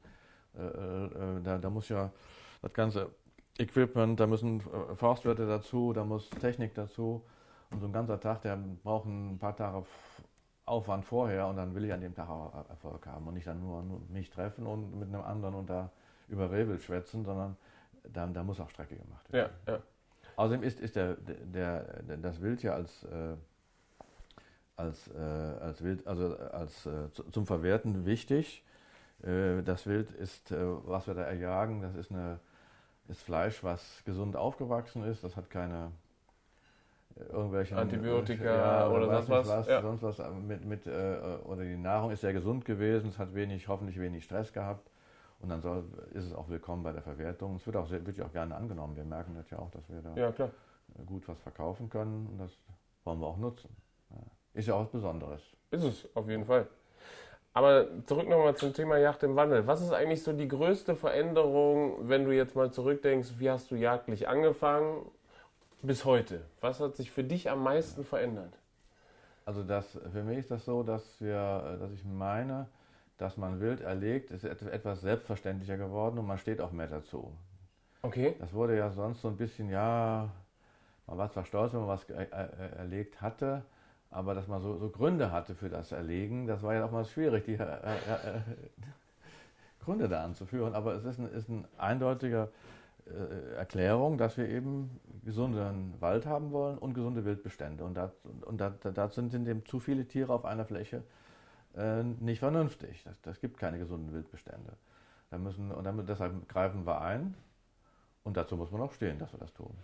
äh, 0.56 0.62
äh, 0.62 1.42
da, 1.42 1.58
da 1.58 1.68
muss 1.68 1.88
ja 1.88 2.10
das 2.62 2.72
ganze 2.72 3.10
Equipment, 3.58 4.20
da 4.20 4.26
müssen 4.26 4.60
äh, 4.60 4.94
Forstwirte 4.94 5.46
dazu, 5.46 5.92
da 5.92 6.04
muss 6.04 6.30
Technik 6.30 6.74
dazu. 6.74 7.22
Und 7.72 7.80
so 7.80 7.86
ein 7.86 7.92
ganzer 7.92 8.20
Tag, 8.20 8.42
der 8.42 8.56
braucht 8.84 9.06
ein 9.06 9.38
paar 9.38 9.56
Tage 9.56 9.84
Aufwand 10.66 11.04
vorher 11.04 11.46
und 11.46 11.56
dann 11.56 11.74
will 11.74 11.84
ich 11.84 11.92
an 11.92 12.00
dem 12.00 12.14
Tag 12.14 12.28
auch 12.28 12.68
Erfolg 12.68 13.06
haben 13.06 13.26
und 13.26 13.34
nicht 13.34 13.46
dann 13.46 13.60
nur, 13.60 13.82
nur 13.82 14.00
mich 14.08 14.30
treffen 14.30 14.66
und 14.66 14.98
mit 14.98 15.08
einem 15.08 15.22
anderen 15.22 15.54
und 15.54 15.70
da 15.70 15.90
über 16.28 16.50
Rehwild 16.50 16.82
schwätzen, 16.82 17.24
sondern 17.24 17.56
da, 18.12 18.26
da 18.26 18.42
muss 18.42 18.58
auch 18.60 18.68
Strecke 18.68 18.96
gemacht 18.96 19.32
werden. 19.32 19.52
Ja, 19.66 19.74
ja. 19.74 19.80
Außerdem 20.34 20.64
ist, 20.64 20.80
ist 20.80 20.96
der, 20.96 21.14
der, 21.14 22.02
der, 22.02 22.16
das 22.16 22.42
Wild 22.42 22.62
ja 22.62 22.74
als, 22.74 23.04
äh, 23.04 23.36
als, 24.76 25.08
äh, 25.08 25.20
als 25.20 25.82
Wild, 25.82 26.06
also 26.06 26.36
als 26.36 26.84
äh, 26.86 27.10
zum 27.30 27.46
Verwerten 27.46 28.04
wichtig. 28.04 28.64
Äh, 29.22 29.62
das 29.62 29.86
Wild 29.86 30.10
ist, 30.10 30.50
äh, 30.50 30.56
was 30.58 31.06
wir 31.06 31.14
da 31.14 31.22
erjagen, 31.22 31.80
das 31.80 31.94
ist, 31.94 32.10
eine, 32.10 32.40
ist 33.08 33.22
Fleisch, 33.22 33.62
was 33.62 34.02
gesund 34.04 34.36
aufgewachsen 34.36 35.04
ist. 35.04 35.24
Das 35.24 35.36
hat 35.36 35.48
keine 35.48 35.92
irgendwelche 37.16 37.76
Antibiotika 37.76 38.44
ja, 38.44 38.88
oder, 38.88 39.08
oder 39.08 39.22
sonst 39.22 39.28
was. 39.30 39.48
was 39.48 39.68
ja. 39.68 39.82
Sonst 39.82 40.02
was 40.02 40.22
mit, 40.46 40.64
mit, 40.64 40.86
äh, 40.86 41.18
oder 41.44 41.62
die 41.62 41.76
Nahrung 41.76 42.10
ist 42.10 42.20
sehr 42.20 42.32
gesund 42.32 42.64
gewesen, 42.64 43.08
es 43.08 43.18
hat 43.18 43.34
wenig, 43.34 43.68
hoffentlich 43.68 43.98
wenig 43.98 44.24
Stress 44.24 44.52
gehabt. 44.52 44.90
Und 45.40 45.50
dann 45.50 45.60
soll, 45.60 45.84
ist 46.14 46.24
es 46.24 46.34
auch 46.34 46.48
willkommen 46.48 46.82
bei 46.82 46.92
der 46.92 47.02
Verwertung. 47.02 47.56
Es 47.56 47.66
wird 47.66 47.76
auch, 47.76 47.90
wird 47.90 48.16
ja 48.16 48.24
auch 48.24 48.32
gerne 48.32 48.54
angenommen. 48.54 48.96
Wir 48.96 49.04
merken 49.04 49.34
das 49.34 49.50
ja 49.50 49.58
auch, 49.58 49.70
dass 49.70 49.88
wir 49.88 50.00
da 50.00 50.14
ja, 50.16 50.32
gut 51.04 51.28
was 51.28 51.38
verkaufen 51.40 51.90
können 51.90 52.26
und 52.32 52.38
das 52.38 52.52
wollen 53.04 53.20
wir 53.20 53.26
auch 53.26 53.36
nutzen. 53.36 53.68
Ist 54.54 54.68
ja 54.68 54.74
auch 54.74 54.80
was 54.80 54.90
Besonderes. 54.90 55.42
Ist 55.70 55.84
es, 55.84 56.08
auf 56.16 56.28
jeden 56.28 56.46
Fall. 56.46 56.66
Aber 57.52 57.86
zurück 58.06 58.28
nochmal 58.28 58.54
zum 58.54 58.72
Thema 58.72 58.98
Jagd 58.98 59.22
im 59.22 59.36
Wandel. 59.36 59.66
Was 59.66 59.80
ist 59.80 59.92
eigentlich 59.92 60.22
so 60.22 60.32
die 60.32 60.48
größte 60.48 60.94
Veränderung, 60.94 62.08
wenn 62.08 62.24
du 62.24 62.32
jetzt 62.32 62.54
mal 62.54 62.70
zurückdenkst, 62.70 63.38
wie 63.38 63.50
hast 63.50 63.70
du 63.70 63.76
jagdlich 63.76 64.28
angefangen 64.28 65.06
bis 65.82 66.04
heute? 66.04 66.42
Was 66.60 66.80
hat 66.80 66.96
sich 66.96 67.10
für 67.10 67.24
dich 67.24 67.50
am 67.50 67.62
meisten 67.62 68.04
verändert? 68.04 68.52
Also 69.44 69.62
das, 69.62 69.98
für 70.12 70.22
mich 70.22 70.38
ist 70.38 70.50
das 70.50 70.64
so, 70.64 70.82
dass, 70.82 71.20
wir, 71.20 71.78
dass 71.80 71.92
ich 71.92 72.04
meine, 72.04 72.68
dass 73.18 73.36
man 73.36 73.60
wild 73.60 73.80
erlegt, 73.80 74.30
ist 74.30 74.44
etwas 74.44 75.00
selbstverständlicher 75.00 75.76
geworden 75.76 76.18
und 76.18 76.26
man 76.26 76.38
steht 76.38 76.60
auch 76.60 76.72
mehr 76.72 76.88
dazu. 76.88 77.32
Okay. 78.02 78.34
Das 78.40 78.52
wurde 78.52 78.76
ja 78.76 78.90
sonst 78.90 79.20
so 79.20 79.28
ein 79.28 79.36
bisschen, 79.36 79.70
ja, 79.70 80.30
man 81.06 81.18
war 81.18 81.30
zwar 81.30 81.44
stolz, 81.44 81.72
wenn 81.72 81.80
man 81.80 81.88
was 81.88 82.04
erlegt 82.10 83.20
hatte, 83.20 83.62
aber 84.10 84.34
dass 84.34 84.48
man 84.48 84.60
so, 84.60 84.76
so, 84.78 84.90
Gründe 84.90 85.30
hatte 85.30 85.54
für 85.54 85.68
das 85.68 85.92
Erlegen, 85.92 86.46
das 86.46 86.62
war 86.62 86.74
ja 86.74 86.84
auch 86.84 86.90
mal 86.90 87.04
schwierig, 87.04 87.44
die 87.44 87.54
äh, 87.54 87.64
äh, 87.64 88.40
Gründe 89.84 90.08
da 90.08 90.24
anzuführen. 90.24 90.74
Aber 90.74 90.94
es 90.94 91.04
ist 91.04 91.18
ein, 91.18 91.30
ist 91.32 91.48
ein 91.48 91.66
eindeutiger 91.78 92.48
äh, 93.06 93.54
Erklärung, 93.56 94.18
dass 94.18 94.36
wir 94.36 94.48
eben 94.48 95.00
gesunden 95.24 95.94
Wald 96.00 96.26
haben 96.26 96.52
wollen 96.52 96.78
und 96.78 96.94
gesunde 96.94 97.24
Wildbestände. 97.24 97.84
Und 97.84 97.94
da, 97.94 98.12
und 98.42 98.60
da, 98.60 98.70
da 98.70 99.08
sind, 99.08 99.30
sind 99.30 99.46
eben 99.48 99.64
zu 99.64 99.80
viele 99.80 100.06
Tiere 100.06 100.32
auf 100.32 100.44
einer 100.44 100.64
Fläche 100.64 101.02
äh, 101.76 102.02
nicht 102.02 102.40
vernünftig. 102.40 103.02
Das, 103.04 103.20
das 103.22 103.40
gibt 103.40 103.58
keine 103.58 103.78
gesunden 103.78 104.12
Wildbestände. 104.12 104.72
Da 105.30 105.38
müssen, 105.38 105.70
und 105.72 105.84
damit, 105.84 106.08
deshalb 106.08 106.48
greifen 106.48 106.86
wir 106.86 107.00
ein 107.00 107.34
und 108.24 108.36
dazu 108.36 108.56
muss 108.56 108.70
man 108.70 108.80
auch 108.80 108.92
stehen, 108.92 109.18
dass 109.18 109.32
wir 109.32 109.38
das 109.38 109.52
tun. 109.52 109.74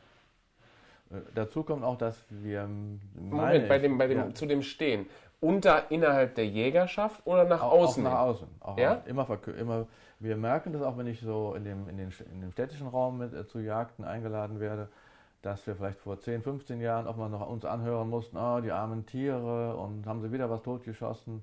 Äh, 1.11 1.17
dazu 1.35 1.63
kommt 1.63 1.85
auch, 1.85 1.99
dass 1.99 2.25
wir. 2.29 2.67
Moment, 2.67 3.69
bei 3.69 3.79
dem, 3.79 3.99
bei 3.99 4.07
dem, 4.07 4.19
ja. 4.19 4.35
zu 4.35 4.47
dem 4.47 4.63
Stehen. 4.63 5.07
Unter, 5.43 5.91
innerhalb 5.91 6.37
der 6.37 6.47
Jägerschaft 6.47 7.21
oder 7.27 7.45
nach 7.45 7.63
auch, 7.63 7.73
außen? 7.73 8.07
Auch 8.07 8.11
nach 8.11 8.19
außen. 8.21 8.49
Auch 8.61 8.79
ja? 8.79 9.03
immer, 9.07 9.27
immer, 9.59 9.87
wir 10.21 10.37
merken 10.37 10.73
das 10.73 10.83
auch, 10.83 10.97
wenn 10.97 11.09
ich 11.09 11.21
so 11.21 11.55
in 11.57 11.65
dem, 11.65 11.89
in 11.89 11.97
den, 11.97 12.13
in 12.33 12.41
dem 12.41 12.53
städtischen 12.53 12.87
Raum 12.87 13.19
mit, 13.19 13.35
äh, 13.35 13.45
zu 13.45 13.59
Jagden 13.59 14.05
eingeladen 14.05 14.61
werde, 14.61 14.89
dass 15.43 15.67
wir 15.67 15.75
vielleicht 15.75 15.99
vor 15.99 16.21
10, 16.21 16.43
15 16.43 16.81
Jahren 16.81 17.09
auch 17.09 17.17
mal 17.17 17.29
noch 17.29 17.45
uns 17.49 17.65
anhören 17.65 18.09
mussten, 18.09 18.37
oh, 18.37 18.61
die 18.61 18.71
armen 18.71 19.05
Tiere 19.05 19.75
und 19.75 20.07
haben 20.07 20.23
sie 20.23 20.31
wieder 20.31 20.49
was 20.49 20.63
totgeschossen. 20.63 21.43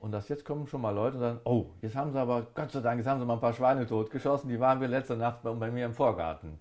Und 0.00 0.12
dass 0.12 0.30
jetzt 0.30 0.46
kommen 0.46 0.66
schon 0.66 0.80
mal 0.80 0.94
Leute 0.94 1.16
und 1.18 1.22
sagen, 1.22 1.40
oh, 1.44 1.66
jetzt 1.82 1.96
haben 1.96 2.12
sie 2.12 2.18
aber, 2.18 2.46
Gott 2.54 2.72
sei 2.72 2.80
Dank, 2.80 2.96
jetzt 2.96 3.06
haben 3.06 3.20
sie 3.20 3.26
mal 3.26 3.34
ein 3.34 3.40
paar 3.40 3.52
Schweine 3.52 3.86
totgeschossen, 3.86 4.48
die 4.48 4.58
waren 4.58 4.80
wir 4.80 4.88
letzte 4.88 5.16
Nacht 5.16 5.42
bei, 5.42 5.50
bei 5.52 5.70
mir 5.70 5.84
im 5.84 5.92
Vorgarten. 5.92 6.58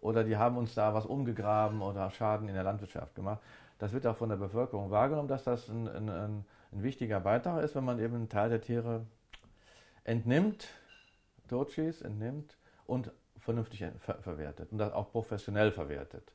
Oder 0.00 0.24
die 0.24 0.36
haben 0.36 0.56
uns 0.56 0.74
da 0.74 0.92
was 0.92 1.06
umgegraben 1.06 1.82
oder 1.82 2.10
Schaden 2.10 2.48
in 2.48 2.54
der 2.54 2.64
Landwirtschaft 2.64 3.14
gemacht. 3.14 3.38
Das 3.78 3.92
wird 3.92 4.06
auch 4.06 4.16
von 4.16 4.28
der 4.28 4.36
Bevölkerung 4.36 4.90
wahrgenommen, 4.90 5.28
dass 5.28 5.44
das 5.44 5.68
ein, 5.68 5.88
ein, 5.88 6.08
ein, 6.08 6.44
ein 6.72 6.82
wichtiger 6.82 7.20
Beitrag 7.20 7.62
ist, 7.62 7.74
wenn 7.74 7.84
man 7.84 7.98
eben 7.98 8.14
einen 8.14 8.28
Teil 8.28 8.48
der 8.48 8.60
Tiere 8.60 9.06
entnimmt, 10.04 10.68
totschießt, 11.48 12.02
entnimmt 12.02 12.56
und 12.86 13.10
vernünftig 13.38 13.84
ver 13.98 14.14
verwertet 14.14 14.72
und 14.72 14.78
das 14.78 14.92
auch 14.92 15.10
professionell 15.10 15.70
verwertet. 15.70 16.32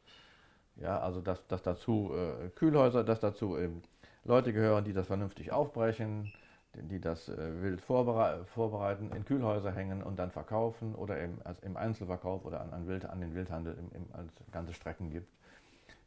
Ja, 0.76 1.00
also 1.00 1.22
dass, 1.22 1.46
dass 1.48 1.62
dazu 1.62 2.12
äh, 2.14 2.50
Kühlhäuser, 2.50 3.04
dass 3.04 3.20
dazu 3.20 3.58
eben 3.58 3.84
Leute 4.24 4.54
gehören, 4.54 4.86
die 4.86 4.94
das 4.94 5.08
vernünftig 5.08 5.52
aufbrechen, 5.52 6.32
die 6.74 7.02
das 7.02 7.28
äh, 7.28 7.62
wild 7.62 7.82
vorbere 7.82 8.46
vorbereiten, 8.46 9.12
in 9.14 9.26
Kühlhäuser 9.26 9.72
hängen 9.72 10.02
und 10.02 10.18
dann 10.18 10.32
verkaufen 10.32 10.96
oder 10.96 11.20
im, 11.20 11.40
also 11.44 11.62
im 11.64 11.76
Einzelverkauf 11.76 12.46
oder 12.46 12.62
an, 12.62 12.72
an, 12.72 12.88
Wild, 12.88 13.06
an 13.06 13.20
den 13.20 13.36
Wildhandel 13.36 13.78
im, 13.78 13.92
im, 13.92 14.08
als 14.14 14.32
ganze 14.52 14.74
Strecken 14.74 15.10
gibt. 15.10 15.28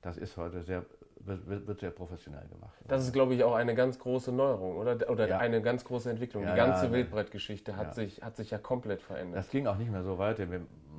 Das 0.05 0.19
ist 0.19 0.37
heute 0.37 0.63
sehr, 0.63 0.85
wird, 1.21 1.67
wird 1.67 1.81
sehr 1.81 1.91
professionell 1.91 2.47
gemacht. 2.49 2.75
Das 2.87 3.03
ist, 3.03 3.13
glaube 3.13 3.35
ich, 3.35 3.43
auch 3.43 3.55
eine 3.55 3.75
ganz 3.75 3.99
große 3.99 4.31
Neuerung, 4.31 4.77
oder? 4.77 5.09
Oder 5.09 5.29
ja. 5.29 5.39
eine 5.39 5.63
ganz 5.63 5.83
große 5.83 6.11
Entwicklung. 6.11 6.45
Ja, 6.45 6.51
Die 6.51 6.57
ganze 6.59 6.87
ja, 6.87 6.93
Wildbrettgeschichte 6.93 7.77
hat, 7.77 7.95
sich, 7.95 8.23
hat 8.23 8.37
sich 8.37 8.51
ja 8.51 8.59
komplett 8.59 9.01
verändert. 9.01 9.39
Das 9.39 9.49
ging 9.49 9.67
auch 9.67 9.79
nicht 9.79 9.91
mehr 9.91 10.03
so 10.03 10.19
weiter. 10.19 10.47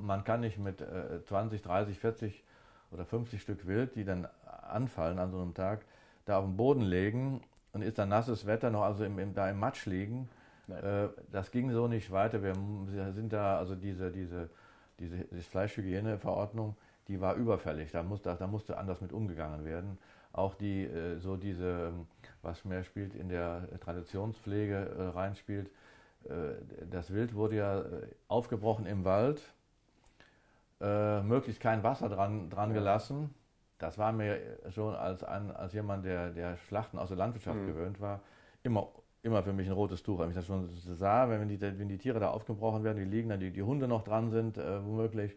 Man 0.00 0.24
kann 0.24 0.40
nicht 0.40 0.58
mit 0.58 0.80
äh, 0.80 1.22
20, 1.24 1.62
30, 1.62 1.98
40 2.00 2.44
oder 2.90 3.04
50 3.04 3.40
Stück 3.40 3.66
Wild, 3.68 3.94
die 3.94 4.04
dann 4.04 4.26
anfallen 4.68 5.20
an 5.20 5.30
so 5.30 5.40
einem 5.40 5.54
Tag, 5.54 5.84
da 6.24 6.38
auf 6.38 6.44
den 6.44 6.56
Boden 6.56 6.82
legen 6.82 7.42
und 7.72 7.82
ist 7.82 7.98
dann 7.98 8.08
nasses 8.08 8.44
Wetter 8.44 8.70
noch 8.70 8.82
also 8.82 9.04
im, 9.04 9.20
im, 9.20 9.34
da 9.34 9.48
im 9.48 9.60
Matsch 9.60 9.86
liegen. 9.86 10.28
Äh, 10.68 11.08
das 11.30 11.52
ging 11.52 11.70
so 11.70 11.86
nicht 11.86 12.10
weiter. 12.10 12.42
Wir 12.42 12.54
sind 13.12 13.32
da, 13.32 13.58
also 13.58 13.76
diese, 13.76 14.10
diese, 14.10 14.50
diese, 14.98 15.18
diese 15.30 15.42
Fleischhygieneverordnung, 15.42 16.74
die 17.08 17.20
war 17.20 17.34
überfällig. 17.34 17.92
Da, 17.92 18.02
muss, 18.02 18.22
da, 18.22 18.46
musste 18.46 18.78
anders 18.78 19.00
mit 19.00 19.12
umgegangen 19.12 19.64
werden. 19.64 19.98
Auch 20.32 20.54
die, 20.54 20.84
äh, 20.84 21.18
so 21.18 21.36
diese, 21.36 21.92
was 22.42 22.64
mehr 22.64 22.84
spielt 22.84 23.14
in 23.14 23.28
der 23.28 23.68
Traditionspflege 23.80 24.74
äh, 24.74 25.02
reinspielt, 25.08 25.70
äh, 26.24 26.54
das 26.90 27.12
Wild 27.12 27.34
wurde 27.34 27.56
ja 27.56 27.84
aufgebrochen 28.28 28.86
im 28.86 29.04
Wald, 29.04 29.42
möglichst 30.78 31.62
kein 31.62 31.82
Wasser 31.82 32.10
dran, 32.10 32.50
dran 32.50 32.74
gelassen 32.74 33.34
das 33.78 33.98
war 33.98 34.12
mir 34.12 34.38
schon 34.70 34.94
als, 34.94 35.22
ein, 35.22 35.50
als 35.50 35.72
jemand, 35.74 36.04
der, 36.04 36.30
der 36.30 36.56
Schlachten 36.56 36.98
aus 36.98 37.08
der 37.08 37.18
Landwirtschaft 37.18 37.58
mhm. 37.58 37.66
gewöhnt 37.66 38.00
war, 38.00 38.20
immer, 38.62 38.88
immer 39.22 39.42
für 39.42 39.52
mich 39.52 39.66
ein 39.66 39.74
rotes 39.74 40.02
Tuch. 40.02 40.18
Wenn 40.18 40.30
ich 40.30 40.34
das 40.34 40.46
schon 40.46 40.68
sah, 40.70 41.28
wenn 41.28 41.48
die, 41.48 41.60
wenn 41.60 41.88
die 41.88 41.98
Tiere 41.98 42.18
da 42.18 42.30
aufgebrochen 42.30 42.84
werden, 42.84 42.98
die 42.98 43.04
liegen 43.04 43.28
dann, 43.28 43.40
die, 43.40 43.50
die 43.50 43.62
Hunde 43.62 43.86
noch 43.86 44.02
dran 44.02 44.30
sind, 44.30 44.56
äh, 44.56 44.84
womöglich, 44.84 45.36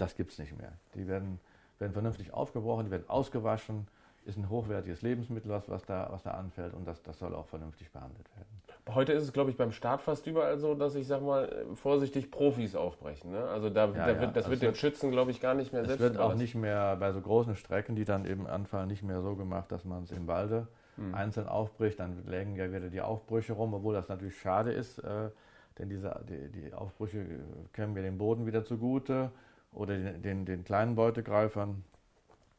das 0.00 0.16
gibt 0.16 0.32
es 0.32 0.38
nicht 0.38 0.56
mehr. 0.56 0.72
Die 0.94 1.06
werden, 1.06 1.40
werden 1.78 1.92
vernünftig 1.92 2.32
aufgebrochen, 2.32 2.86
die 2.86 2.90
werden 2.90 3.08
ausgewaschen, 3.08 3.86
ist 4.24 4.36
ein 4.36 4.48
hochwertiges 4.48 5.02
Lebensmittel, 5.02 5.50
was, 5.50 5.68
was, 5.68 5.84
da, 5.84 6.08
was 6.10 6.22
da 6.22 6.32
anfällt 6.32 6.74
und 6.74 6.86
das, 6.86 7.02
das 7.02 7.18
soll 7.18 7.34
auch 7.34 7.46
vernünftig 7.46 7.90
behandelt 7.90 8.28
werden. 8.36 8.94
Heute 8.94 9.12
ist 9.12 9.22
es, 9.22 9.32
glaube 9.32 9.50
ich, 9.50 9.56
beim 9.56 9.72
Start 9.72 10.02
fast 10.02 10.26
überall 10.26 10.58
so, 10.58 10.74
dass 10.74 10.94
ich 10.94 11.06
sag 11.06 11.22
mal 11.22 11.64
vorsichtig 11.74 12.30
Profis 12.30 12.74
aufbrechen. 12.74 13.32
Ne? 13.32 13.42
Also 13.44 13.70
da, 13.70 13.86
ja, 13.86 14.06
da 14.06 14.20
wird, 14.20 14.36
das 14.36 14.44
also 14.44 14.50
wird 14.50 14.62
den 14.62 14.74
Schützen, 14.74 15.10
glaube 15.10 15.30
ich, 15.30 15.40
gar 15.40 15.54
nicht 15.54 15.72
mehr 15.72 15.84
selbst. 15.84 16.00
Es 16.00 16.12
wird 16.12 16.18
auch 16.18 16.34
nicht 16.34 16.54
mehr 16.54 16.96
bei 16.96 17.12
so 17.12 17.20
großen 17.20 17.56
Strecken, 17.56 17.96
die 17.96 18.04
dann 18.04 18.26
eben 18.26 18.46
anfallen, 18.46 18.88
nicht 18.88 19.02
mehr 19.02 19.22
so 19.22 19.36
gemacht, 19.36 19.72
dass 19.72 19.84
man 19.84 20.02
es 20.02 20.10
im 20.10 20.26
Walde 20.26 20.66
hm. 20.96 21.14
einzeln 21.14 21.48
aufbricht. 21.48 21.98
Dann 21.98 22.26
lägen 22.26 22.56
ja 22.56 22.70
wieder 22.72 22.90
die 22.90 23.00
Aufbrüche 23.00 23.54
rum, 23.54 23.72
obwohl 23.74 23.94
das 23.94 24.08
natürlich 24.08 24.38
schade 24.38 24.72
ist, 24.72 24.98
äh, 24.98 25.30
denn 25.78 25.88
diese, 25.88 26.20
die, 26.28 26.48
die 26.48 26.74
Aufbrüche 26.74 27.24
kämen 27.72 27.94
wir 27.94 28.02
dem 28.02 28.18
Boden 28.18 28.46
wieder 28.46 28.64
zugute 28.64 29.30
oder 29.72 29.96
den, 29.96 30.22
den, 30.22 30.46
den 30.46 30.64
kleinen 30.64 30.94
Beutegreifern. 30.94 31.84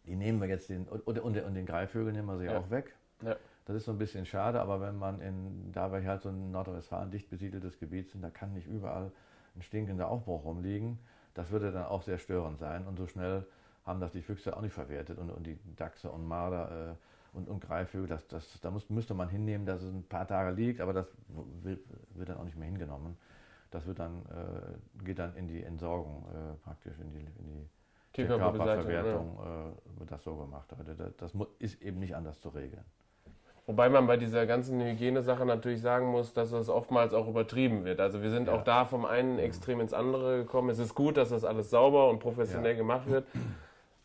Die 0.05 0.15
nehmen 0.15 0.41
wir 0.41 0.47
jetzt 0.47 0.69
den, 0.69 0.87
und, 0.87 1.01
und, 1.05 1.19
und 1.19 1.53
den 1.53 1.65
Greifvögeln 1.65 2.15
nehmen 2.15 2.27
wir 2.27 2.37
sie 2.37 2.45
ja. 2.45 2.57
auch 2.57 2.69
weg. 2.69 2.95
Ja. 3.21 3.35
Das 3.65 3.75
ist 3.75 3.85
so 3.85 3.91
ein 3.91 3.97
bisschen 3.97 4.25
schade, 4.25 4.59
aber 4.59 4.81
wenn 4.81 4.97
man 4.97 5.21
in, 5.21 5.71
da 5.71 5.91
wir 5.91 6.03
halt 6.03 6.21
so 6.21 6.29
ein 6.29 6.51
Nordrhein-Westfalen 6.51 7.11
dicht 7.11 7.29
besiedeltes 7.29 7.79
Gebiet 7.79 8.09
sind, 8.09 8.23
da 8.23 8.29
kann 8.29 8.53
nicht 8.53 8.67
überall 8.67 9.11
ein 9.55 9.61
stinkender 9.61 10.09
Aufbruch 10.09 10.43
rumliegen. 10.43 10.97
Das 11.33 11.51
würde 11.51 11.71
dann 11.71 11.85
auch 11.85 12.01
sehr 12.01 12.17
störend 12.17 12.57
sein 12.57 12.87
und 12.87 12.97
so 12.97 13.07
schnell 13.07 13.45
haben 13.85 13.99
das 13.99 14.11
die 14.11 14.21
Füchse 14.21 14.55
auch 14.55 14.61
nicht 14.61 14.73
verwertet 14.73 15.17
und, 15.17 15.29
und 15.29 15.45
die 15.45 15.57
Dachse 15.75 16.09
und 16.11 16.27
Marder 16.27 16.91
äh, 16.91 17.37
und, 17.37 17.47
und 17.47 17.61
Greifvögel, 17.61 18.07
das, 18.07 18.27
das, 18.27 18.59
da 18.61 18.71
muss, 18.71 18.89
müsste 18.89 19.13
man 19.13 19.29
hinnehmen, 19.29 19.65
dass 19.65 19.81
es 19.81 19.93
ein 19.93 20.03
paar 20.03 20.27
Tage 20.27 20.51
liegt, 20.51 20.81
aber 20.81 20.93
das 20.93 21.07
wird, 21.63 21.79
wird 22.15 22.29
dann 22.29 22.37
auch 22.37 22.43
nicht 22.43 22.57
mehr 22.57 22.67
hingenommen. 22.67 23.17
Das 23.71 23.85
wird 23.85 23.99
dann, 23.99 24.21
äh, 24.25 25.03
geht 25.03 25.19
dann 25.19 25.35
in 25.35 25.47
die 25.47 25.63
Entsorgung 25.63 26.25
äh, 26.29 26.53
praktisch, 26.63 26.99
in 26.99 27.11
die, 27.11 27.25
in 27.39 27.47
die 27.47 27.69
Tierkörperverwertung, 28.13 29.39
ja. 29.39 29.69
äh, 29.69 29.99
wird 29.99 30.11
das 30.11 30.23
so 30.23 30.35
gemacht. 30.35 30.71
Also 30.77 30.93
das, 30.93 31.15
das 31.15 31.33
ist 31.59 31.81
eben 31.81 31.99
nicht 31.99 32.15
anders 32.15 32.39
zu 32.39 32.49
regeln. 32.49 32.83
Wobei 33.67 33.89
man 33.89 34.07
bei 34.07 34.17
dieser 34.17 34.45
ganzen 34.45 34.81
Hygienesache 34.81 35.45
natürlich 35.45 35.81
sagen 35.81 36.07
muss, 36.07 36.33
dass 36.33 36.51
das 36.51 36.67
oftmals 36.67 37.13
auch 37.13 37.27
übertrieben 37.27 37.85
wird. 37.85 38.01
Also 38.01 38.21
wir 38.21 38.31
sind 38.31 38.47
ja. 38.47 38.53
auch 38.53 38.63
da 38.63 38.85
vom 38.85 39.05
einen 39.05 39.39
Extrem 39.39 39.79
ins 39.79 39.93
andere 39.93 40.39
gekommen. 40.39 40.69
Es 40.69 40.79
ist 40.79 40.95
gut, 40.95 41.15
dass 41.15 41.29
das 41.29 41.45
alles 41.45 41.69
sauber 41.69 42.09
und 42.09 42.19
professionell 42.19 42.73
ja. 42.73 42.77
gemacht 42.77 43.07
wird. 43.07 43.25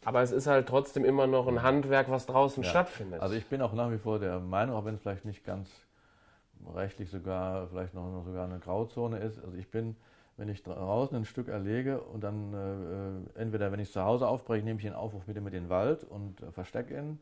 Aber 0.05 0.23
es 0.23 0.31
ist 0.31 0.47
halt 0.47 0.69
trotzdem 0.69 1.05
immer 1.05 1.27
noch 1.27 1.49
ein 1.49 1.63
Handwerk, 1.63 2.09
was 2.09 2.27
draußen 2.27 2.63
ja. 2.63 2.71
stattfindet. 2.71 3.21
Also 3.21 3.35
ich 3.35 3.47
bin 3.47 3.61
auch 3.61 3.73
nach 3.73 3.91
wie 3.91 3.99
vor 3.99 4.21
der 4.21 4.39
Meinung, 4.39 4.77
auch 4.77 4.85
wenn 4.85 4.95
es 4.95 5.01
vielleicht 5.01 5.25
nicht 5.25 5.45
ganz 5.45 5.69
rechtlich 6.75 7.11
sogar, 7.11 7.69
vielleicht 7.69 7.95
noch, 7.95 8.11
noch 8.11 8.25
sogar 8.25 8.45
eine 8.45 8.59
Grauzone 8.59 9.19
ist. 9.19 9.43
Also 9.43 9.57
ich 9.57 9.71
bin, 9.71 9.97
wenn 10.37 10.49
ich 10.49 10.63
draußen 10.63 11.17
ein 11.17 11.25
Stück 11.25 11.49
erlege 11.49 12.01
und 12.01 12.23
dann 12.23 12.53
äh, 13.35 13.41
entweder, 13.41 13.73
wenn 13.73 13.81
ich 13.81 13.93
zu 13.93 14.03
Hause 14.03 14.29
aufbreche, 14.29 14.65
nehme 14.65 14.79
ich 14.79 14.85
den 14.85 14.95
Aufruf 14.95 15.27
mit 15.27 15.37
in 15.37 15.45
den 15.45 15.69
Wald 15.69 16.05
und 16.05 16.43
äh, 16.43 16.51
verstecke 16.51 16.97
ihn 16.97 17.19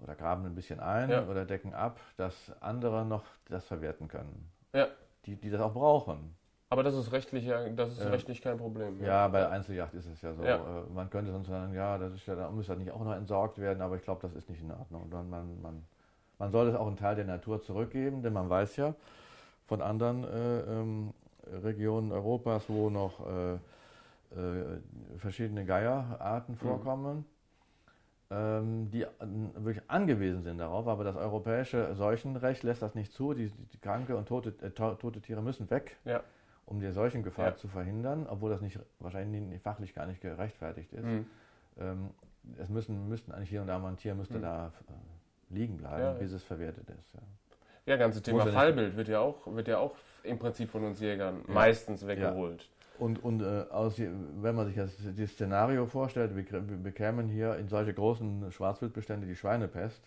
oder 0.00 0.14
graben 0.14 0.44
ein 0.44 0.54
bisschen 0.54 0.80
ein 0.80 1.10
ja. 1.10 1.26
oder 1.26 1.44
decken 1.44 1.74
ab, 1.74 2.00
dass 2.16 2.52
andere 2.60 3.04
noch 3.04 3.24
das 3.48 3.64
verwerten 3.64 4.08
können. 4.08 4.50
Ja. 4.74 4.88
Die, 5.24 5.36
die 5.36 5.50
das 5.50 5.60
auch 5.60 5.72
brauchen. 5.72 6.36
Aber 6.68 6.82
das 6.82 6.94
ist 6.94 7.12
rechtlich, 7.12 7.46
das 7.76 7.92
ist 7.92 8.00
äh, 8.00 8.08
rechtlich 8.08 8.42
kein 8.42 8.58
Problem. 8.58 9.00
Ja, 9.00 9.06
ja, 9.06 9.28
bei 9.28 9.48
Einzeljacht 9.48 9.94
ist 9.94 10.06
es 10.06 10.20
ja 10.20 10.34
so. 10.34 10.42
Ja. 10.42 10.56
Äh, 10.56 10.92
man 10.92 11.08
könnte 11.10 11.30
sonst 11.30 11.46
sagen, 11.46 11.72
ja, 11.74 11.96
das 11.96 12.12
ist 12.12 12.26
ja, 12.26 12.34
da 12.34 12.50
muss 12.50 12.66
das 12.66 12.76
nicht 12.76 12.90
auch 12.90 13.04
noch 13.04 13.14
entsorgt 13.14 13.58
werden, 13.58 13.80
aber 13.80 13.96
ich 13.96 14.02
glaube, 14.02 14.20
das 14.22 14.34
ist 14.34 14.50
nicht 14.50 14.62
in 14.62 14.72
Ordnung. 14.72 15.08
Man, 15.08 15.30
man, 15.30 15.62
man, 15.62 15.84
man 16.38 16.50
soll 16.50 16.68
es 16.68 16.74
auch 16.74 16.86
einen 16.86 16.96
Teil 16.96 17.16
der 17.16 17.24
Natur 17.24 17.62
zurückgeben, 17.62 18.22
denn 18.22 18.32
man 18.32 18.48
weiß 18.48 18.76
ja 18.76 18.94
von 19.66 19.82
anderen 19.82 20.24
äh, 20.24 20.60
ähm, 20.60 21.14
Regionen 21.62 22.12
Europas, 22.12 22.68
wo 22.68 22.90
noch 22.90 23.26
äh, 23.26 23.54
äh 23.54 24.80
verschiedene 25.18 25.64
Geierarten 25.64 26.54
mhm. 26.54 26.58
vorkommen. 26.58 27.16
Mhm 27.18 27.24
ähm, 28.30 28.90
die 28.90 29.06
wirklich 29.20 29.88
angewiesen 29.88 30.42
sind 30.42 30.58
darauf, 30.58 30.88
aber 30.88 31.04
das 31.04 31.16
europäische 31.16 31.94
Seuchenrecht 31.94 32.62
lässt 32.64 32.82
das 32.82 32.94
nicht 32.94 33.12
zu. 33.12 33.34
Die, 33.34 33.50
die 33.50 33.78
kranke 33.78 34.16
und 34.16 34.26
tote, 34.26 34.54
äh, 34.62 34.70
tote 34.70 35.20
Tiere 35.20 35.42
müssen 35.42 35.70
weg, 35.70 35.96
ja. 36.04 36.22
um 36.64 36.80
die 36.80 36.90
Seuchengefahr 36.90 37.50
ja. 37.50 37.56
zu 37.56 37.68
verhindern, 37.68 38.26
obwohl 38.28 38.50
das 38.50 38.60
nicht, 38.60 38.80
wahrscheinlich 38.98 39.42
nicht, 39.42 39.62
fachlich 39.62 39.94
gar 39.94 40.06
nicht 40.06 40.20
gerechtfertigt 40.20 40.92
ist. 40.92 41.04
Mhm. 41.04 41.26
Ähm, 41.78 42.10
es 42.58 42.68
müssen, 42.68 43.08
müssten 43.08 43.32
eigentlich 43.32 43.50
hier 43.50 43.60
und 43.60 43.68
da 43.68 43.78
mal 43.78 43.90
ein 43.90 43.96
Tier 43.96 44.14
müsste 44.14 44.38
mhm. 44.38 44.42
da 44.42 44.66
äh, 44.88 44.92
liegen 45.50 45.76
bleiben, 45.76 46.00
ja, 46.00 46.12
bis 46.12 46.32
es 46.32 46.42
verwertet 46.42 46.88
ist. 46.90 47.14
Ja, 47.14 47.20
ja 47.86 47.96
ganze 47.96 48.22
Thema 48.22 48.46
Fallbild 48.46 48.96
wird 48.96 49.08
ja, 49.08 49.20
auch, 49.20 49.46
wird 49.46 49.68
ja 49.68 49.78
auch 49.78 49.94
im 50.22 50.38
Prinzip 50.38 50.70
von 50.70 50.84
uns 50.84 51.00
Jägern 51.00 51.42
meistens 51.46 52.06
weggeholt. 52.06 52.68
Und, 52.98 53.22
und 53.22 53.42
äh, 53.42 53.64
aus, 53.70 53.98
wenn 53.98 54.54
man 54.54 54.66
sich 54.66 54.76
das, 54.76 54.96
das 55.16 55.30
Szenario 55.30 55.86
vorstellt, 55.86 56.34
wir, 56.34 56.44
wir 56.68 56.76
bekämen 56.76 57.28
hier 57.28 57.56
in 57.56 57.68
solche 57.68 57.92
großen 57.92 58.50
Schwarzwildbestände 58.50 59.26
die 59.26 59.36
Schweinepest. 59.36 60.02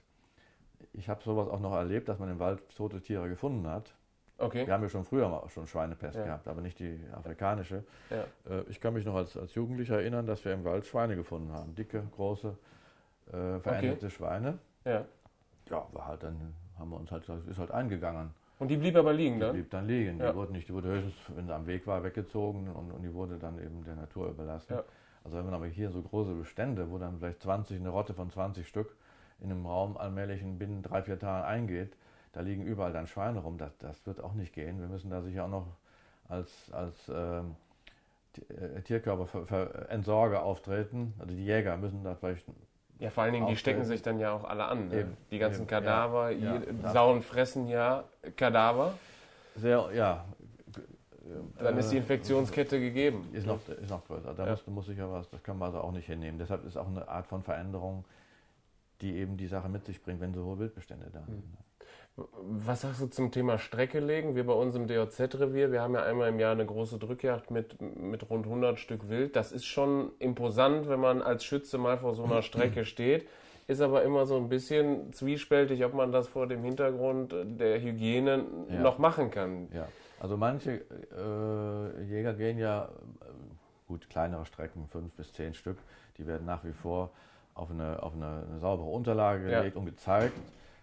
Ich 0.93 1.07
habe 1.07 1.21
sowas 1.23 1.47
auch 1.49 1.59
noch 1.59 1.73
erlebt, 1.73 2.09
dass 2.09 2.19
man 2.19 2.29
im 2.29 2.39
Wald 2.39 2.61
tote 2.75 3.01
Tiere 3.01 3.29
gefunden 3.29 3.67
hat. 3.67 3.93
Okay. 4.39 4.65
Wir 4.65 4.73
haben 4.73 4.83
ja 4.83 4.89
schon 4.89 5.03
früher 5.03 5.27
mal 5.27 5.47
schon 5.49 5.67
Schweinepest 5.67 6.17
ja. 6.17 6.23
gehabt, 6.23 6.47
aber 6.47 6.61
nicht 6.61 6.79
die 6.79 6.99
afrikanische. 7.13 7.83
Ja. 8.09 8.23
Äh, 8.49 8.63
ich 8.69 8.79
kann 8.79 8.93
mich 8.93 9.05
noch 9.05 9.15
als, 9.15 9.35
als 9.37 9.53
Jugendlicher 9.53 9.95
erinnern, 9.95 10.25
dass 10.25 10.43
wir 10.45 10.53
im 10.53 10.63
Wald 10.63 10.85
Schweine 10.85 11.15
gefunden 11.15 11.51
haben. 11.51 11.75
Dicke, 11.75 12.03
große, 12.15 12.57
äh, 13.27 13.59
veränderte 13.59 14.05
okay. 14.05 14.15
Schweine. 14.15 14.57
Ja. 14.85 15.05
Ja, 15.69 15.87
war 15.91 16.07
halt 16.07 16.23
dann 16.23 16.53
haben 16.77 16.91
wir 16.91 16.97
uns 16.97 17.11
halt, 17.11 17.27
ist 17.27 17.57
halt 17.57 17.71
eingegangen. 17.71 18.31
Und 18.57 18.69
die 18.69 18.77
blieb 18.77 18.95
aber 18.95 19.13
liegen, 19.13 19.35
die 19.35 19.39
ne? 19.39 19.45
Die 19.47 19.57
blieb 19.59 19.69
dann 19.69 19.87
liegen. 19.87 20.19
Ja. 20.19 20.31
Die 20.31 20.37
wurde 20.37 20.51
nicht, 20.51 20.67
die 20.67 20.73
wurde 20.73 20.89
höchstens, 20.89 21.15
wenn 21.35 21.45
sie 21.45 21.53
am 21.53 21.65
Weg 21.67 21.87
war, 21.87 22.03
weggezogen 22.03 22.67
und, 22.69 22.91
und 22.91 23.03
die 23.03 23.13
wurde 23.13 23.37
dann 23.37 23.57
eben 23.57 23.83
der 23.85 23.95
Natur 23.95 24.29
überlassen. 24.29 24.73
Ja. 24.73 24.83
Also 25.23 25.37
wenn 25.37 25.45
man 25.45 25.53
aber 25.53 25.67
hier 25.67 25.91
so 25.91 26.01
große 26.01 26.33
Bestände, 26.33 26.89
wo 26.91 26.97
dann 26.97 27.19
vielleicht 27.19 27.41
20, 27.41 27.79
eine 27.79 27.89
Rotte 27.89 28.13
von 28.13 28.29
20 28.29 28.67
Stück 28.67 28.95
in 29.41 29.51
einem 29.51 29.65
Raum 29.65 29.97
allmählich 29.97 30.41
in 30.41 30.57
binnen 30.57 30.81
drei, 30.81 31.03
vier 31.03 31.19
Tagen 31.19 31.45
eingeht, 31.45 31.95
da 32.33 32.41
liegen 32.41 32.63
überall 32.63 32.93
dann 32.93 33.07
Schweine 33.07 33.39
rum, 33.39 33.57
das, 33.57 33.77
das 33.79 34.05
wird 34.05 34.21
auch 34.21 34.33
nicht 34.33 34.53
gehen. 34.53 34.79
Wir 34.79 34.87
müssen 34.87 35.09
da 35.09 35.21
sicher 35.21 35.45
auch 35.45 35.49
noch 35.49 35.67
als, 36.27 36.71
als 36.71 36.95
ähm, 37.13 37.55
äh, 38.49 38.81
Tierkörperentsorger 38.81 40.43
auftreten. 40.43 41.13
Also 41.17 41.33
die 41.33 41.45
Jäger 41.45 41.77
müssen 41.77 42.03
da 42.03 42.15
vielleicht 42.15 42.45
ja, 42.99 43.09
vor 43.09 43.23
allen 43.23 43.33
Dingen, 43.33 43.47
die 43.47 43.55
stecken 43.55 43.85
sich 43.85 44.01
dann 44.01 44.19
ja 44.19 44.33
auch 44.33 44.43
alle 44.43 44.65
an. 44.65 44.89
Ne? 44.89 45.07
Die 45.31 45.39
ganzen 45.39 45.61
Eben. 45.61 45.67
Kadaver, 45.67 46.31
ja. 46.31 46.61
Ja. 46.83 46.91
Sauen 46.91 47.21
fressen 47.21 47.67
ja 47.67 48.03
Kadaver. 48.35 48.93
Sehr, 49.55 49.89
ja. 49.93 50.25
Dann 51.57 51.77
ist 51.77 51.91
die 51.91 51.95
äh, 51.95 51.99
Infektionskette 51.99 52.79
gegeben. 52.79 53.29
Ist 53.33 53.47
noch, 53.47 53.59
ist 53.69 53.89
noch 53.89 54.05
größer. 54.05 54.33
Da 54.33 54.45
ja. 54.45 54.51
muss, 54.51 54.67
muss 54.67 54.89
ich 54.89 54.97
ja 54.97 55.09
was, 55.09 55.29
das 55.29 55.41
können 55.43 55.59
wir 55.59 55.65
also 55.65 55.79
auch 55.79 55.91
nicht 55.91 56.07
hinnehmen. 56.07 56.39
Deshalb 56.39 56.65
ist 56.65 56.75
auch 56.75 56.87
eine 56.87 57.07
Art 57.07 57.27
von 57.27 57.41
Veränderung, 57.41 58.03
die 59.01 59.15
eben 59.15 59.37
die 59.37 59.47
Sache 59.47 59.69
mit 59.69 59.85
sich 59.85 60.01
bringt, 60.01 60.19
wenn 60.19 60.33
so 60.33 60.43
hohe 60.43 60.59
Wildbestände 60.59 61.09
da 61.11 61.23
sind. 61.25 61.45
Mhm. 61.45 61.57
Was 62.41 62.81
sagst 62.81 63.01
du 63.01 63.07
zum 63.07 63.31
Thema 63.31 63.57
Strecke 63.57 63.99
legen? 63.99 64.35
Wir 64.35 64.45
bei 64.45 64.53
uns 64.53 64.75
im 64.75 64.87
DOZ-Revier, 64.87 65.71
wir 65.71 65.81
haben 65.81 65.93
ja 65.93 66.03
einmal 66.03 66.29
im 66.29 66.39
Jahr 66.39 66.51
eine 66.51 66.65
große 66.65 66.97
Drückjagd 66.97 67.51
mit, 67.51 67.81
mit 67.81 68.29
rund 68.29 68.45
100 68.45 68.79
Stück 68.79 69.09
Wild. 69.09 69.35
Das 69.35 69.51
ist 69.51 69.65
schon 69.65 70.11
imposant, 70.19 70.89
wenn 70.89 70.99
man 70.99 71.21
als 71.21 71.43
Schütze 71.43 71.77
mal 71.77 71.97
vor 71.97 72.15
so 72.15 72.23
einer 72.23 72.41
Strecke 72.41 72.85
steht. 72.85 73.27
Ist 73.67 73.81
aber 73.81 74.03
immer 74.03 74.25
so 74.25 74.35
ein 74.37 74.49
bisschen 74.49 75.13
zwiespältig, 75.13 75.85
ob 75.85 75.93
man 75.93 76.11
das 76.11 76.27
vor 76.27 76.47
dem 76.47 76.63
Hintergrund 76.63 77.35
der 77.45 77.79
Hygiene 77.79 78.45
ja. 78.69 78.81
noch 78.81 78.97
machen 78.97 79.29
kann. 79.29 79.67
Ja, 79.73 79.87
also 80.19 80.37
manche 80.37 80.81
äh, 81.15 82.03
Jäger 82.03 82.33
gehen 82.33 82.57
ja, 82.57 82.85
äh, 82.85 83.25
gut, 83.87 84.09
kleinere 84.09 84.45
Strecken, 84.45 84.87
fünf 84.87 85.13
bis 85.13 85.33
zehn 85.33 85.53
Stück, 85.53 85.77
die 86.17 86.25
werden 86.25 86.45
nach 86.45 86.63
wie 86.63 86.73
vor 86.73 87.11
auf 87.53 87.69
eine, 87.69 88.01
auf 88.01 88.13
eine, 88.13 88.43
eine 88.49 88.59
saubere 88.59 88.87
Unterlage 88.87 89.43
gelegt 89.43 89.75
ja. 89.75 89.79
und 89.79 89.85
gezeigt. 89.85 90.33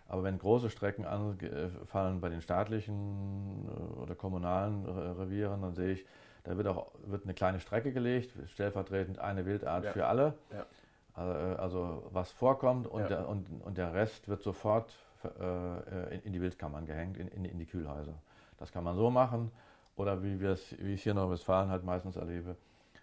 Aber 0.08 0.22
wenn 0.22 0.38
große 0.38 0.70
Strecken 0.70 1.04
anfallen 1.04 2.20
bei 2.20 2.28
den 2.28 2.40
staatlichen 2.40 3.68
äh, 3.68 4.00
oder 4.00 4.14
kommunalen 4.14 4.84
Revieren, 4.86 5.62
dann 5.62 5.74
sehe 5.74 5.94
ich, 5.94 6.06
da 6.44 6.56
wird 6.56 6.68
auch 6.68 6.92
wird 7.04 7.24
eine 7.24 7.34
kleine 7.34 7.58
Strecke 7.58 7.92
gelegt, 7.92 8.32
stellvertretend 8.46 9.18
eine 9.18 9.46
Wildart 9.46 9.84
ja. 9.84 9.92
für 9.92 10.06
alle. 10.06 10.34
Ja. 10.52 10.66
Also, 11.14 11.32
äh, 11.32 11.54
also, 11.56 12.02
was 12.12 12.30
vorkommt 12.30 12.86
und, 12.86 13.02
ja. 13.02 13.08
der, 13.08 13.28
und, 13.28 13.48
und 13.64 13.78
der 13.78 13.94
Rest 13.94 14.28
wird 14.28 14.42
sofort 14.42 14.94
äh, 15.24 16.14
in, 16.14 16.22
in, 16.22 16.32
die 16.32 16.40
Wildkammern 16.40 16.86
gehängt, 16.86 17.16
in, 17.16 17.28
in, 17.28 17.44
in, 17.44 17.58
die 17.58 17.66
Kühlhäuser. 17.66 18.14
Das 18.58 18.70
kann 18.70 18.84
man 18.84 18.96
so 18.96 19.10
machen. 19.10 19.50
Oder 19.96 20.22
wie, 20.22 20.40
wie 20.40 20.52
ich 20.52 20.80
es 20.80 21.02
hier 21.02 21.12
in 21.12 21.30
Westfalen 21.30 21.70
halt 21.70 21.84
meistens 21.84 22.16
erlebe, 22.16 22.56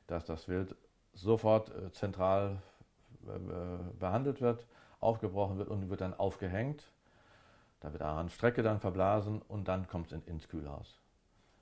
dass 0.08 0.26
das 0.26 0.48
Wild 0.48 0.76
sofort 1.14 1.70
äh, 1.70 1.92
zentral 1.92 2.62
äh, 3.26 4.00
behandelt 4.00 4.42
wird, 4.42 4.66
aufgebrochen 5.04 5.58
wird 5.58 5.70
und 5.70 5.90
wird 5.90 6.02
dann 6.02 6.14
aufgehängt 6.14 6.86
da 7.84 7.92
wird 7.92 8.02
an 8.02 8.30
Strecke 8.30 8.64
dann 8.64 8.80
verblasen 8.80 9.42
und 9.42 9.68
dann 9.68 9.88
kommt 9.88 10.08
es 10.08 10.14
in, 10.14 10.24
ins 10.26 10.48
Kühlhaus. 10.48 11.02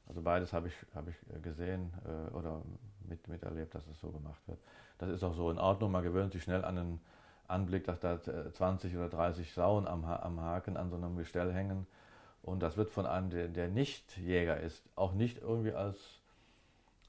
Also 0.07 0.21
beides 0.21 0.53
habe 0.53 0.67
ich, 0.67 0.73
hab 0.93 1.07
ich 1.07 1.15
äh, 1.35 1.39
gesehen 1.39 1.91
äh, 2.05 2.31
oder 2.35 2.61
mit, 3.07 3.27
miterlebt, 3.27 3.73
dass 3.73 3.87
es 3.87 3.99
so 3.99 4.11
gemacht 4.11 4.39
wird. 4.47 4.59
Das 4.99 5.09
ist 5.09 5.23
auch 5.23 5.33
so 5.33 5.49
in 5.49 5.57
Ordnung. 5.57 5.91
Man 5.91 6.03
gewöhnt 6.03 6.31
sich 6.31 6.43
schnell 6.43 6.63
an 6.63 6.75
den 6.75 7.01
Anblick, 7.47 7.85
dass 7.85 7.99
da 7.99 8.21
20 8.21 8.93
äh, 8.93 8.97
oder 8.97 9.09
30 9.09 9.51
Sauen 9.51 9.87
am, 9.87 10.05
am 10.05 10.39
Haken 10.39 10.77
an 10.77 10.91
so 10.91 10.95
einem 10.95 11.17
Gestell 11.17 11.51
hängen. 11.53 11.87
Und 12.43 12.59
das 12.59 12.77
wird 12.77 12.91
von 12.91 13.07
einem, 13.07 13.31
der, 13.31 13.47
der 13.47 13.67
nicht 13.69 14.15
Jäger 14.17 14.59
ist, 14.59 14.83
auch 14.95 15.13
nicht 15.13 15.41
irgendwie 15.41 15.73
als, 15.73 16.19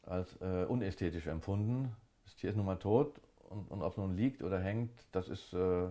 als 0.06 0.40
äh, 0.40 0.64
unästhetisch 0.64 1.26
empfunden. 1.26 1.94
Das 2.24 2.36
Tier 2.36 2.48
ist 2.48 2.56
nun 2.56 2.64
mal 2.64 2.78
tot 2.78 3.20
und, 3.50 3.70
und 3.70 3.82
ob 3.82 3.92
es 3.92 3.98
nun 3.98 4.16
liegt 4.16 4.42
oder 4.42 4.58
hängt, 4.58 4.90
das 5.12 5.28
ist 5.28 5.52
äh, 5.52 5.88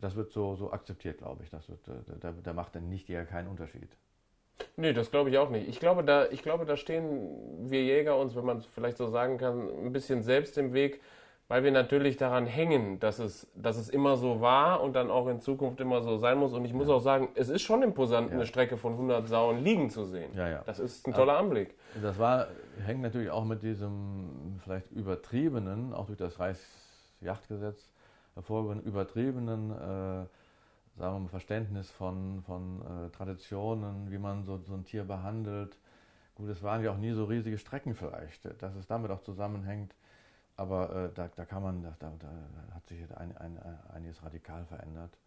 das 0.00 0.16
wird 0.16 0.32
so, 0.32 0.54
so 0.56 0.72
akzeptiert, 0.72 1.18
glaube 1.18 1.44
ich. 1.44 1.50
Das 1.50 1.68
wird, 1.68 1.86
äh, 1.88 2.18
da, 2.20 2.32
da 2.32 2.52
macht 2.52 2.74
dann 2.74 2.88
nicht 2.88 3.08
jeder 3.08 3.24
keinen 3.24 3.48
Unterschied. 3.48 3.96
Nee, 4.76 4.92
das 4.92 5.10
glaube 5.10 5.30
ich 5.30 5.38
auch 5.38 5.50
nicht. 5.50 5.68
Ich 5.68 5.80
glaube, 5.80 6.04
da, 6.04 6.26
ich 6.26 6.42
glaube, 6.42 6.64
da 6.64 6.76
stehen 6.76 7.70
wir 7.70 7.82
Jäger 7.82 8.16
uns, 8.16 8.36
wenn 8.36 8.44
man 8.44 8.58
es 8.58 8.66
vielleicht 8.66 8.96
so 8.96 9.08
sagen 9.08 9.38
kann, 9.38 9.68
ein 9.86 9.92
bisschen 9.92 10.22
selbst 10.22 10.58
im 10.58 10.72
Weg, 10.72 11.00
weil 11.48 11.62
wir 11.62 11.72
natürlich 11.72 12.16
daran 12.16 12.46
hängen, 12.46 12.98
dass 13.00 13.18
es, 13.18 13.46
dass 13.54 13.76
es 13.76 13.88
immer 13.88 14.16
so 14.16 14.40
war 14.40 14.82
und 14.82 14.94
dann 14.94 15.10
auch 15.10 15.28
in 15.28 15.40
Zukunft 15.40 15.80
immer 15.80 16.02
so 16.02 16.16
sein 16.16 16.38
muss. 16.38 16.52
Und 16.52 16.64
ich 16.64 16.72
muss 16.72 16.88
ja. 16.88 16.94
auch 16.94 17.00
sagen, 17.00 17.28
es 17.34 17.48
ist 17.48 17.62
schon 17.62 17.82
imposant, 17.82 18.30
ja. 18.30 18.36
eine 18.36 18.46
Strecke 18.46 18.76
von 18.76 18.92
100 18.92 19.28
Sauen 19.28 19.62
liegen 19.62 19.90
zu 19.90 20.04
sehen. 20.04 20.32
Ja, 20.34 20.48
ja. 20.48 20.62
Das 20.66 20.78
ist 20.78 21.06
ein 21.06 21.12
toller 21.12 21.36
Anblick. 21.36 21.74
Das 22.00 22.18
war, 22.18 22.48
hängt 22.84 23.02
natürlich 23.02 23.30
auch 23.30 23.44
mit 23.44 23.62
diesem 23.62 24.58
vielleicht 24.62 24.90
übertriebenen, 24.90 25.92
auch 25.92 26.06
durch 26.06 26.18
das 26.18 26.38
Reichsjachtgesetz, 26.40 27.92
hervorgehenden 28.34 28.86
übertriebenen 28.86 29.70
äh, 29.70 30.26
sagen 30.96 31.16
wir 31.16 31.20
mal, 31.20 31.28
Verständnis 31.28 31.90
von, 31.90 32.42
von 32.42 32.80
äh, 32.82 33.10
Traditionen, 33.10 34.10
wie 34.10 34.18
man 34.18 34.44
so, 34.44 34.58
so 34.58 34.74
ein 34.74 34.84
Tier 34.84 35.04
behandelt. 35.04 35.76
Gut, 36.34 36.48
es 36.48 36.62
waren 36.62 36.82
ja 36.82 36.92
auch 36.92 36.98
nie 36.98 37.12
so 37.12 37.24
riesige 37.24 37.58
Strecken 37.58 37.94
vielleicht, 37.94 38.44
dass 38.62 38.74
es 38.74 38.86
damit 38.86 39.10
auch 39.10 39.22
zusammenhängt. 39.22 39.94
Aber 40.56 40.94
äh, 40.94 41.10
da, 41.14 41.28
da 41.34 41.44
kann 41.44 41.62
man, 41.62 41.82
da, 41.82 41.96
da, 41.98 42.12
da 42.18 42.74
hat 42.74 42.86
sich 42.86 43.00
ein, 43.16 43.36
ein, 43.36 43.58
einiges 43.92 44.22
radikal 44.22 44.64
verändert. 44.66 45.18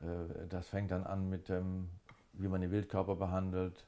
Äh, 0.00 0.46
das 0.48 0.68
fängt 0.68 0.90
dann 0.90 1.04
an 1.04 1.28
mit 1.28 1.48
dem, 1.48 1.88
wie 2.34 2.48
man 2.48 2.60
den 2.60 2.70
Wildkörper 2.70 3.16
behandelt, 3.16 3.86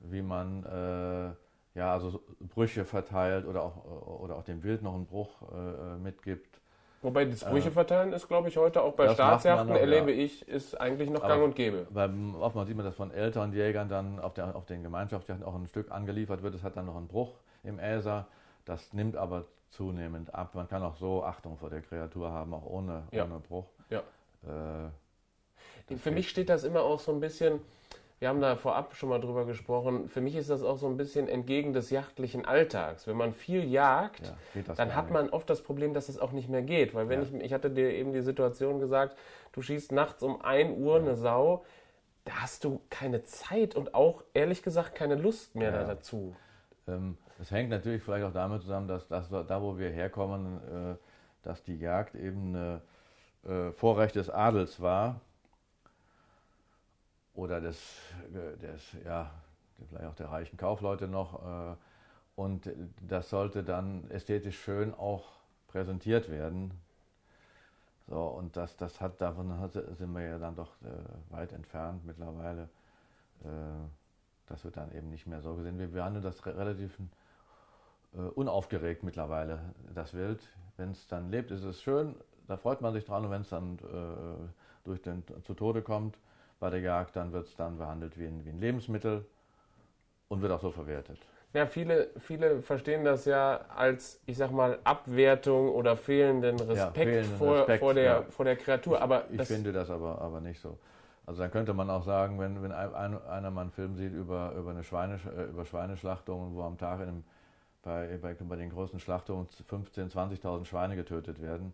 wie 0.00 0.22
man 0.22 0.64
äh, 0.64 1.32
ja, 1.78 1.92
also 1.92 2.22
Brüche 2.40 2.84
verteilt 2.86 3.44
oder 3.44 3.62
auch, 3.62 3.84
oder 4.20 4.36
auch 4.36 4.44
dem 4.44 4.62
Wild 4.62 4.82
noch 4.82 4.94
einen 4.94 5.06
Bruch 5.06 5.42
äh, 5.52 5.96
mitgibt. 5.98 6.60
Wobei 7.00 7.26
das 7.26 7.44
Brüche 7.44 7.70
verteilen 7.70 8.12
ist, 8.12 8.26
glaube 8.26 8.48
ich, 8.48 8.56
heute 8.56 8.82
auch 8.82 8.94
bei 8.94 9.12
Staatsjachten, 9.14 9.70
erlebe 9.70 10.12
ja. 10.12 10.24
ich, 10.24 10.48
ist 10.48 10.80
eigentlich 10.80 11.10
noch 11.10 11.22
gang 11.22 11.44
und 11.44 11.54
gäbe. 11.54 11.86
Weil 11.90 12.12
oftmals 12.40 12.66
sieht 12.66 12.76
man, 12.76 12.84
dass 12.84 12.96
von 12.96 13.12
älteren 13.12 13.52
Jägern 13.52 13.88
dann 13.88 14.18
auf, 14.18 14.34
der, 14.34 14.56
auf 14.56 14.66
den 14.66 14.82
Gemeinschaftsjachten 14.82 15.44
auch 15.44 15.54
ein 15.54 15.66
Stück 15.68 15.92
angeliefert 15.92 16.42
wird. 16.42 16.54
Es 16.56 16.64
hat 16.64 16.76
dann 16.76 16.86
noch 16.86 16.96
einen 16.96 17.06
Bruch 17.06 17.34
im 17.62 17.78
Äser. 17.78 18.26
Das 18.64 18.92
nimmt 18.92 19.16
aber 19.16 19.44
zunehmend 19.70 20.34
ab. 20.34 20.54
Man 20.54 20.68
kann 20.68 20.82
auch 20.82 20.96
so 20.96 21.22
Achtung 21.22 21.56
vor 21.56 21.70
der 21.70 21.82
Kreatur 21.82 22.32
haben, 22.32 22.52
auch 22.52 22.66
ohne, 22.66 23.04
ja. 23.12 23.24
ohne 23.24 23.38
Bruch. 23.38 23.66
Ja. 23.90 24.02
Äh, 24.42 25.96
Für 25.96 26.10
mich 26.10 26.28
steht 26.28 26.48
das 26.48 26.64
immer 26.64 26.82
auch 26.82 26.98
so 26.98 27.12
ein 27.12 27.20
bisschen, 27.20 27.60
wir 28.18 28.28
haben 28.28 28.40
da 28.40 28.56
vorab 28.56 28.96
schon 28.96 29.10
mal 29.10 29.20
drüber 29.20 29.44
gesprochen, 29.44 30.08
für 30.08 30.20
mich 30.20 30.34
ist 30.34 30.50
das 30.50 30.62
auch 30.62 30.76
so 30.76 30.88
ein 30.88 30.96
bisschen 30.96 31.28
entgegen 31.28 31.72
des 31.72 31.90
jachtlichen 31.90 32.44
Alltags. 32.44 33.06
Wenn 33.06 33.16
man 33.16 33.32
viel 33.32 33.64
jagt, 33.64 34.34
ja, 34.54 34.74
dann 34.74 34.96
hat 34.96 35.10
man 35.10 35.30
oft 35.30 35.48
das 35.48 35.62
Problem, 35.62 35.94
dass 35.94 36.08
es 36.08 36.18
auch 36.18 36.32
nicht 36.32 36.48
mehr 36.48 36.62
geht. 36.62 36.94
Weil 36.94 37.08
wenn 37.08 37.22
ja. 37.22 37.28
ich, 37.28 37.44
ich 37.44 37.52
hatte 37.52 37.70
dir 37.70 37.92
eben 37.92 38.12
die 38.12 38.22
Situation 38.22 38.80
gesagt, 38.80 39.16
du 39.52 39.62
schießt 39.62 39.92
nachts 39.92 40.22
um 40.22 40.42
1 40.42 40.78
Uhr 40.78 40.96
eine 40.96 41.14
Sau, 41.14 41.64
da 42.24 42.42
hast 42.42 42.64
du 42.64 42.80
keine 42.90 43.22
Zeit 43.22 43.76
und 43.76 43.94
auch 43.94 44.24
ehrlich 44.34 44.62
gesagt 44.62 44.96
keine 44.96 45.14
Lust 45.14 45.54
mehr 45.54 45.70
da 45.70 45.84
dazu. 45.84 46.34
Ähm, 46.88 47.16
das 47.38 47.52
hängt 47.52 47.70
natürlich 47.70 48.02
vielleicht 48.02 48.24
auch 48.24 48.32
damit 48.32 48.62
zusammen, 48.62 48.88
dass, 48.88 49.06
dass 49.06 49.30
da, 49.30 49.62
wo 49.62 49.78
wir 49.78 49.90
herkommen, 49.90 50.56
äh, 50.56 50.96
dass 51.44 51.62
die 51.62 51.78
Jagd 51.78 52.16
eben 52.16 52.56
ein 52.56 52.80
äh, 53.48 53.70
Vorrecht 53.70 54.16
des 54.16 54.28
Adels 54.28 54.80
war 54.80 55.20
oder 57.38 57.60
des, 57.60 57.80
des, 58.60 58.96
ja, 59.04 59.30
vielleicht 59.88 60.06
auch 60.06 60.14
der 60.16 60.28
reichen 60.28 60.56
Kaufleute 60.56 61.06
noch. 61.06 61.70
Äh, 61.70 61.76
und 62.34 62.68
das 63.00 63.30
sollte 63.30 63.62
dann 63.62 64.10
ästhetisch 64.10 64.58
schön 64.58 64.92
auch 64.92 65.38
präsentiert 65.68 66.30
werden. 66.30 66.72
So, 68.08 68.20
und 68.24 68.56
das, 68.56 68.76
das 68.76 69.00
hat, 69.00 69.20
davon 69.20 69.52
sind 69.72 70.12
wir 70.12 70.22
ja 70.22 70.38
dann 70.38 70.56
doch 70.56 70.70
äh, 70.82 71.32
weit 71.32 71.52
entfernt 71.52 72.04
mittlerweile. 72.04 72.62
Äh, 73.44 73.46
das 74.46 74.64
wird 74.64 74.76
dann 74.76 74.92
eben 74.92 75.08
nicht 75.10 75.26
mehr 75.26 75.40
so 75.40 75.54
gesehen. 75.54 75.78
Wir 75.78 75.88
behandeln 75.88 76.24
das 76.24 76.44
relativ 76.44 76.98
äh, 78.14 78.18
unaufgeregt 78.18 79.04
mittlerweile, 79.04 79.60
das 79.94 80.12
Wild. 80.12 80.40
Wenn 80.76 80.90
es 80.90 81.06
dann 81.06 81.30
lebt, 81.30 81.52
ist 81.52 81.62
es 81.62 81.82
schön, 81.82 82.16
da 82.48 82.56
freut 82.56 82.80
man 82.80 82.94
sich 82.94 83.04
dran 83.04 83.24
und 83.24 83.30
wenn 83.30 83.42
es 83.42 83.50
dann 83.50 83.78
äh, 83.78 84.48
durch 84.84 85.02
den, 85.02 85.22
zu 85.44 85.54
Tode 85.54 85.82
kommt 85.82 86.18
bei 86.60 86.70
der 86.70 86.80
Jagd, 86.80 87.16
dann 87.16 87.32
wird 87.32 87.46
es 87.46 87.56
dann 87.56 87.78
behandelt 87.78 88.18
wie 88.18 88.26
ein, 88.26 88.44
wie 88.44 88.50
ein 88.50 88.60
Lebensmittel 88.60 89.24
und 90.28 90.42
wird 90.42 90.52
auch 90.52 90.60
so 90.60 90.70
verwertet. 90.70 91.18
Ja, 91.54 91.64
viele, 91.66 92.10
viele 92.18 92.60
verstehen 92.60 93.04
das 93.04 93.24
ja 93.24 93.60
als, 93.74 94.20
ich 94.26 94.36
sag 94.36 94.50
mal, 94.50 94.78
Abwertung 94.84 95.70
oder 95.70 95.96
fehlenden 95.96 96.56
Respekt, 96.56 96.76
ja, 96.76 96.90
fehlenden 96.90 97.36
vor, 97.36 97.58
Respekt 97.60 97.80
vor, 97.80 97.94
der, 97.94 98.04
ja. 98.04 98.22
vor 98.22 98.44
der 98.44 98.56
Kreatur. 98.56 99.00
Aber 99.00 99.24
ich, 99.30 99.40
ich 99.40 99.48
finde 99.48 99.72
das 99.72 99.88
aber, 99.88 100.20
aber 100.20 100.40
nicht 100.40 100.60
so. 100.60 100.78
Also 101.24 101.42
dann 101.42 101.50
könnte 101.50 101.72
man 101.72 101.88
auch 101.88 102.04
sagen, 102.04 102.38
wenn, 102.38 102.62
wenn 102.62 102.72
ein, 102.72 103.18
einer 103.22 103.50
mal 103.50 103.62
einen 103.62 103.70
Film 103.70 103.96
sieht 103.96 104.12
über, 104.12 104.52
über, 104.56 104.70
eine 104.70 104.84
Schweine, 104.84 105.18
äh, 105.36 105.44
über 105.44 105.64
Schweineschlachtungen, 105.64 106.54
wo 106.54 106.62
am 106.62 106.76
Tag 106.76 107.00
in 107.00 107.08
einem, 107.08 107.24
bei, 107.82 108.18
bei, 108.20 108.34
bei 108.34 108.56
den 108.56 108.70
großen 108.70 109.00
Schlachtungen 109.00 109.46
15.000, 109.46 110.12
20.000 110.12 110.64
Schweine 110.66 110.96
getötet 110.96 111.40
werden, 111.40 111.72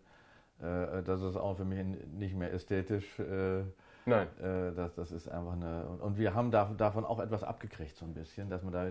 äh, 0.61 1.03
das 1.03 1.21
ist 1.21 1.35
auch 1.35 1.55
für 1.55 1.65
mich 1.65 1.83
nicht 2.13 2.35
mehr 2.35 2.53
ästhetisch. 2.53 3.19
Äh, 3.19 3.63
Nein. 4.05 4.27
Äh, 4.39 4.73
das, 4.75 4.93
das 4.95 5.11
ist 5.11 5.27
einfach 5.27 5.53
eine. 5.53 5.85
Und 5.99 6.17
wir 6.17 6.33
haben 6.33 6.51
da, 6.51 6.71
davon 6.77 7.05
auch 7.05 7.19
etwas 7.19 7.43
abgekriegt, 7.43 7.95
so 7.95 8.05
ein 8.05 8.13
bisschen, 8.13 8.49
dass 8.49 8.63
man 8.63 8.73
da 8.73 8.87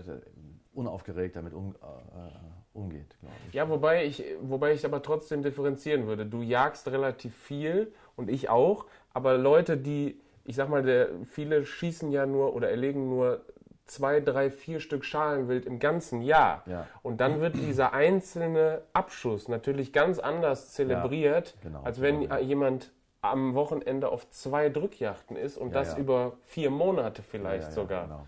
unaufgeregt 0.73 1.35
damit 1.35 1.53
um, 1.53 1.75
äh, 1.75 2.77
umgeht, 2.77 3.15
glaube 3.21 3.35
ich. 3.47 3.53
Ja, 3.53 3.69
wobei 3.69 4.05
ich, 4.05 4.23
wobei 4.41 4.73
ich 4.73 4.85
aber 4.85 5.01
trotzdem 5.01 5.41
differenzieren 5.41 6.05
würde. 6.07 6.25
Du 6.25 6.41
jagst 6.41 6.87
relativ 6.89 7.35
viel 7.35 7.93
und 8.15 8.29
ich 8.29 8.49
auch, 8.49 8.85
aber 9.13 9.37
Leute, 9.37 9.77
die, 9.77 10.19
ich 10.43 10.55
sag 10.55 10.69
mal, 10.69 10.83
der, 10.83 11.09
viele 11.23 11.65
schießen 11.65 12.11
ja 12.11 12.25
nur 12.25 12.53
oder 12.53 12.69
erlegen 12.69 13.09
nur 13.09 13.41
zwei, 13.85 14.19
drei, 14.19 14.49
vier 14.49 14.79
Stück 14.79 15.05
Schalenwild 15.05 15.65
im 15.65 15.79
ganzen 15.79 16.21
Jahr. 16.21 16.63
Ja. 16.65 16.87
Und 17.03 17.21
dann 17.21 17.39
wird 17.39 17.55
dieser 17.55 17.93
einzelne 17.93 18.81
Abschuss 18.93 19.47
natürlich 19.47 19.93
ganz 19.93 20.19
anders 20.19 20.73
zelebriert, 20.73 21.55
ja, 21.57 21.69
genau, 21.69 21.83
als 21.83 22.01
wenn 22.01 22.21
genau. 22.21 22.37
jemand 22.37 22.91
am 23.31 23.53
Wochenende 23.55 24.09
auf 24.09 24.29
zwei 24.29 24.69
Drückjachten 24.69 25.35
ist 25.35 25.57
und 25.57 25.69
ja, 25.69 25.79
das 25.79 25.97
über 25.97 26.33
vier 26.43 26.69
Monate 26.69 27.21
vielleicht 27.21 27.71
sogar. 27.71 28.03
Genau. 28.03 28.27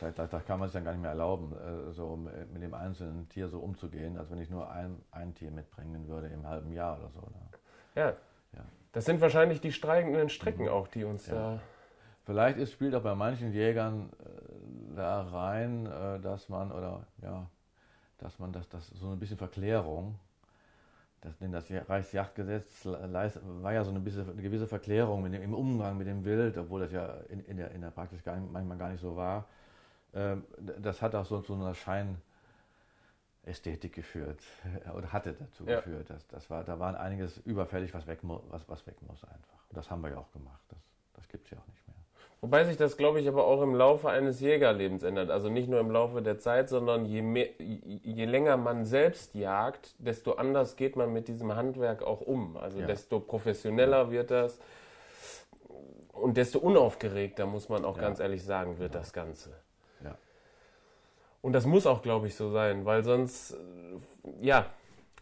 Da, 0.00 0.10
da, 0.10 0.26
da, 0.26 0.40
kann 0.40 0.58
man 0.58 0.66
es 0.66 0.72
dann 0.72 0.84
gar 0.84 0.92
nicht 0.92 1.00
mehr 1.00 1.10
erlauben, 1.10 1.52
äh, 1.52 1.92
so 1.92 2.16
mit 2.16 2.62
dem 2.62 2.74
einzelnen 2.74 3.28
Tier 3.28 3.48
so 3.48 3.60
umzugehen, 3.60 4.18
als 4.18 4.30
wenn 4.30 4.40
ich 4.40 4.50
nur 4.50 4.70
ein, 4.70 5.00
ein 5.12 5.34
Tier 5.34 5.50
mitbringen 5.50 6.08
würde 6.08 6.26
im 6.28 6.46
halben 6.46 6.72
Jahr 6.72 6.98
oder 6.98 7.08
so. 7.10 7.20
Ne? 7.20 7.48
Ja. 7.94 8.08
ja. 8.52 8.64
Das 8.92 9.04
sind 9.04 9.20
wahrscheinlich 9.20 9.60
die 9.60 9.72
streikenden 9.72 10.28
Strecken 10.28 10.64
mhm. 10.64 10.70
auch, 10.70 10.88
die 10.88 11.04
uns 11.04 11.26
da. 11.26 11.60
Vielleicht 12.24 12.58
ist, 12.58 12.72
spielt 12.72 12.94
auch 12.94 13.02
bei 13.02 13.14
manchen 13.14 13.52
Jägern 13.52 14.10
äh, 14.18 14.96
da 14.96 15.22
rein, 15.22 15.86
äh, 15.86 16.20
dass 16.20 16.48
man, 16.48 16.72
oder 16.72 17.06
ja, 17.22 17.46
dass 18.18 18.38
man 18.38 18.52
das, 18.52 18.68
das 18.68 18.88
so 18.88 19.10
ein 19.10 19.18
bisschen 19.18 19.36
Verklärung, 19.36 20.18
das, 21.24 21.36
denn 21.38 21.52
das 21.52 21.64
Reichsjagdgesetz 21.70 22.84
war 22.84 23.72
ja 23.72 23.82
so 23.82 23.90
eine, 23.90 24.00
bisschen, 24.00 24.30
eine 24.30 24.42
gewisse 24.42 24.66
Verklärung 24.66 25.24
dem, 25.24 25.42
im 25.42 25.54
Umgang 25.54 25.96
mit 25.96 26.06
dem 26.06 26.22
Wild, 26.22 26.58
obwohl 26.58 26.80
das 26.80 26.92
ja 26.92 27.14
in, 27.30 27.40
in, 27.46 27.56
der, 27.56 27.70
in 27.70 27.80
der 27.80 27.90
Praxis 27.90 28.22
gar 28.22 28.36
nicht, 28.36 28.52
manchmal 28.52 28.76
gar 28.76 28.90
nicht 28.90 29.00
so 29.00 29.16
war. 29.16 29.46
Ähm, 30.12 30.44
das 30.58 31.00
hat 31.00 31.14
auch 31.14 31.24
so 31.24 31.40
zu 31.40 31.54
einer 31.54 31.74
Scheinästhetik 31.74 33.94
geführt 33.94 34.42
oder 34.94 35.14
hatte 35.14 35.32
dazu 35.32 35.66
ja. 35.66 35.76
geführt. 35.76 36.10
Das, 36.10 36.26
das 36.26 36.50
war, 36.50 36.62
da 36.62 36.78
war 36.78 37.00
einiges 37.00 37.38
überfällig, 37.38 37.94
was 37.94 38.06
weg, 38.06 38.18
was, 38.22 38.68
was 38.68 38.86
weg 38.86 39.00
muss 39.00 39.24
einfach. 39.24 39.64
Und 39.70 39.78
das 39.78 39.90
haben 39.90 40.02
wir 40.02 40.10
ja 40.10 40.18
auch 40.18 40.30
gemacht. 40.30 40.60
Das, 40.68 40.80
das 41.14 41.26
gibt 41.28 41.46
es 41.46 41.52
ja 41.52 41.58
auch 41.58 41.66
nicht. 41.66 41.83
Wobei 42.44 42.64
sich 42.66 42.76
das, 42.76 42.98
glaube 42.98 43.20
ich, 43.20 43.26
aber 43.26 43.46
auch 43.46 43.62
im 43.62 43.74
Laufe 43.74 44.10
eines 44.10 44.38
Jägerlebens 44.40 45.02
ändert. 45.02 45.30
Also 45.30 45.48
nicht 45.48 45.66
nur 45.66 45.80
im 45.80 45.90
Laufe 45.90 46.20
der 46.20 46.38
Zeit, 46.38 46.68
sondern 46.68 47.06
je, 47.06 47.22
mehr, 47.22 47.48
je 47.58 48.26
länger 48.26 48.58
man 48.58 48.84
selbst 48.84 49.34
jagt, 49.34 49.94
desto 49.96 50.32
anders 50.32 50.76
geht 50.76 50.94
man 50.94 51.10
mit 51.10 51.26
diesem 51.26 51.56
Handwerk 51.56 52.02
auch 52.02 52.20
um. 52.20 52.58
Also 52.58 52.80
ja. 52.80 52.86
desto 52.86 53.18
professioneller 53.18 54.10
wird 54.10 54.30
das 54.30 54.58
und 56.12 56.36
desto 56.36 56.58
unaufgeregter, 56.58 57.46
muss 57.46 57.70
man 57.70 57.82
auch 57.82 57.96
ja. 57.96 58.02
ganz 58.02 58.20
ehrlich 58.20 58.44
sagen, 58.44 58.78
wird 58.78 58.92
ja. 58.92 59.00
das 59.00 59.14
Ganze. 59.14 59.48
Ja. 60.04 60.14
Und 61.40 61.54
das 61.54 61.64
muss 61.64 61.86
auch, 61.86 62.02
glaube 62.02 62.26
ich, 62.26 62.34
so 62.34 62.50
sein, 62.50 62.84
weil 62.84 63.04
sonst, 63.04 63.56
ja, 64.42 64.66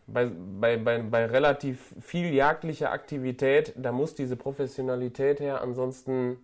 bei, 0.08 0.26
bei, 0.26 0.76
bei, 0.76 0.98
bei 0.98 1.26
relativ 1.26 1.94
viel 2.00 2.34
jagdlicher 2.34 2.90
Aktivität, 2.90 3.74
da 3.76 3.92
muss 3.92 4.16
diese 4.16 4.34
Professionalität 4.34 5.38
her, 5.38 5.60
ansonsten 5.60 6.38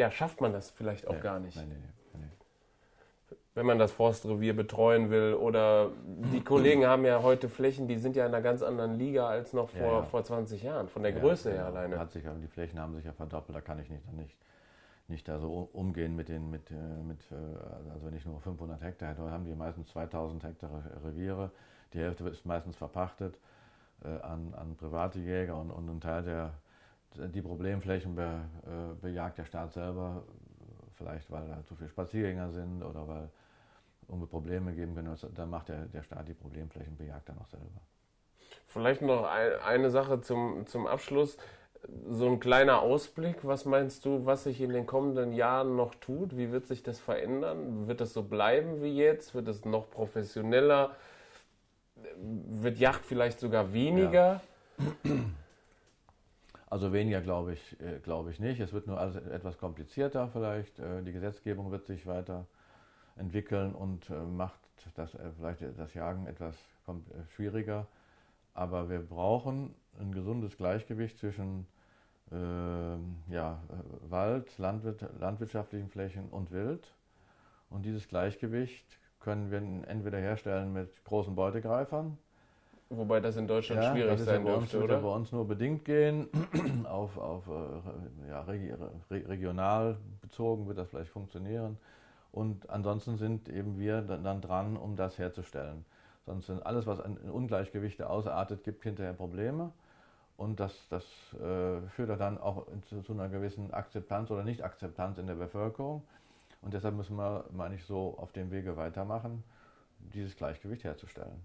ja, 0.00 0.10
schafft 0.10 0.40
man 0.40 0.52
das 0.52 0.70
vielleicht 0.70 1.06
auch 1.06 1.14
nee, 1.14 1.20
gar 1.20 1.38
nicht. 1.38 1.56
Nee, 1.56 1.74
nee, 2.14 3.36
Wenn 3.54 3.66
man 3.66 3.78
das 3.78 3.92
Forstrevier 3.92 4.56
betreuen 4.56 5.10
will 5.10 5.34
oder 5.34 5.90
die 6.32 6.40
Kollegen 6.44 6.86
haben 6.86 7.04
ja 7.04 7.22
heute 7.22 7.50
Flächen, 7.50 7.86
die 7.86 7.98
sind 7.98 8.16
ja 8.16 8.24
in 8.26 8.34
einer 8.34 8.42
ganz 8.42 8.62
anderen 8.62 8.94
Liga 8.94 9.28
als 9.28 9.52
noch 9.52 9.68
vor, 9.68 10.00
ja, 10.00 10.02
vor 10.02 10.24
20 10.24 10.62
Jahren, 10.62 10.88
von 10.88 11.02
der 11.02 11.12
ja, 11.12 11.20
Größe 11.20 11.52
her 11.52 11.66
alleine. 11.66 11.98
Hat 11.98 12.12
sich, 12.12 12.24
die 12.24 12.48
Flächen 12.48 12.80
haben 12.80 12.94
sich 12.94 13.04
ja 13.04 13.12
verdoppelt, 13.12 13.54
da 13.54 13.60
kann 13.60 13.78
ich 13.78 13.90
nicht, 13.90 14.10
nicht, 14.14 14.38
nicht 15.08 15.28
da 15.28 15.38
so 15.38 15.68
umgehen 15.72 16.16
mit 16.16 16.30
den, 16.30 16.50
mit, 16.50 16.70
äh, 16.70 16.74
mit, 17.06 17.20
äh, 17.30 17.34
also 17.92 18.06
wenn 18.06 18.16
ich 18.16 18.24
nur 18.24 18.40
500 18.40 18.80
Hektar 18.82 19.10
hätte, 19.10 19.30
haben 19.30 19.44
die 19.44 19.54
meistens 19.54 19.88
2000 19.88 20.44
Hektar 20.44 20.82
Reviere, 21.04 21.50
die 21.92 21.98
Hälfte 21.98 22.26
ist 22.30 22.46
meistens 22.46 22.76
verpachtet 22.76 23.38
äh, 24.02 24.08
an, 24.22 24.54
an 24.54 24.76
private 24.76 25.18
Jäger 25.18 25.56
und, 25.56 25.70
und 25.70 25.90
ein 25.90 26.00
Teil 26.00 26.22
der 26.22 26.54
die 27.16 27.42
Problemflächen 27.42 28.14
be, 28.14 28.40
äh, 28.64 28.94
bejagt 29.00 29.38
der 29.38 29.44
Staat 29.44 29.72
selber, 29.72 30.22
vielleicht 30.96 31.30
weil 31.30 31.48
da 31.48 31.64
zu 31.64 31.74
viele 31.74 31.88
Spaziergänger 31.88 32.50
sind 32.50 32.82
oder 32.82 33.08
weil 33.08 33.30
um 34.06 34.26
Probleme 34.28 34.72
geben 34.72 34.94
können, 34.94 35.16
dann 35.34 35.50
macht 35.50 35.68
der, 35.68 35.86
der 35.86 36.02
Staat 36.02 36.28
die 36.28 36.34
Problemflächen, 36.34 36.96
bejagt 36.96 37.28
er 37.28 37.36
noch 37.36 37.46
selber. 37.46 37.80
Vielleicht 38.66 39.02
noch 39.02 39.24
eine 39.24 39.90
Sache 39.90 40.20
zum, 40.20 40.66
zum 40.66 40.86
Abschluss. 40.86 41.36
So 42.08 42.26
ein 42.26 42.40
kleiner 42.40 42.80
Ausblick. 42.80 43.38
Was 43.42 43.64
meinst 43.64 44.04
du, 44.04 44.26
was 44.26 44.44
sich 44.44 44.60
in 44.60 44.70
den 44.70 44.86
kommenden 44.86 45.32
Jahren 45.32 45.76
noch 45.76 45.94
tut? 45.94 46.36
Wie 46.36 46.52
wird 46.52 46.66
sich 46.66 46.82
das 46.82 46.98
verändern? 46.98 47.88
Wird 47.88 48.00
das 48.00 48.12
so 48.12 48.22
bleiben 48.22 48.82
wie 48.82 48.94
jetzt? 48.94 49.34
Wird 49.34 49.48
es 49.48 49.64
noch 49.64 49.90
professioneller? 49.90 50.94
Wird 52.16 52.78
Yacht 52.78 53.06
vielleicht 53.06 53.40
sogar 53.40 53.72
weniger? 53.72 54.40
Ja. 55.04 55.10
Also 56.70 56.92
weniger 56.92 57.20
glaube 57.20 57.54
ich, 57.54 57.80
äh, 57.80 57.98
glaube 57.98 58.30
ich 58.30 58.38
nicht. 58.38 58.60
Es 58.60 58.72
wird 58.72 58.86
nur 58.86 58.98
alles 58.98 59.16
etwas 59.16 59.58
komplizierter 59.58 60.28
vielleicht. 60.28 60.78
Äh, 60.78 61.02
die 61.02 61.12
Gesetzgebung 61.12 61.72
wird 61.72 61.84
sich 61.84 62.06
weiter 62.06 62.46
entwickeln 63.16 63.74
und 63.74 64.08
äh, 64.08 64.14
macht 64.14 64.60
das, 64.94 65.16
vielleicht 65.36 65.62
das 65.76 65.94
Jagen 65.94 66.26
etwas 66.26 66.56
schwieriger. 67.34 67.86
Aber 68.54 68.88
wir 68.88 69.00
brauchen 69.00 69.74
ein 69.98 70.12
gesundes 70.12 70.56
Gleichgewicht 70.56 71.18
zwischen 71.18 71.66
äh, 72.30 72.34
ja, 73.32 73.62
Wald, 74.08 74.56
Landwirt, 74.58 75.04
landwirtschaftlichen 75.18 75.88
Flächen 75.88 76.28
und 76.28 76.52
Wild. 76.52 76.94
Und 77.68 77.84
dieses 77.84 78.08
Gleichgewicht 78.08 78.98
können 79.18 79.50
wir 79.50 79.58
entweder 79.88 80.18
herstellen 80.18 80.72
mit 80.72 81.04
großen 81.04 81.34
Beutegreifern. 81.34 82.16
Wobei 82.92 83.20
das 83.20 83.36
in 83.36 83.46
Deutschland 83.46 83.82
ja, 83.82 83.92
schwierig 83.92 84.18
sein 84.18 84.44
ja 84.44 84.52
dürfte, 84.52 84.78
uns, 84.78 84.84
oder? 84.84 84.98
bei 84.98 85.08
uns 85.08 85.30
nur 85.30 85.46
bedingt 85.46 85.84
gehen. 85.84 86.28
auf, 86.84 87.16
auf 87.16 87.46
äh, 87.46 88.28
ja, 88.28 88.42
regional 88.42 89.96
bezogen 90.20 90.66
wird 90.66 90.76
das 90.76 90.88
vielleicht 90.88 91.10
funktionieren. 91.10 91.78
Und 92.32 92.68
ansonsten 92.68 93.16
sind 93.16 93.48
eben 93.48 93.78
wir 93.78 94.02
dann 94.02 94.40
dran, 94.40 94.76
um 94.76 94.96
das 94.96 95.18
herzustellen. 95.18 95.84
Sonst 96.26 96.46
sind 96.46 96.66
alles, 96.66 96.86
was 96.86 96.98
in 96.98 97.16
Ungleichgewichte 97.16 98.10
ausartet, 98.10 98.64
gibt 98.64 98.82
hinterher 98.82 99.12
Probleme. 99.12 99.70
Und 100.36 100.58
das, 100.58 100.74
das 100.88 101.04
äh, 101.34 101.80
führt 101.90 102.18
dann 102.18 102.38
auch 102.38 102.66
zu, 102.88 103.02
zu, 103.02 103.12
einer 103.12 103.28
gewissen 103.28 103.72
Akzeptanz 103.72 104.32
oder 104.32 104.42
Nicht-Akzeptanz 104.42 105.18
in 105.18 105.28
der 105.28 105.34
Bevölkerung. 105.34 106.02
Und 106.60 106.74
deshalb 106.74 106.96
müssen 106.96 107.16
wir, 107.16 107.44
meine 107.52 107.76
ich, 107.76 107.84
so 107.84 108.16
auf 108.18 108.32
dem 108.32 108.50
Wege 108.50 108.76
weitermachen, 108.76 109.44
dieses 110.12 110.34
Gleichgewicht 110.34 110.82
herzustellen. 110.82 111.40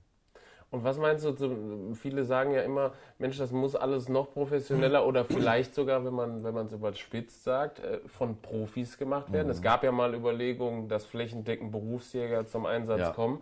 Und 0.71 0.83
was 0.83 0.97
meinst 0.97 1.23
du, 1.23 1.93
viele 1.93 2.25
sagen 2.25 2.51
ja 2.51 2.61
immer, 2.61 2.91
Mensch, 3.17 3.37
das 3.37 3.51
muss 3.51 3.75
alles 3.75 4.09
noch 4.09 4.33
professioneller 4.33 5.05
oder 5.05 5.23
vielleicht 5.23 5.73
sogar, 5.73 6.03
wenn 6.03 6.13
man 6.13 6.43
wenn 6.43 6.53
man 6.53 6.65
es 6.65 6.73
überspitzt 6.73 7.43
sagt, 7.43 7.79
äh, 7.79 7.99
von 8.07 8.41
Profis 8.41 8.97
gemacht 8.97 9.31
werden. 9.31 9.47
Mhm. 9.47 9.51
Es 9.53 9.61
gab 9.61 9.83
ja 9.83 9.91
mal 9.91 10.13
Überlegungen, 10.13 10.89
dass 10.89 11.05
flächendeckend 11.05 11.71
Berufsjäger 11.71 12.45
zum 12.45 12.65
Einsatz 12.65 12.99
ja. 12.99 13.11
kommen. 13.11 13.41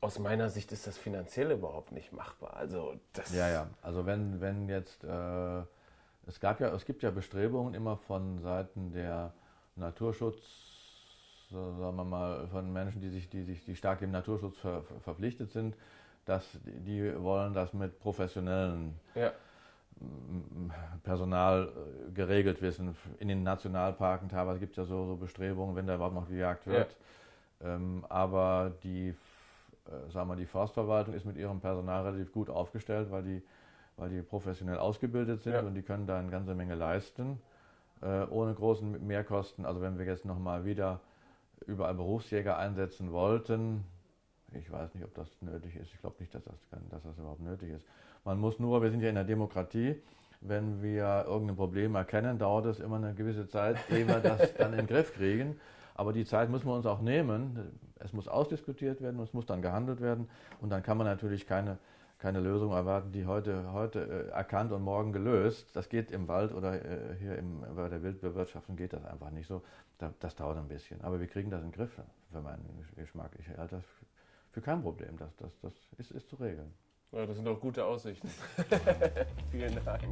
Aus 0.00 0.18
meiner 0.18 0.48
Sicht 0.48 0.72
ist 0.72 0.86
das 0.86 0.96
finanziell 0.96 1.52
überhaupt 1.52 1.92
nicht 1.92 2.12
machbar. 2.12 2.56
Also 2.56 2.94
das 3.12 3.34
ja, 3.34 3.48
ja. 3.48 3.66
Also 3.82 4.06
wenn, 4.06 4.40
wenn 4.40 4.68
jetzt 4.68 5.04
äh, 5.04 5.62
es 6.28 6.40
gab 6.40 6.60
ja, 6.60 6.74
es 6.74 6.84
gibt 6.84 7.02
ja 7.02 7.10
Bestrebungen 7.10 7.74
immer 7.74 7.96
von 7.96 8.38
Seiten 8.40 8.92
der 8.92 9.32
Naturschutz, 9.76 10.67
sagen 11.50 11.96
wir 11.96 12.04
mal, 12.04 12.46
von 12.48 12.72
Menschen, 12.72 13.00
die 13.00 13.08
sich, 13.08 13.28
die 13.28 13.42
sich, 13.42 13.64
die 13.64 13.76
stark 13.76 14.00
dem 14.00 14.10
Naturschutz 14.10 14.58
ver, 14.58 14.82
verpflichtet 15.02 15.50
sind, 15.50 15.74
dass 16.24 16.46
die 16.64 17.12
wollen 17.22 17.54
das 17.54 17.72
mit 17.72 17.98
professionellen 18.00 18.98
ja. 19.14 19.32
Personal 21.02 21.68
äh, 21.68 22.12
geregelt 22.12 22.60
wissen. 22.62 22.94
In 23.18 23.28
den 23.28 23.42
Nationalparken 23.42 24.28
teilweise 24.28 24.60
gibt 24.60 24.72
es 24.72 24.76
ja 24.76 24.84
so, 24.84 25.06
so, 25.06 25.16
Bestrebungen, 25.16 25.74
wenn 25.74 25.86
da 25.86 25.94
überhaupt 25.94 26.14
noch 26.14 26.28
gejagt 26.28 26.66
wird. 26.66 26.94
Ja. 27.60 27.74
Ähm, 27.74 28.04
aber 28.08 28.72
die, 28.84 29.08
äh, 29.08 30.10
sagen 30.12 30.28
wir, 30.28 30.36
die 30.36 30.46
Forstverwaltung 30.46 31.14
ist 31.14 31.24
mit 31.24 31.36
ihrem 31.36 31.60
Personal 31.60 32.04
relativ 32.04 32.32
gut 32.32 32.50
aufgestellt, 32.50 33.10
weil 33.10 33.22
die, 33.22 33.42
weil 33.96 34.10
die 34.10 34.22
professionell 34.22 34.78
ausgebildet 34.78 35.42
sind 35.42 35.54
ja. 35.54 35.60
und 35.60 35.74
die 35.74 35.82
können 35.82 36.06
da 36.06 36.18
eine 36.18 36.30
ganze 36.30 36.54
Menge 36.54 36.74
leisten, 36.74 37.40
äh, 38.02 38.24
ohne 38.26 38.54
großen 38.54 39.04
Mehrkosten. 39.04 39.66
Also 39.66 39.80
wenn 39.80 39.98
wir 39.98 40.04
jetzt 40.04 40.24
nochmal 40.24 40.64
wieder 40.64 41.00
überall 41.68 41.94
Berufsjäger 41.94 42.58
einsetzen 42.58 43.12
wollten, 43.12 43.84
ich 44.52 44.72
weiß 44.72 44.94
nicht, 44.94 45.04
ob 45.04 45.14
das 45.14 45.28
nötig 45.42 45.76
ist. 45.76 45.92
Ich 45.92 46.00
glaube 46.00 46.16
nicht, 46.20 46.34
dass 46.34 46.42
das, 46.44 46.54
dass 46.90 47.02
das 47.02 47.18
überhaupt 47.18 47.42
nötig 47.42 47.70
ist. 47.70 47.84
Man 48.24 48.40
muss 48.40 48.58
nur, 48.58 48.82
wir 48.82 48.90
sind 48.90 49.02
ja 49.02 49.10
in 49.10 49.14
der 49.14 49.24
Demokratie, 49.24 49.96
wenn 50.40 50.82
wir 50.82 51.24
irgendein 51.26 51.56
Problem 51.56 51.94
erkennen, 51.94 52.38
dauert 52.38 52.66
es 52.66 52.80
immer 52.80 52.96
eine 52.96 53.14
gewisse 53.14 53.48
Zeit, 53.48 53.76
ehe 53.90 54.06
wir 54.06 54.20
das 54.20 54.54
dann 54.58 54.72
in 54.72 54.78
den 54.78 54.86
Griff 54.86 55.12
kriegen. 55.12 55.60
Aber 55.94 56.12
die 56.12 56.24
Zeit 56.24 56.48
müssen 56.48 56.66
wir 56.66 56.74
uns 56.74 56.86
auch 56.86 57.00
nehmen. 57.00 57.78
Es 57.98 58.12
muss 58.12 58.28
ausdiskutiert 58.28 59.02
werden 59.02 59.18
und 59.18 59.24
es 59.24 59.34
muss 59.34 59.46
dann 59.46 59.60
gehandelt 59.62 60.00
werden. 60.00 60.28
Und 60.60 60.70
dann 60.70 60.82
kann 60.82 60.96
man 60.96 61.06
natürlich 61.06 61.46
keine, 61.46 61.78
keine 62.18 62.40
Lösung 62.40 62.72
erwarten, 62.72 63.12
die 63.12 63.26
heute, 63.26 63.72
heute 63.72 64.00
äh, 64.00 64.30
erkannt 64.30 64.72
und 64.72 64.82
morgen 64.82 65.12
gelöst. 65.12 65.74
Das 65.74 65.88
geht 65.88 66.10
im 66.10 66.26
Wald 66.26 66.52
oder 66.52 66.84
äh, 66.84 67.16
hier 67.18 67.36
im, 67.38 67.60
bei 67.74 67.88
der 67.88 68.02
Wildbewirtschaftung 68.02 68.76
geht 68.76 68.92
das 68.92 69.04
einfach 69.04 69.30
nicht 69.30 69.46
so. 69.46 69.62
Das 70.20 70.34
dauert 70.34 70.58
ein 70.58 70.68
bisschen. 70.68 71.00
Aber 71.02 71.20
wir 71.20 71.26
kriegen 71.26 71.50
das 71.50 71.60
in 71.62 71.70
den 71.70 71.72
Griff 71.72 72.00
für 72.30 72.40
meinen 72.40 72.86
Geschmack. 72.96 73.32
Ich 73.38 73.48
halte 73.56 73.76
das 73.76 73.84
für 74.52 74.60
kein 74.60 74.82
Problem. 74.82 75.16
Das, 75.16 75.34
das, 75.36 75.52
das 75.60 75.72
ist, 75.98 76.10
ist 76.10 76.28
zu 76.28 76.36
regeln. 76.36 76.72
Ja, 77.12 77.24
das 77.24 77.36
sind 77.36 77.46
doch 77.46 77.58
gute 77.58 77.84
Aussichten. 77.84 78.28
Vielen 79.50 79.82
Dank. 79.84 80.04